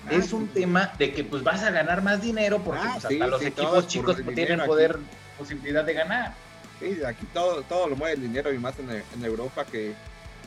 Ah, 0.06 0.14
es 0.14 0.32
un 0.32 0.48
tema 0.48 0.92
de 0.98 1.12
que 1.12 1.24
pues 1.24 1.42
vas 1.42 1.62
a 1.62 1.70
ganar 1.70 2.02
más 2.02 2.22
dinero 2.22 2.62
porque 2.64 2.80
ah, 2.82 2.98
pues, 3.00 3.04
hasta 3.04 3.26
los 3.26 3.42
equipos 3.42 3.86
chicos 3.86 4.16
tienen 4.34 4.64
poder, 4.64 4.98
posibilidad 5.38 5.84
de 5.84 5.94
ganar. 5.94 6.34
Sí, 6.78 6.98
aquí 7.04 7.26
todo, 7.34 7.62
todo 7.62 7.88
lo 7.88 7.96
mueve 7.96 8.14
el 8.14 8.22
dinero 8.22 8.52
y 8.52 8.58
más 8.58 8.78
en, 8.78 8.90
en 8.90 9.24
Europa 9.24 9.64
que 9.66 9.94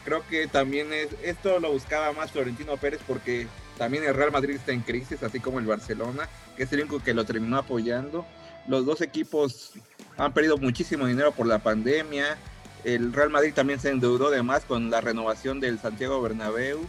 creo 0.04 0.26
que 0.28 0.48
también 0.48 0.92
es, 0.92 1.10
esto 1.24 1.60
lo 1.60 1.72
buscaba 1.72 2.12
más 2.14 2.32
Florentino 2.32 2.78
Pérez 2.78 3.00
porque 3.06 3.48
también 3.78 4.04
el 4.04 4.14
Real 4.14 4.32
Madrid 4.32 4.56
está 4.56 4.72
en 4.72 4.82
crisis, 4.82 5.24
así 5.24 5.40
como 5.40 5.60
el 5.60 5.66
Barcelona, 5.66 6.28
que 6.56 6.64
es 6.64 6.74
el 6.74 6.82
único 6.82 7.02
que 7.02 7.14
lo 7.14 7.26
terminó 7.26 7.58
apoyando. 7.58 8.26
Los 8.68 8.86
dos 8.86 9.02
equipos 9.02 9.74
han 10.18 10.34
perdido 10.34 10.58
muchísimo 10.58 11.08
dinero 11.08 11.32
por 11.32 11.48
la 11.48 11.60
pandemia. 11.60 12.38
El 12.84 13.14
Real 13.14 13.30
Madrid 13.30 13.54
también 13.54 13.80
se 13.80 13.90
endeudó 13.90 14.30
de 14.30 14.44
más 14.44 14.66
con 14.66 14.90
la 14.90 15.02
renovación 15.02 15.60
del 15.60 15.80
Santiago 15.80 16.22
Bernabéu 16.22 16.80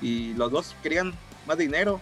y 0.00 0.34
los 0.34 0.50
dos 0.50 0.74
querían 0.82 1.12
más 1.46 1.58
dinero, 1.58 2.00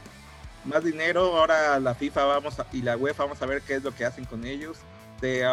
más 0.64 0.84
dinero. 0.84 1.36
Ahora 1.36 1.78
la 1.80 1.94
FIFA 1.94 2.24
vamos 2.24 2.56
y 2.72 2.82
la 2.82 2.96
UEFA 2.96 3.24
vamos 3.24 3.42
a 3.42 3.46
ver 3.46 3.62
qué 3.62 3.74
es 3.74 3.82
lo 3.82 3.94
que 3.94 4.04
hacen 4.04 4.24
con 4.24 4.44
ellos. 4.44 4.78
De 5.20 5.46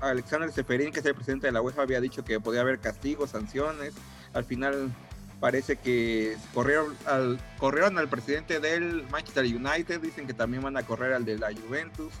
Alexander 0.00 0.52
Seferín, 0.52 0.92
que 0.92 1.00
es 1.00 1.06
el 1.06 1.14
presidente 1.14 1.46
de 1.46 1.52
la 1.52 1.62
UEFA, 1.62 1.82
había 1.82 2.00
dicho 2.00 2.24
que 2.24 2.40
podía 2.40 2.60
haber 2.60 2.78
castigos, 2.78 3.30
sanciones 3.30 3.94
al 4.34 4.44
final 4.44 4.92
parece 5.40 5.76
que 5.76 6.36
corrieron 6.52 6.94
al, 7.06 7.40
corrieron 7.58 7.98
al 7.98 8.08
presidente 8.08 8.60
del 8.60 9.06
Manchester 9.10 9.44
United, 9.44 10.00
dicen 10.00 10.26
que 10.26 10.34
también 10.34 10.62
van 10.62 10.76
a 10.76 10.82
correr 10.82 11.12
al 11.12 11.24
de 11.24 11.38
la 11.38 11.50
Juventus, 11.52 12.12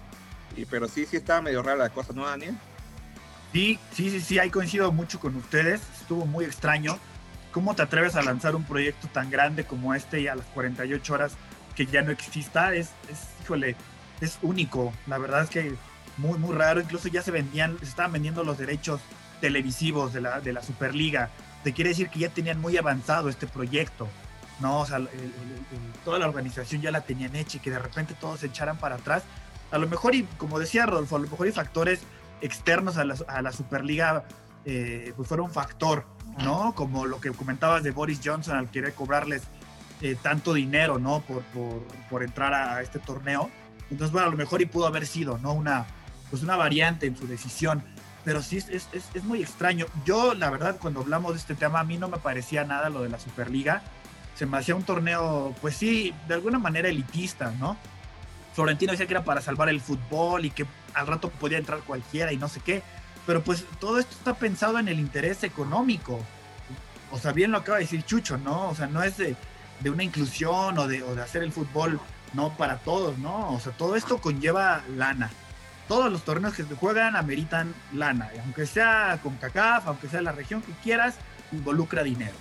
y, 0.56 0.64
pero 0.64 0.88
sí, 0.88 1.06
sí 1.06 1.16
estaba 1.16 1.42
medio 1.42 1.62
rara 1.62 1.76
la 1.76 1.90
cosa, 1.90 2.12
¿no, 2.12 2.26
Daniel? 2.26 2.56
Sí, 3.52 3.78
sí, 3.92 4.10
sí, 4.10 4.20
sí, 4.20 4.38
ahí 4.38 4.50
coincido 4.50 4.90
mucho 4.92 5.20
con 5.20 5.36
ustedes, 5.36 5.80
estuvo 6.00 6.26
muy 6.26 6.44
extraño. 6.44 6.98
¿Cómo 7.54 7.74
te 7.74 7.80
atreves 7.80 8.16
a 8.16 8.22
lanzar 8.22 8.54
un 8.54 8.64
proyecto 8.64 9.08
tan 9.08 9.30
grande 9.30 9.64
como 9.64 9.94
este 9.94 10.20
y 10.20 10.28
a 10.28 10.34
las 10.34 10.44
48 10.46 11.14
horas 11.14 11.36
que 11.74 11.86
ya 11.86 12.02
no 12.02 12.10
exista? 12.10 12.74
Es, 12.74 12.90
es 13.10 13.28
híjole, 13.42 13.76
es 14.20 14.38
único. 14.42 14.92
La 15.06 15.16
verdad 15.16 15.44
es 15.44 15.48
que 15.48 15.74
muy, 16.18 16.38
muy 16.38 16.54
raro. 16.54 16.82
Incluso 16.82 17.08
ya 17.08 17.22
se 17.22 17.30
vendían, 17.30 17.78
se 17.78 17.86
estaban 17.86 18.12
vendiendo 18.12 18.44
los 18.44 18.58
derechos 18.58 19.00
televisivos 19.40 20.12
de 20.12 20.20
la, 20.20 20.40
de 20.40 20.52
la 20.52 20.62
Superliga 20.62 21.30
te 21.64 21.72
quiere 21.72 21.90
decir 21.90 22.10
que 22.10 22.20
ya 22.20 22.28
tenían 22.28 22.60
muy 22.60 22.76
avanzado 22.76 23.30
este 23.30 23.46
proyecto, 23.46 24.06
¿no? 24.60 24.80
O 24.80 24.86
sea, 24.86 25.00
toda 26.04 26.18
la 26.18 26.28
organización 26.28 26.82
ya 26.82 26.90
la 26.90 27.00
tenían 27.00 27.34
hecha 27.34 27.56
y 27.56 27.60
que 27.60 27.70
de 27.70 27.78
repente 27.78 28.14
todos 28.20 28.40
se 28.40 28.46
echaran 28.46 28.76
para 28.76 28.96
atrás. 28.96 29.24
A 29.70 29.78
lo 29.78 29.88
mejor, 29.88 30.14
y 30.14 30.24
como 30.36 30.60
decía 30.60 30.84
Rodolfo, 30.84 31.16
a 31.16 31.18
lo 31.20 31.28
mejor 31.28 31.46
hay 31.46 31.52
factores 31.52 32.02
externos 32.42 32.98
a 32.98 33.04
la, 33.42 33.52
Superliga, 33.52 34.24
eh, 34.66 35.14
pues 35.16 35.26
fueron 35.26 35.46
un 35.46 35.52
factor, 35.52 36.04
¿no? 36.38 36.74
Como 36.74 37.06
lo 37.06 37.20
que 37.20 37.30
comentabas 37.30 37.82
de 37.82 37.90
Boris 37.90 38.20
Johnson 38.24 38.56
al 38.56 38.70
querer 38.70 38.94
cobrarles 38.94 39.42
eh, 40.00 40.16
tanto 40.20 40.54
dinero, 40.54 40.98
¿no? 40.98 41.20
Por, 41.20 41.42
por, 42.10 42.22
entrar 42.22 42.54
a 42.54 42.82
este 42.82 42.98
torneo. 42.98 43.50
Entonces, 43.90 44.12
bueno, 44.12 44.28
a 44.28 44.30
lo 44.30 44.36
mejor 44.36 44.62
y 44.62 44.66
pudo 44.66 44.86
haber 44.86 45.06
sido, 45.06 45.38
¿no? 45.38 45.52
Una, 45.52 45.86
pues 46.30 46.42
una 46.42 46.56
variante 46.56 47.06
en 47.06 47.16
su 47.16 47.26
decisión 47.26 47.82
pero 48.24 48.42
sí 48.42 48.56
es, 48.56 48.68
es, 48.70 48.88
es, 48.92 49.24
muy 49.24 49.42
extraño. 49.42 49.86
Yo, 50.04 50.34
la 50.34 50.50
verdad, 50.50 50.76
cuando 50.80 51.00
hablamos 51.00 51.32
de 51.32 51.38
este 51.38 51.54
tema, 51.54 51.80
a 51.80 51.84
mí 51.84 51.98
no 51.98 52.08
me 52.08 52.16
parecía 52.16 52.64
nada 52.64 52.88
lo 52.88 53.02
de 53.02 53.10
la 53.10 53.18
Superliga. 53.18 53.82
Se 54.34 54.46
me 54.46 54.56
hacía 54.56 54.74
un 54.74 54.82
torneo, 54.82 55.54
pues 55.60 55.76
sí, 55.76 56.14
de 56.26 56.34
alguna 56.34 56.58
manera 56.58 56.88
elitista, 56.88 57.52
¿no? 57.60 57.76
Florentino 58.54 58.92
decía 58.92 59.06
que 59.06 59.12
era 59.12 59.24
para 59.24 59.40
salvar 59.40 59.68
el 59.68 59.80
fútbol 59.80 60.46
y 60.46 60.50
que 60.50 60.64
al 60.94 61.06
rato 61.06 61.28
podía 61.28 61.58
entrar 61.58 61.80
cualquiera 61.80 62.32
y 62.32 62.38
no 62.38 62.48
sé 62.48 62.60
qué. 62.60 62.82
Pero 63.26 63.42
pues 63.42 63.64
todo 63.80 63.98
esto 63.98 64.14
está 64.14 64.34
pensado 64.34 64.78
en 64.78 64.88
el 64.88 64.98
interés 65.00 65.44
económico. 65.44 66.20
O 67.10 67.18
sea, 67.18 67.32
bien 67.32 67.50
lo 67.52 67.58
acaba 67.58 67.78
de 67.78 67.84
decir 67.84 68.02
Chucho, 68.04 68.36
¿no? 68.38 68.68
O 68.68 68.74
sea, 68.74 68.86
no 68.86 69.02
es 69.02 69.16
de, 69.16 69.36
de 69.80 69.90
una 69.90 70.02
inclusión 70.02 70.78
o 70.78 70.86
de, 70.88 71.02
o 71.02 71.14
de 71.14 71.22
hacer 71.22 71.42
el 71.42 71.52
fútbol 71.52 72.00
no 72.32 72.56
para 72.56 72.78
todos, 72.78 73.16
¿no? 73.18 73.52
O 73.52 73.60
sea, 73.60 73.72
todo 73.72 73.94
esto 73.96 74.18
conlleva 74.18 74.82
lana. 74.96 75.30
todos 75.88 76.10
los 76.10 76.24
torneos 76.24 76.54
que 76.54 76.64
se 76.64 76.74
juegan 76.74 77.14
ameritan 77.16 77.74
lana, 77.92 78.30
aunque 78.42 78.66
sea 78.66 79.18
con 79.22 79.36
CACAF, 79.36 79.86
aunque 79.86 80.08
sea 80.08 80.22
la 80.22 80.32
región 80.32 80.62
que 80.62 80.72
quieras, 80.82 81.16
involucra 81.52 82.02
dinero, 82.02 82.34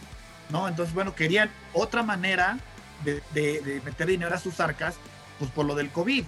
¿no? 0.50 0.68
Entonces, 0.68 0.94
bueno, 0.96 1.14
querían 1.14 1.50
otra 1.74 2.04
manera 2.04 2.58
de, 3.04 3.22
de 3.34 3.82
meter 3.86 4.08
dinero 4.08 4.34
a 4.34 4.40
sus 4.40 4.60
arcas, 4.60 4.96
pues 5.40 5.52
por 5.52 5.66
lo 5.66 5.76
del 5.76 5.90
COVID. 5.92 6.26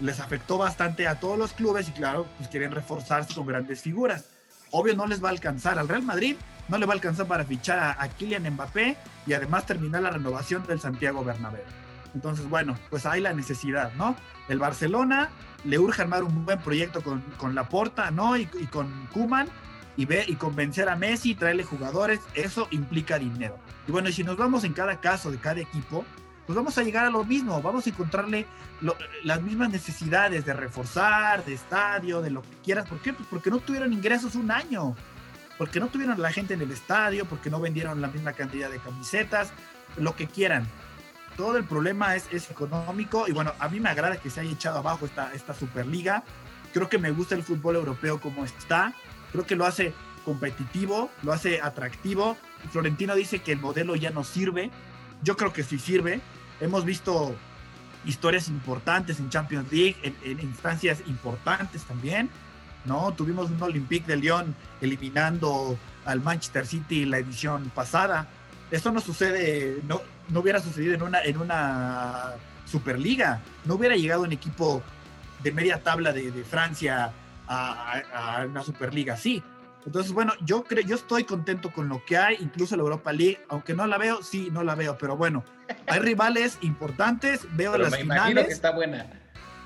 Les 0.00 0.20
afectó 0.20 0.58
bastante 0.58 1.08
a 1.08 1.18
todos 1.18 1.38
los 1.38 1.52
clubes 1.52 1.88
y 1.88 1.92
claro, 1.92 2.26
pues 2.36 2.48
quieren 2.48 2.72
reforzarse 2.72 3.34
con 3.34 3.46
grandes 3.46 3.82
figuras. 3.82 4.26
Obvio 4.70 4.94
no 4.94 5.06
les 5.06 5.22
va 5.22 5.28
a 5.28 5.32
alcanzar 5.32 5.78
al 5.78 5.88
Real 5.88 6.02
Madrid, 6.02 6.36
no 6.68 6.78
le 6.78 6.86
va 6.86 6.92
a 6.92 6.96
alcanzar 6.96 7.26
para 7.26 7.44
fichar 7.44 7.78
a, 7.78 8.02
a 8.02 8.08
Kylian 8.08 8.48
Mbappé 8.50 8.96
y 9.26 9.32
además 9.32 9.66
terminar 9.66 10.02
la 10.02 10.10
renovación 10.10 10.66
del 10.66 10.80
Santiago 10.80 11.24
Bernabéu. 11.24 11.62
Entonces, 12.14 12.48
bueno, 12.48 12.76
pues 12.90 13.06
hay 13.06 13.20
la 13.20 13.32
necesidad, 13.32 13.92
¿no? 13.94 14.16
El 14.48 14.58
Barcelona 14.58 15.30
le 15.64 15.78
urge 15.78 16.02
armar 16.02 16.22
un 16.22 16.44
buen 16.44 16.58
proyecto 16.60 17.02
con, 17.02 17.20
con 17.36 17.54
Laporta, 17.54 18.10
¿no? 18.10 18.36
Y, 18.36 18.46
con 18.46 19.06
Kuman 19.12 19.48
y, 19.96 20.04
ve, 20.04 20.24
y 20.26 20.36
convencer 20.36 20.88
a 20.88 20.96
Messi, 20.96 21.34
traerle 21.34 21.64
jugadores, 21.64 22.20
eso 22.34 22.68
implica 22.70 23.18
dinero. 23.18 23.58
Y 23.86 23.92
bueno, 23.92 24.10
si 24.10 24.24
nos 24.24 24.36
vamos 24.36 24.64
en 24.64 24.72
cada 24.72 25.00
caso 25.00 25.30
de 25.30 25.38
cada 25.38 25.60
equipo, 25.60 26.04
pues 26.48 26.56
vamos 26.56 26.78
a 26.78 26.82
llegar 26.82 27.04
a 27.04 27.10
lo 27.10 27.24
mismo, 27.24 27.60
vamos 27.60 27.86
a 27.86 27.90
encontrarle 27.90 28.46
lo, 28.80 28.96
las 29.22 29.42
mismas 29.42 29.68
necesidades 29.68 30.46
de 30.46 30.54
reforzar, 30.54 31.44
de 31.44 31.52
estadio, 31.52 32.22
de 32.22 32.30
lo 32.30 32.40
que 32.40 32.56
quieras. 32.64 32.88
¿Por 32.88 33.00
qué? 33.00 33.12
Pues 33.12 33.28
porque 33.28 33.50
no 33.50 33.58
tuvieron 33.58 33.92
ingresos 33.92 34.34
un 34.34 34.50
año, 34.50 34.96
porque 35.58 35.78
no 35.78 35.88
tuvieron 35.88 36.18
la 36.22 36.32
gente 36.32 36.54
en 36.54 36.62
el 36.62 36.70
estadio, 36.70 37.26
porque 37.26 37.50
no 37.50 37.60
vendieron 37.60 38.00
la 38.00 38.08
misma 38.08 38.32
cantidad 38.32 38.70
de 38.70 38.78
camisetas, 38.78 39.52
lo 39.98 40.16
que 40.16 40.26
quieran. 40.26 40.66
Todo 41.36 41.58
el 41.58 41.64
problema 41.64 42.16
es, 42.16 42.26
es 42.32 42.50
económico 42.50 43.28
y 43.28 43.32
bueno, 43.32 43.52
a 43.58 43.68
mí 43.68 43.78
me 43.78 43.90
agrada 43.90 44.16
que 44.16 44.30
se 44.30 44.40
haya 44.40 44.50
echado 44.50 44.78
abajo 44.78 45.04
esta, 45.04 45.34
esta 45.34 45.52
Superliga. 45.52 46.24
Creo 46.72 46.88
que 46.88 46.96
me 46.96 47.10
gusta 47.10 47.34
el 47.34 47.42
fútbol 47.42 47.76
europeo 47.76 48.22
como 48.22 48.46
está. 48.46 48.94
Creo 49.32 49.44
que 49.44 49.54
lo 49.54 49.66
hace 49.66 49.92
competitivo, 50.24 51.10
lo 51.22 51.34
hace 51.34 51.60
atractivo. 51.60 52.38
Florentino 52.70 53.14
dice 53.14 53.40
que 53.40 53.52
el 53.52 53.60
modelo 53.60 53.96
ya 53.96 54.08
no 54.08 54.24
sirve. 54.24 54.70
Yo 55.22 55.36
creo 55.36 55.52
que 55.52 55.62
sí 55.62 55.78
sirve. 55.78 56.22
Hemos 56.60 56.84
visto 56.84 57.34
historias 58.04 58.48
importantes 58.48 59.18
en 59.20 59.30
Champions 59.30 59.70
League, 59.70 59.96
en, 60.02 60.40
instancias 60.40 61.02
importantes 61.06 61.84
también. 61.84 62.30
¿no? 62.84 63.12
Tuvimos 63.12 63.50
un 63.50 63.62
Olympique 63.62 64.06
de 64.06 64.16
Lyon 64.16 64.54
eliminando 64.80 65.78
al 66.04 66.20
Manchester 66.20 66.66
City 66.66 67.04
la 67.04 67.18
edición 67.18 67.70
pasada. 67.74 68.28
Esto 68.70 68.92
no 68.92 69.00
sucede, 69.00 69.80
no, 69.86 70.00
no 70.28 70.40
hubiera 70.40 70.60
sucedido 70.60 70.94
en 70.94 71.02
una, 71.02 71.22
en 71.22 71.38
una 71.38 72.34
Superliga. 72.66 73.40
No 73.64 73.74
hubiera 73.74 73.96
llegado 73.96 74.22
un 74.22 74.32
equipo 74.32 74.82
de 75.42 75.52
media 75.52 75.82
tabla 75.82 76.12
de, 76.12 76.30
de 76.30 76.44
Francia 76.44 77.12
a, 77.46 78.02
a, 78.12 78.42
a, 78.42 78.46
una 78.46 78.62
Superliga 78.62 79.14
así. 79.14 79.42
Entonces, 79.88 80.12
bueno, 80.12 80.34
yo 80.44 80.64
creo, 80.64 80.84
yo 80.84 80.96
estoy 80.96 81.24
contento 81.24 81.72
con 81.72 81.88
lo 81.88 82.04
que 82.04 82.18
hay, 82.18 82.36
incluso 82.40 82.76
la 82.76 82.82
Europa 82.82 83.10
League, 83.10 83.40
aunque 83.48 83.72
no 83.72 83.86
la 83.86 83.96
veo, 83.96 84.22
sí, 84.22 84.50
no 84.52 84.62
la 84.62 84.74
veo, 84.74 84.98
pero 84.98 85.16
bueno, 85.16 85.44
hay 85.86 85.98
rivales 86.00 86.58
importantes, 86.60 87.46
veo 87.56 87.72
Pero 87.72 87.84
las 87.84 87.92
me 87.92 88.00
imagino 88.00 88.26
finales, 88.26 88.46
que 88.48 88.52
está 88.52 88.70
buena. 88.72 89.06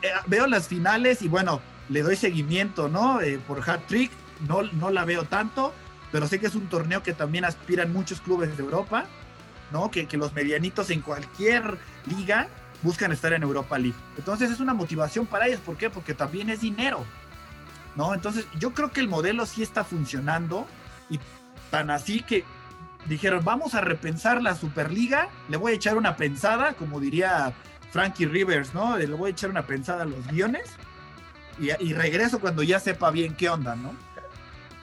eh, 0.00 0.12
veo 0.28 0.46
las 0.46 0.68
finales 0.68 1.22
y 1.22 1.28
bueno, 1.28 1.60
le 1.88 2.02
doy 2.02 2.14
seguimiento, 2.14 2.88
¿no? 2.88 3.20
Eh, 3.20 3.40
por 3.48 3.68
hat 3.68 3.80
trick, 3.88 4.12
no, 4.46 4.62
no 4.62 4.90
la 4.90 5.04
veo 5.04 5.24
tanto, 5.24 5.74
pero 6.12 6.28
sé 6.28 6.38
que 6.38 6.46
es 6.46 6.54
un 6.54 6.68
torneo 6.68 7.02
que 7.02 7.14
también 7.14 7.44
aspiran 7.44 7.92
muchos 7.92 8.20
clubes 8.20 8.56
de 8.56 8.62
Europa, 8.62 9.06
¿no? 9.72 9.90
Que, 9.90 10.06
que 10.06 10.16
los 10.16 10.32
medianitos 10.34 10.90
en 10.90 11.00
cualquier 11.00 11.78
liga 12.06 12.46
buscan 12.82 13.10
estar 13.10 13.32
en 13.32 13.42
Europa 13.42 13.76
League. 13.76 13.98
Entonces 14.16 14.52
es 14.52 14.60
una 14.60 14.72
motivación 14.72 15.26
para 15.26 15.48
ellos, 15.48 15.58
¿por 15.58 15.76
qué? 15.76 15.90
Porque 15.90 16.14
también 16.14 16.48
es 16.48 16.60
dinero, 16.60 17.04
¿no? 17.96 18.14
Entonces 18.14 18.46
yo 18.58 18.72
creo 18.72 18.90
que 18.90 19.00
el 19.00 19.08
modelo 19.08 19.46
sí 19.46 19.62
está 19.62 19.84
funcionando 19.84 20.66
y 21.10 21.18
tan 21.70 21.90
así 21.90 22.22
que 22.22 22.44
dijeron, 23.06 23.44
vamos 23.44 23.74
a 23.74 23.80
repensar 23.80 24.42
la 24.42 24.54
Superliga, 24.54 25.28
le 25.48 25.56
voy 25.56 25.72
a 25.72 25.74
echar 25.74 25.96
una 25.96 26.16
pensada, 26.16 26.74
como 26.74 27.00
diría 27.00 27.52
Frankie 27.90 28.26
Rivers, 28.26 28.74
¿no? 28.74 28.96
Le 28.96 29.06
voy 29.06 29.28
a 29.28 29.32
echar 29.32 29.50
una 29.50 29.66
pensada 29.66 30.02
a 30.02 30.06
los 30.06 30.26
guiones 30.28 30.70
y, 31.58 31.70
y 31.84 31.92
regreso 31.92 32.40
cuando 32.40 32.62
ya 32.62 32.80
sepa 32.80 33.10
bien 33.10 33.34
qué 33.34 33.48
onda, 33.48 33.76
¿no? 33.76 33.92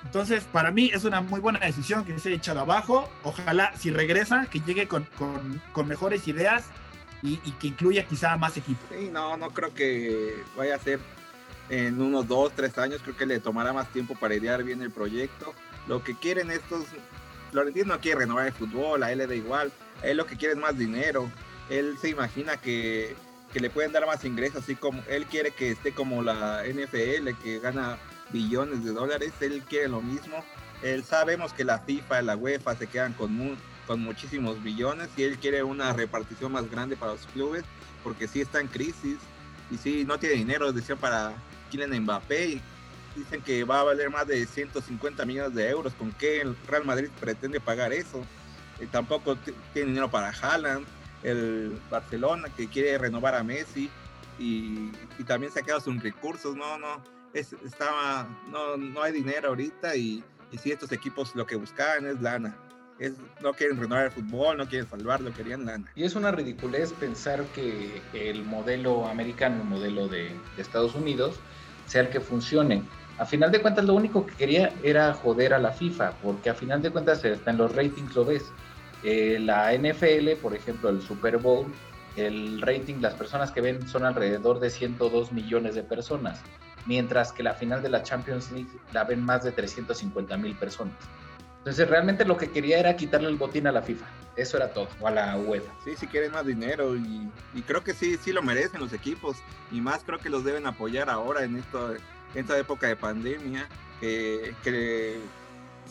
Entonces, 0.03 0.43
para 0.51 0.71
mí 0.71 0.89
es 0.93 1.03
una 1.03 1.21
muy 1.21 1.39
buena 1.39 1.59
decisión 1.59 2.05
que 2.05 2.17
se 2.19 2.29
haya 2.29 2.37
echado 2.37 2.61
abajo. 2.61 3.09
Ojalá, 3.23 3.73
si 3.77 3.91
regresa, 3.91 4.47
que 4.49 4.59
llegue 4.61 4.87
con, 4.87 5.03
con, 5.17 5.61
con 5.73 5.87
mejores 5.87 6.27
ideas 6.27 6.65
y, 7.21 7.39
y, 7.43 7.51
que 7.59 7.67
incluya 7.67 8.05
quizá 8.07 8.37
más 8.37 8.55
equipos. 8.57 8.85
Sí, 8.89 9.09
no, 9.11 9.37
no 9.37 9.49
creo 9.51 9.73
que 9.73 10.41
vaya 10.55 10.75
a 10.75 10.79
ser 10.79 10.99
en 11.69 12.01
unos 12.01 12.27
dos, 12.27 12.53
tres 12.55 12.77
años. 12.77 13.01
Creo 13.03 13.15
que 13.15 13.25
le 13.25 13.39
tomará 13.39 13.73
más 13.73 13.91
tiempo 13.91 14.15
para 14.15 14.35
idear 14.35 14.63
bien 14.63 14.81
el 14.81 14.91
proyecto. 14.91 15.53
Lo 15.87 16.03
que 16.03 16.15
quieren 16.15 16.51
estos. 16.51 16.85
Florentino 17.51 17.95
no 17.95 17.99
quiere 17.99 18.19
renovar 18.19 18.45
el 18.45 18.53
fútbol, 18.53 19.01
a 19.01 19.11
él 19.11 19.17
le 19.17 19.27
da 19.27 19.33
igual. 19.33 19.71
A 20.03 20.07
él 20.07 20.17
lo 20.17 20.25
que 20.25 20.37
quiere 20.37 20.53
es 20.53 20.59
más 20.59 20.77
dinero. 20.77 21.31
Él 21.69 21.97
se 21.99 22.09
imagina 22.09 22.57
que, 22.57 23.15
que 23.51 23.59
le 23.59 23.69
pueden 23.69 23.91
dar 23.91 24.05
más 24.05 24.23
ingresos, 24.23 24.63
así 24.63 24.75
como 24.75 25.01
él 25.07 25.25
quiere 25.25 25.51
que 25.51 25.71
esté 25.71 25.91
como 25.91 26.21
la 26.21 26.63
NFL, 26.63 27.29
que 27.41 27.59
gana 27.59 27.97
billones 28.31 28.83
de 28.83 28.91
dólares, 28.91 29.33
él 29.41 29.63
quiere 29.67 29.87
lo 29.87 30.01
mismo. 30.01 30.43
Él 30.83 31.03
sabemos 31.03 31.53
que 31.53 31.63
la 31.63 31.79
FIFA, 31.79 32.21
la 32.21 32.37
UEFA 32.37 32.75
se 32.75 32.87
quedan 32.87 33.13
con, 33.13 33.57
con 33.87 33.99
muchísimos 33.99 34.61
billones 34.63 35.09
y 35.17 35.23
él 35.23 35.37
quiere 35.37 35.63
una 35.63 35.93
repartición 35.93 36.51
más 36.51 36.69
grande 36.69 36.95
para 36.95 37.13
los 37.13 37.25
clubes 37.27 37.63
porque 38.03 38.27
sí 38.27 38.39
está 38.41 38.61
en 38.61 38.67
crisis 38.67 39.17
y 39.71 39.77
sí 39.77 40.05
no 40.05 40.17
tiene 40.17 40.35
dinero, 40.35 40.71
decía 40.71 40.95
para 40.95 41.33
Kylian 41.69 42.01
Mbappé 42.01 42.61
dicen 43.15 43.41
que 43.41 43.63
va 43.63 43.81
a 43.81 43.83
valer 43.83 44.09
más 44.09 44.27
de 44.27 44.45
150 44.45 45.25
millones 45.25 45.53
de 45.55 45.69
euros. 45.69 45.93
¿Con 45.93 46.11
qué 46.13 46.41
el 46.41 46.55
Real 46.67 46.85
Madrid 46.85 47.09
pretende 47.19 47.59
pagar 47.59 47.93
eso? 47.93 48.21
Eh, 48.79 48.87
tampoco 48.91 49.35
tiene 49.73 49.89
dinero 49.89 50.09
para 50.09 50.29
Haaland, 50.29 50.85
el 51.23 51.79
Barcelona 51.89 52.49
que 52.55 52.67
quiere 52.67 52.97
renovar 52.97 53.35
a 53.35 53.43
Messi 53.43 53.89
y, 54.37 54.91
y 55.17 55.23
también 55.25 55.51
se 55.51 55.59
ha 55.59 55.63
quedado 55.63 55.81
sin 55.81 55.99
recursos, 55.99 56.55
no, 56.55 56.77
no 56.77 57.19
es, 57.33 57.53
estaba, 57.65 58.27
no, 58.49 58.77
no 58.77 59.01
hay 59.01 59.13
dinero 59.13 59.49
ahorita 59.49 59.95
y, 59.95 60.23
y 60.51 60.57
si 60.57 60.71
estos 60.71 60.91
equipos 60.91 61.35
lo 61.35 61.45
que 61.45 61.55
buscaban 61.55 62.05
es 62.05 62.21
lana. 62.21 62.55
Es, 62.97 63.13
no 63.41 63.53
quieren 63.53 63.79
renovar 63.79 64.05
el 64.05 64.11
fútbol, 64.11 64.57
no 64.57 64.67
quieren 64.67 64.89
salvarlo, 64.89 65.33
querían 65.33 65.65
lana. 65.65 65.89
Y 65.95 66.03
es 66.03 66.15
una 66.15 66.31
ridiculez 66.31 66.91
pensar 66.93 67.45
que 67.55 68.01
el 68.13 68.43
modelo 68.43 69.07
americano, 69.07 69.61
el 69.61 69.69
modelo 69.69 70.09
de, 70.09 70.35
de, 70.55 70.61
Estados 70.61 70.95
Unidos, 70.95 71.39
sea 71.89 72.01
el 72.01 72.09
que 72.09 72.19
funcione. 72.19 72.83
A 73.17 73.25
final 73.25 73.51
de 73.51 73.61
cuentas, 73.61 73.83
lo 73.83 73.95
único 73.95 74.25
que 74.25 74.33
quería 74.35 74.71
era 74.81 75.13
joder 75.13 75.53
a 75.53 75.59
la 75.59 75.71
FIFA, 75.71 76.11
porque 76.23 76.49
a 76.49 76.53
final 76.53 76.81
de 76.81 76.89
cuentas, 76.89 77.23
hasta 77.25 77.51
en 77.51 77.57
los 77.57 77.75
ratings 77.75 78.15
lo 78.15 78.23
ves. 78.23 78.51
Eh, 79.03 79.37
la 79.39 79.73
NFL, 79.73 80.41
por 80.41 80.55
ejemplo, 80.55 80.89
el 80.89 81.01
Super 81.01 81.37
Bowl, 81.37 81.65
el 82.15 82.61
rating, 82.61 82.95
las 83.01 83.13
personas 83.13 83.51
que 83.51 83.59
ven 83.59 83.87
son 83.87 84.05
alrededor 84.05 84.59
de 84.59 84.69
102 84.69 85.33
millones 85.33 85.75
de 85.75 85.83
personas 85.83 86.41
mientras 86.85 87.31
que 87.31 87.43
la 87.43 87.53
final 87.53 87.81
de 87.81 87.89
la 87.89 88.03
Champions 88.03 88.51
League 88.51 88.69
la 88.93 89.03
ven 89.03 89.23
más 89.23 89.43
de 89.43 89.51
350 89.51 90.35
mil 90.37 90.55
personas. 90.55 90.95
Entonces 91.59 91.87
realmente 91.87 92.25
lo 92.25 92.37
que 92.37 92.49
quería 92.49 92.79
era 92.79 92.95
quitarle 92.95 93.27
el 93.29 93.35
botín 93.35 93.67
a 93.67 93.71
la 93.71 93.81
FIFA, 93.81 94.05
eso 94.41 94.57
era 94.57 94.73
todo, 94.73 94.87
o 94.99 95.07
a 95.07 95.11
la 95.11 95.37
UEFA. 95.37 95.71
Sí, 95.83 95.95
si 95.95 96.07
quieren 96.07 96.31
más 96.31 96.45
dinero 96.45 96.95
y, 96.95 97.29
creo 97.67 97.83
que 97.83 97.93
sí, 97.93 98.17
sí 98.17 98.31
lo 98.31 98.41
merecen 98.41 98.79
los 98.79 98.93
equipos. 98.93 99.37
Y 99.71 99.81
más 99.81 100.03
creo 100.03 100.19
que 100.19 100.29
los 100.29 100.43
deben 100.43 100.65
apoyar 100.65 101.09
ahora 101.09 101.43
en, 101.43 101.57
esto, 101.57 101.93
en 101.93 101.99
esta 102.35 102.57
época 102.57 102.87
de 102.87 102.95
pandemia, 102.95 103.67
que, 103.99 104.53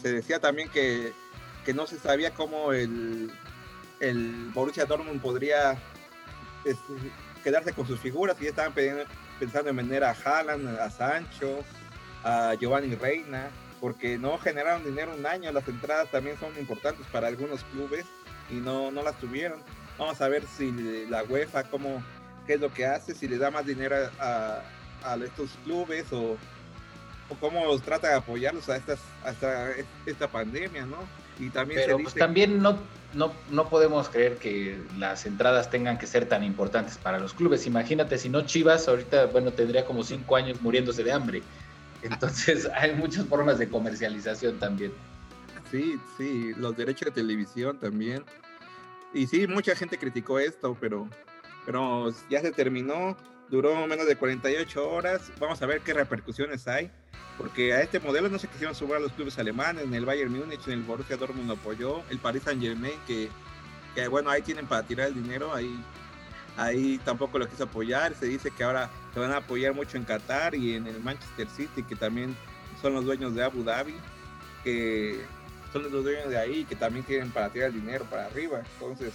se 0.01 0.13
decía 0.13 0.39
también 0.39 0.69
que, 0.69 1.13
que, 1.65 1.75
no 1.75 1.87
se 1.87 1.99
sabía 1.99 2.33
cómo 2.33 2.73
el, 2.73 3.31
el 4.01 4.51
Borussia 4.55 4.87
Dortmund 4.87 5.21
podría 5.21 5.77
quedarse 7.45 7.73
con 7.73 7.87
sus 7.87 8.01
figuras. 8.01 8.37
Y 8.41 8.45
ya 8.45 8.51
estaban 8.51 8.73
pidiendo, 8.73 9.05
pensando 9.39 9.71
en 9.71 9.77
vender 9.77 10.05
a 10.05 10.13
Haaland, 10.13 10.79
a 10.79 10.91
Sancho, 10.91 11.65
a 12.25 12.55
Giovanni 12.55 12.95
Reina, 12.95 13.51
porque 13.81 14.19
no 14.19 14.39
generaron 14.39 14.85
dinero 14.85 15.15
un 15.17 15.27
año, 15.27 15.53
las 15.53 15.67
entradas 15.69 16.11
también 16.11 16.39
son 16.39 16.57
importantes 16.59 17.07
para 17.13 17.29
algunos 17.29 17.63
clubes 17.65 18.07
y 18.51 18.55
no, 18.55 18.91
no 18.91 19.03
las 19.03 19.19
tuvieron. 19.19 19.61
Vamos 19.99 20.21
a 20.21 20.29
ver 20.29 20.45
si 20.47 20.73
la 21.09 21.25
UEFA, 21.25 21.64
cómo, 21.64 22.03
qué 22.47 22.55
es 22.55 22.61
lo 22.61 22.72
que 22.72 22.87
hace, 22.87 23.14
si 23.14 23.27
le 23.29 23.39
da 23.39 23.51
más 23.51 23.66
dinero 23.66 23.97
a, 24.20 24.62
a 25.03 25.16
estos 25.16 25.51
clubes 25.64 26.12
o, 26.12 26.37
o, 27.29 27.35
cómo 27.41 27.64
los 27.66 27.83
trata 27.83 28.09
de 28.09 28.14
apoyarlos 28.14 28.68
a, 28.68 28.77
estas, 28.77 29.01
a 29.25 29.31
esta, 29.31 29.70
esta 30.07 30.29
pandemia, 30.29 30.87
¿no? 30.87 30.99
Y 31.39 31.51
también 31.51 31.81
Pero 31.85 31.99
pues 31.99 32.14
también 32.14 32.61
no, 32.61 32.79
no, 33.14 33.33
no 33.51 33.68
podemos 33.68 34.09
creer 34.09 34.39
que 34.39 34.79
las 34.99 35.25
entradas 35.27 35.70
tengan 35.70 35.99
que 35.99 36.07
ser 36.07 36.27
tan 36.27 36.43
importantes 36.45 36.99
para 36.99 37.18
los 37.18 37.33
clubes. 37.33 37.66
Imagínate, 37.66 38.18
si 38.18 38.29
no 38.29 38.43
Chivas, 38.43 38.89
ahorita, 38.89 39.27
bueno, 39.27 39.53
tendría 39.53 39.85
como 39.85 40.03
cinco 40.03 40.37
años 40.37 40.61
muriéndose 40.61 41.05
de 41.05 41.12
hambre. 41.12 41.43
Entonces 42.03 42.68
hay 42.75 42.95
muchas 42.95 43.27
formas 43.27 43.59
de 43.59 43.68
comercialización 43.68 44.59
también. 44.59 44.93
Sí, 45.70 46.01
sí, 46.16 46.55
los 46.57 46.77
derechos 46.77 47.07
de 47.07 47.12
televisión 47.12 47.79
también. 47.79 48.25
Y 49.13 49.27
sí, 49.27 49.47
mucha 49.47 49.75
gente 49.75 49.99
criticó 49.99 50.39
esto, 50.39 50.77
pero, 50.81 51.09
pero 51.65 52.13
ya 52.29 52.41
se 52.41 52.53
terminó. 52.53 53.17
duró 53.51 53.87
menos 53.87 54.07
de 54.07 54.17
48 54.17 54.91
horas. 54.91 55.33
Vamos 55.41 55.61
a 55.63 55.67
ver 55.67 55.81
qué 55.81 55.95
repercusiones 55.95 56.69
hay, 56.69 56.91
porque 57.39 57.73
a 57.73 57.83
este 57.83 58.01
modelo 58.01 58.29
no 58.29 58.39
se 58.39 58.49
quisieron 58.49 58.75
subir 58.75 58.97
a 58.97 59.01
los 59.01 59.13
clubes 59.13 59.39
alemanes, 59.39 59.85
en 59.85 59.95
el 59.95 60.05
Bayern 60.05 60.33
Múnich, 60.33 60.67
en 60.67 60.75
el 60.75 60.83
Borussia 60.83 61.17
Dortmund 61.17 61.51
apoyó, 61.51 62.03
el 62.11 62.19
Paris 62.19 62.43
Saint 62.43 62.63
Germain, 62.63 62.99
que, 63.07 63.31
que 63.95 64.09
bueno, 64.09 64.29
ahí 64.31 64.43
tienen 64.43 64.67
para 64.67 64.83
tirar 64.83 65.09
el 65.09 65.15
dinero, 65.15 65.55
ahí, 65.55 65.83
ahí 66.59 67.01
tampoco 67.05 67.39
lo 67.39 67.49
quiso 67.49 67.65
apoyar. 67.65 68.15
Se 68.15 68.27
dice 68.27 68.51
que 68.51 68.65
ahora 68.65 68.91
se 69.15 69.21
van 69.21 69.33
a 69.33 69.39
apoyar 69.39 69.75
mucho 69.75 69.97
en 69.97 70.05
Qatar 70.05 70.55
y 70.55 70.75
en 70.75 70.87
el 70.87 71.01
Manchester 71.01 71.49
City, 71.49 71.83
que 71.83 71.97
también 71.97 72.37
son 72.83 72.93
los 72.93 73.07
dueños 73.07 73.35
de 73.35 73.43
Abu 73.43 73.65
Dhabi, 73.65 73.95
que 74.63 75.25
son 75.73 75.91
los 75.91 76.05
dueños 76.05 76.29
de 76.29 76.39
ahí, 76.39 76.64
que 76.64 76.77
también 76.77 77.05
tienen 77.05 77.31
para 77.31 77.51
tirar 77.51 77.69
el 77.69 77.75
dinero 77.75 78.05
para 78.07 78.27
arriba. 78.27 78.61
Entonces, 78.75 79.12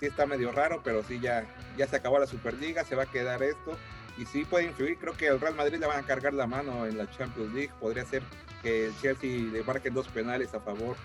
sí 0.00 0.06
está 0.06 0.26
medio 0.26 0.52
raro, 0.52 0.80
pero 0.84 1.02
sí 1.02 1.18
ya, 1.20 1.44
ya 1.76 1.86
se 1.86 1.96
acabó 1.96 2.18
la 2.18 2.26
Superliga, 2.26 2.84
se 2.84 2.94
va 2.94 3.04
a 3.04 3.10
quedar 3.10 3.42
esto. 3.42 3.76
Y 4.16 4.26
sí 4.26 4.44
puede 4.44 4.64
influir, 4.64 4.98
creo 4.98 5.16
que 5.16 5.28
el 5.28 5.40
Real 5.40 5.54
Madrid 5.54 5.78
le 5.78 5.86
van 5.86 6.00
a 6.00 6.06
cargar 6.06 6.34
la 6.34 6.46
mano 6.46 6.86
en 6.86 6.98
la 6.98 7.08
Champions 7.10 7.52
League. 7.54 7.70
Podría 7.80 8.04
ser 8.04 8.22
que 8.62 8.86
el 8.86 9.00
Chelsea 9.00 9.30
le 9.52 9.62
marque 9.62 9.90
dos 9.90 10.08
penales 10.08 10.52
a 10.54 10.60
favor 10.60 10.96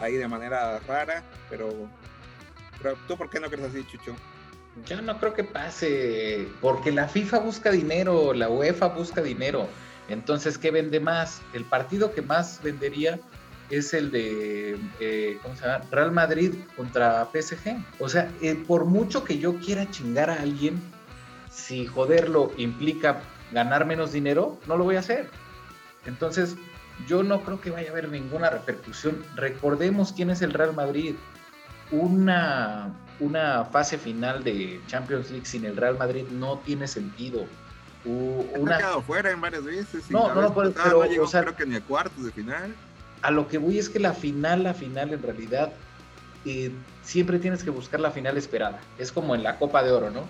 ahí 0.00 0.14
de 0.14 0.28
manera 0.28 0.78
rara, 0.80 1.22
pero, 1.50 1.68
pero 2.80 2.96
¿tú 3.08 3.16
por 3.16 3.30
qué 3.30 3.40
no 3.40 3.48
crees 3.48 3.68
así, 3.68 3.84
Chucho? 3.84 4.14
Yo 4.86 5.02
no 5.02 5.18
creo 5.18 5.34
que 5.34 5.44
pase, 5.44 6.48
porque 6.60 6.92
la 6.92 7.06
FIFA 7.06 7.40
busca 7.40 7.70
dinero, 7.70 8.32
la 8.32 8.48
UEFA 8.48 8.88
busca 8.88 9.20
dinero. 9.20 9.68
Entonces, 10.08 10.56
¿qué 10.56 10.70
vende 10.70 10.98
más? 10.98 11.42
El 11.52 11.64
partido 11.64 12.14
que 12.14 12.22
más 12.22 12.60
vendería 12.62 13.20
es 13.72 13.94
el 13.94 14.10
de 14.10 14.78
eh, 15.00 15.38
¿cómo 15.42 15.56
se 15.56 15.66
llama? 15.66 15.84
Real 15.90 16.12
Madrid 16.12 16.54
contra 16.76 17.26
PSG. 17.32 17.82
O 17.98 18.08
sea, 18.08 18.30
eh, 18.42 18.54
por 18.54 18.84
mucho 18.84 19.24
que 19.24 19.38
yo 19.38 19.56
quiera 19.56 19.90
chingar 19.90 20.28
a 20.28 20.42
alguien, 20.42 20.80
si 21.50 21.86
joderlo 21.86 22.52
implica 22.58 23.22
ganar 23.50 23.86
menos 23.86 24.12
dinero, 24.12 24.58
no 24.66 24.76
lo 24.76 24.84
voy 24.84 24.96
a 24.96 25.00
hacer. 25.00 25.30
Entonces, 26.04 26.56
yo 27.08 27.22
no 27.22 27.40
creo 27.42 27.60
que 27.62 27.70
vaya 27.70 27.88
a 27.88 27.92
haber 27.92 28.10
ninguna 28.10 28.50
repercusión. 28.50 29.24
Recordemos 29.36 30.12
quién 30.12 30.28
es 30.28 30.42
el 30.42 30.52
Real 30.52 30.74
Madrid. 30.74 31.14
Una, 31.90 32.94
una 33.20 33.64
fase 33.64 33.96
final 33.96 34.44
de 34.44 34.82
Champions 34.86 35.30
League 35.30 35.46
sin 35.46 35.64
el 35.64 35.78
Real 35.78 35.96
Madrid 35.96 36.26
no 36.30 36.58
tiene 36.58 36.86
sentido. 36.86 37.46
una... 38.04 38.74
Ha 38.74 38.78
quedado 38.78 39.02
fuera 39.02 39.30
en 39.30 39.40
varias 39.40 39.64
veces. 39.64 40.10
No, 40.10 40.34
no, 40.34 40.42
no, 40.42 40.54
pero, 40.54 40.72
no 40.90 41.04
llegó, 41.06 41.26
creo 41.26 41.56
que 41.56 41.64
ni 41.64 41.76
a 41.76 41.80
cuartos 41.80 42.24
de 42.24 42.32
final 42.32 42.74
a 43.22 43.30
lo 43.30 43.48
que 43.48 43.58
voy 43.58 43.78
es 43.78 43.88
que 43.88 43.98
la 43.98 44.12
final, 44.12 44.64
la 44.64 44.74
final 44.74 45.12
en 45.12 45.22
realidad, 45.22 45.72
eh, 46.44 46.72
siempre 47.02 47.38
tienes 47.38 47.62
que 47.62 47.70
buscar 47.70 48.00
la 48.00 48.10
final 48.10 48.36
esperada. 48.36 48.80
Es 48.98 49.12
como 49.12 49.34
en 49.34 49.42
la 49.42 49.58
Copa 49.58 49.82
de 49.82 49.92
Oro, 49.92 50.10
¿no? 50.10 50.24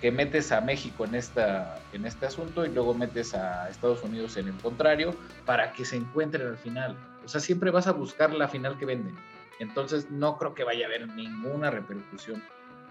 Que 0.00 0.12
metes 0.12 0.52
a 0.52 0.60
México 0.60 1.04
en, 1.04 1.16
esta, 1.16 1.80
en 1.92 2.06
este 2.06 2.26
asunto 2.26 2.64
y 2.64 2.68
luego 2.68 2.94
metes 2.94 3.34
a 3.34 3.68
Estados 3.68 4.02
Unidos 4.02 4.36
en 4.36 4.48
el 4.48 4.54
contrario 4.54 5.14
para 5.44 5.72
que 5.72 5.84
se 5.84 5.96
encuentren 5.96 6.46
al 6.46 6.58
final. 6.58 6.96
O 7.24 7.28
sea, 7.28 7.40
siempre 7.40 7.70
vas 7.70 7.88
a 7.88 7.92
buscar 7.92 8.32
la 8.32 8.46
final 8.46 8.78
que 8.78 8.86
venden. 8.86 9.16
Entonces 9.58 10.10
no 10.10 10.36
creo 10.38 10.54
que 10.54 10.64
vaya 10.64 10.84
a 10.84 10.88
haber 10.88 11.08
ninguna 11.08 11.70
repercusión. 11.70 12.42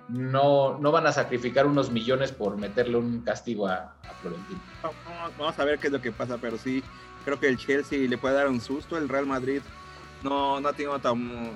No, 0.09 0.77
no 0.79 0.91
van 0.91 1.07
a 1.07 1.11
sacrificar 1.11 1.65
unos 1.65 1.91
millones 1.91 2.31
por 2.31 2.57
meterle 2.57 2.97
un 2.97 3.21
castigo 3.21 3.67
a, 3.67 3.95
a 4.03 4.13
Florentino. 4.21 4.59
Vamos 5.37 5.57
a 5.57 5.65
ver 5.65 5.79
qué 5.79 5.87
es 5.87 5.93
lo 5.93 6.01
que 6.01 6.11
pasa, 6.11 6.37
pero 6.37 6.57
sí, 6.57 6.83
Creo 7.25 7.39
que 7.39 7.47
el 7.47 7.57
Chelsea 7.57 8.07
le 8.07 8.17
puede 8.17 8.35
dar 8.35 8.47
un 8.47 8.61
susto. 8.61 8.97
El 8.97 9.09
Real 9.09 9.25
Madrid 9.25 9.61
no, 10.23 10.61
no 10.61 10.69
ha 10.69 10.73
tenido 10.73 10.97
tan. 10.99 11.51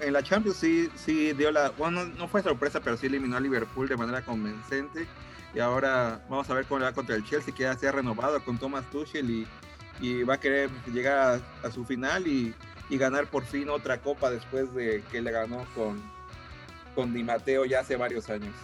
En 0.00 0.12
la 0.12 0.22
Champions 0.22 0.56
sí, 0.56 0.90
sí 0.96 1.32
dio 1.34 1.52
la. 1.52 1.70
Bueno, 1.70 2.04
no, 2.04 2.26
fue 2.26 2.42
sorpresa, 2.42 2.80
pero 2.80 2.96
sí 2.96 3.06
eliminó 3.06 3.36
a 3.36 3.40
Liverpool 3.40 3.88
de 3.88 3.96
manera 3.96 4.24
convincente. 4.24 5.06
Y 5.54 5.60
ahora 5.60 6.24
vamos 6.30 6.48
a 6.48 6.54
ver 6.54 6.64
cómo 6.64 6.80
le 6.80 6.86
va 6.86 6.92
contra 6.92 7.14
el 7.14 7.24
Chelsea, 7.24 7.54
que 7.54 7.64
ya 7.64 7.76
se 7.76 7.86
ha 7.86 7.92
renovado 7.92 8.42
con 8.42 8.58
Thomas 8.58 8.90
Tuchel 8.90 9.30
y, 9.30 9.46
y 10.00 10.22
va 10.22 10.34
a 10.34 10.40
querer 10.40 10.70
llegar 10.92 11.42
a, 11.62 11.70
su 11.70 11.84
final 11.84 12.26
y, 12.26 12.54
y, 12.88 12.96
ganar 12.96 13.26
por 13.26 13.44
fin 13.44 13.68
otra 13.68 13.98
copa 13.98 14.30
después 14.30 14.72
de 14.74 15.04
que 15.12 15.20
le 15.20 15.30
ganó 15.30 15.66
con, 15.74 16.02
con 16.94 17.12
Di 17.12 17.22
Matteo 17.22 17.66
ya 17.66 17.80
hace 17.80 17.96
varios 17.96 18.30
años. 18.30 18.54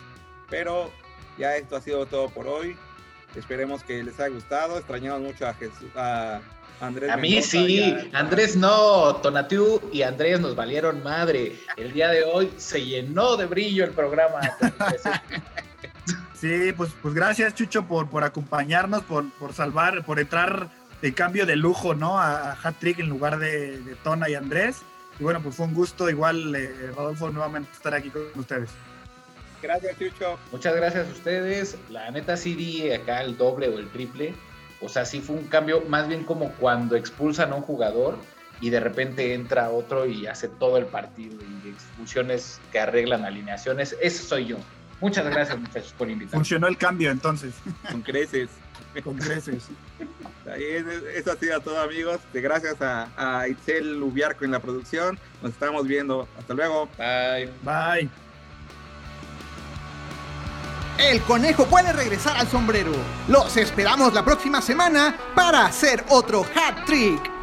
Pero 0.49 0.91
ya 1.37 1.57
esto 1.57 1.77
ha 1.77 1.83
sido 1.83 2.07
todo 2.07 2.31
por 2.31 2.47
hoy. 2.47 2.75
Esperemos 3.35 3.83
que 3.83 4.03
les 4.03 4.19
haya 4.21 4.35
gustado. 4.35 4.79
Extrañamos 4.79 5.21
mucho 5.21 5.47
a 5.47 5.55
Jesús, 5.55 5.91
a 5.95 6.41
Andrés. 6.81 7.11
A 7.11 7.17
mí 7.17 7.43
sí, 7.43 7.95
Andrés 8.13 8.57
no, 8.57 9.17
Tonatiuh 9.17 9.81
y 9.93 10.03
Andrés 10.03 10.41
nos 10.41 10.55
valieron 10.55 11.03
madre. 11.03 11.57
El 11.77 11.93
día 11.93 12.09
de 12.09 12.25
hoy 12.25 12.53
se 12.57 12.85
llenó 12.85 13.37
de 13.37 13.47
brillo 13.47 13.85
el 13.85 13.91
programa. 13.91 14.41
sí, 16.35 16.73
pues, 16.77 16.91
pues 17.03 17.15
gracias 17.15 17.55
Chucho 17.55 17.85
por, 17.87 18.09
por 18.09 18.25
acompañarnos, 18.25 19.03
por, 19.03 19.29
por 19.33 19.53
salvar, 19.53 20.05
por 20.05 20.19
entrar 20.19 20.69
de 21.03 21.15
cambio 21.15 21.47
de 21.47 21.57
lujo, 21.57 21.95
¿no? 21.95 22.19
A, 22.19 22.53
Hat 22.53 22.77
Trick 22.79 22.99
en 22.99 23.09
lugar 23.09 23.39
de, 23.39 23.97
Tona 24.03 24.29
y 24.29 24.35
Andrés. 24.35 24.83
Y 25.19 25.25
bueno, 25.25 25.41
pues 25.43 25.57
fue 25.57 25.67
un 25.67 25.75
gusto 25.75 26.09
igual, 26.09 26.55
eh, 26.55 26.93
Rodolfo, 26.97 27.31
nuevamente 27.31 27.71
estar 27.73 27.95
aquí 27.95 28.11
con 28.11 28.23
ustedes. 28.37 28.71
Gracias, 29.63 29.99
Chucho. 29.99 30.39
Muchas 30.53 30.75
gracias 30.77 31.09
a 31.09 31.11
ustedes. 31.11 31.77
La 31.91 32.11
neta 32.11 32.37
sí 32.37 32.55
di 32.55 32.91
acá 32.93 33.23
el 33.23 33.37
doble 33.37 33.69
o 33.69 33.79
el 33.79 33.89
triple. 33.91 34.35
O 34.81 34.89
sea, 34.89 35.05
sí 35.05 35.21
fue 35.21 35.37
un 35.37 35.47
cambio 35.47 35.83
más 35.89 36.09
bien 36.09 36.25
como 36.25 36.53
cuando 36.53 36.97
expulsan 36.97 37.53
a 37.53 37.57
un 37.57 37.63
jugador 37.63 38.17
y 38.61 38.71
de 38.71 38.81
repente 38.81 39.35
entra 39.35 39.71
otro 39.71 40.07
y 40.07 40.27
hace 40.27 40.49
todo 40.49 40.79
el 40.79 40.87
partido 40.87 41.37
y 41.65 41.69
expulsiones 41.69 42.61
que 42.71 42.79
arreglan 42.79 43.25
alineaciones. 43.25 43.97
Ese 44.01 44.23
soy 44.23 44.47
yo. 44.47 44.57
Muchas 45.01 45.27
gracias, 45.27 45.59
muchachos, 45.59 45.95
por 45.97 46.11
invitarme. 46.11 46.39
Funcionó 46.39 46.67
el 46.67 46.77
cambio 46.77 47.11
entonces. 47.11 47.55
Con 47.91 48.03
creces. 48.03 48.49
Con 49.05 49.17
creces. 49.17 49.69
Eso 51.15 51.33
ha 51.33 51.37
sido 51.37 51.61
todo, 51.61 51.81
amigos. 51.81 52.21
Gracias 52.33 52.81
a, 52.81 53.09
a 53.17 53.47
Itzel 53.47 54.01
Lubiarco 54.01 54.45
en 54.45 54.51
la 54.51 54.61
producción. 54.61 55.19
Nos 55.43 55.53
estamos 55.53 55.87
viendo. 55.87 56.27
Hasta 56.37 56.55
luego. 56.55 56.89
Bye. 56.99 57.51
Bye 57.63 58.28
el 60.99 61.23
conejo 61.23 61.67
puede 61.67 61.93
regresar 61.93 62.37
al 62.37 62.49
sombrero. 62.49 62.93
Los 63.29 63.57
esperamos 63.57 64.13
la 64.13 64.25
próxima 64.25 64.61
semana 64.61 65.17
para 65.35 65.65
hacer 65.67 66.05
otro 66.09 66.43
hat 66.43 66.85
trick. 66.87 67.38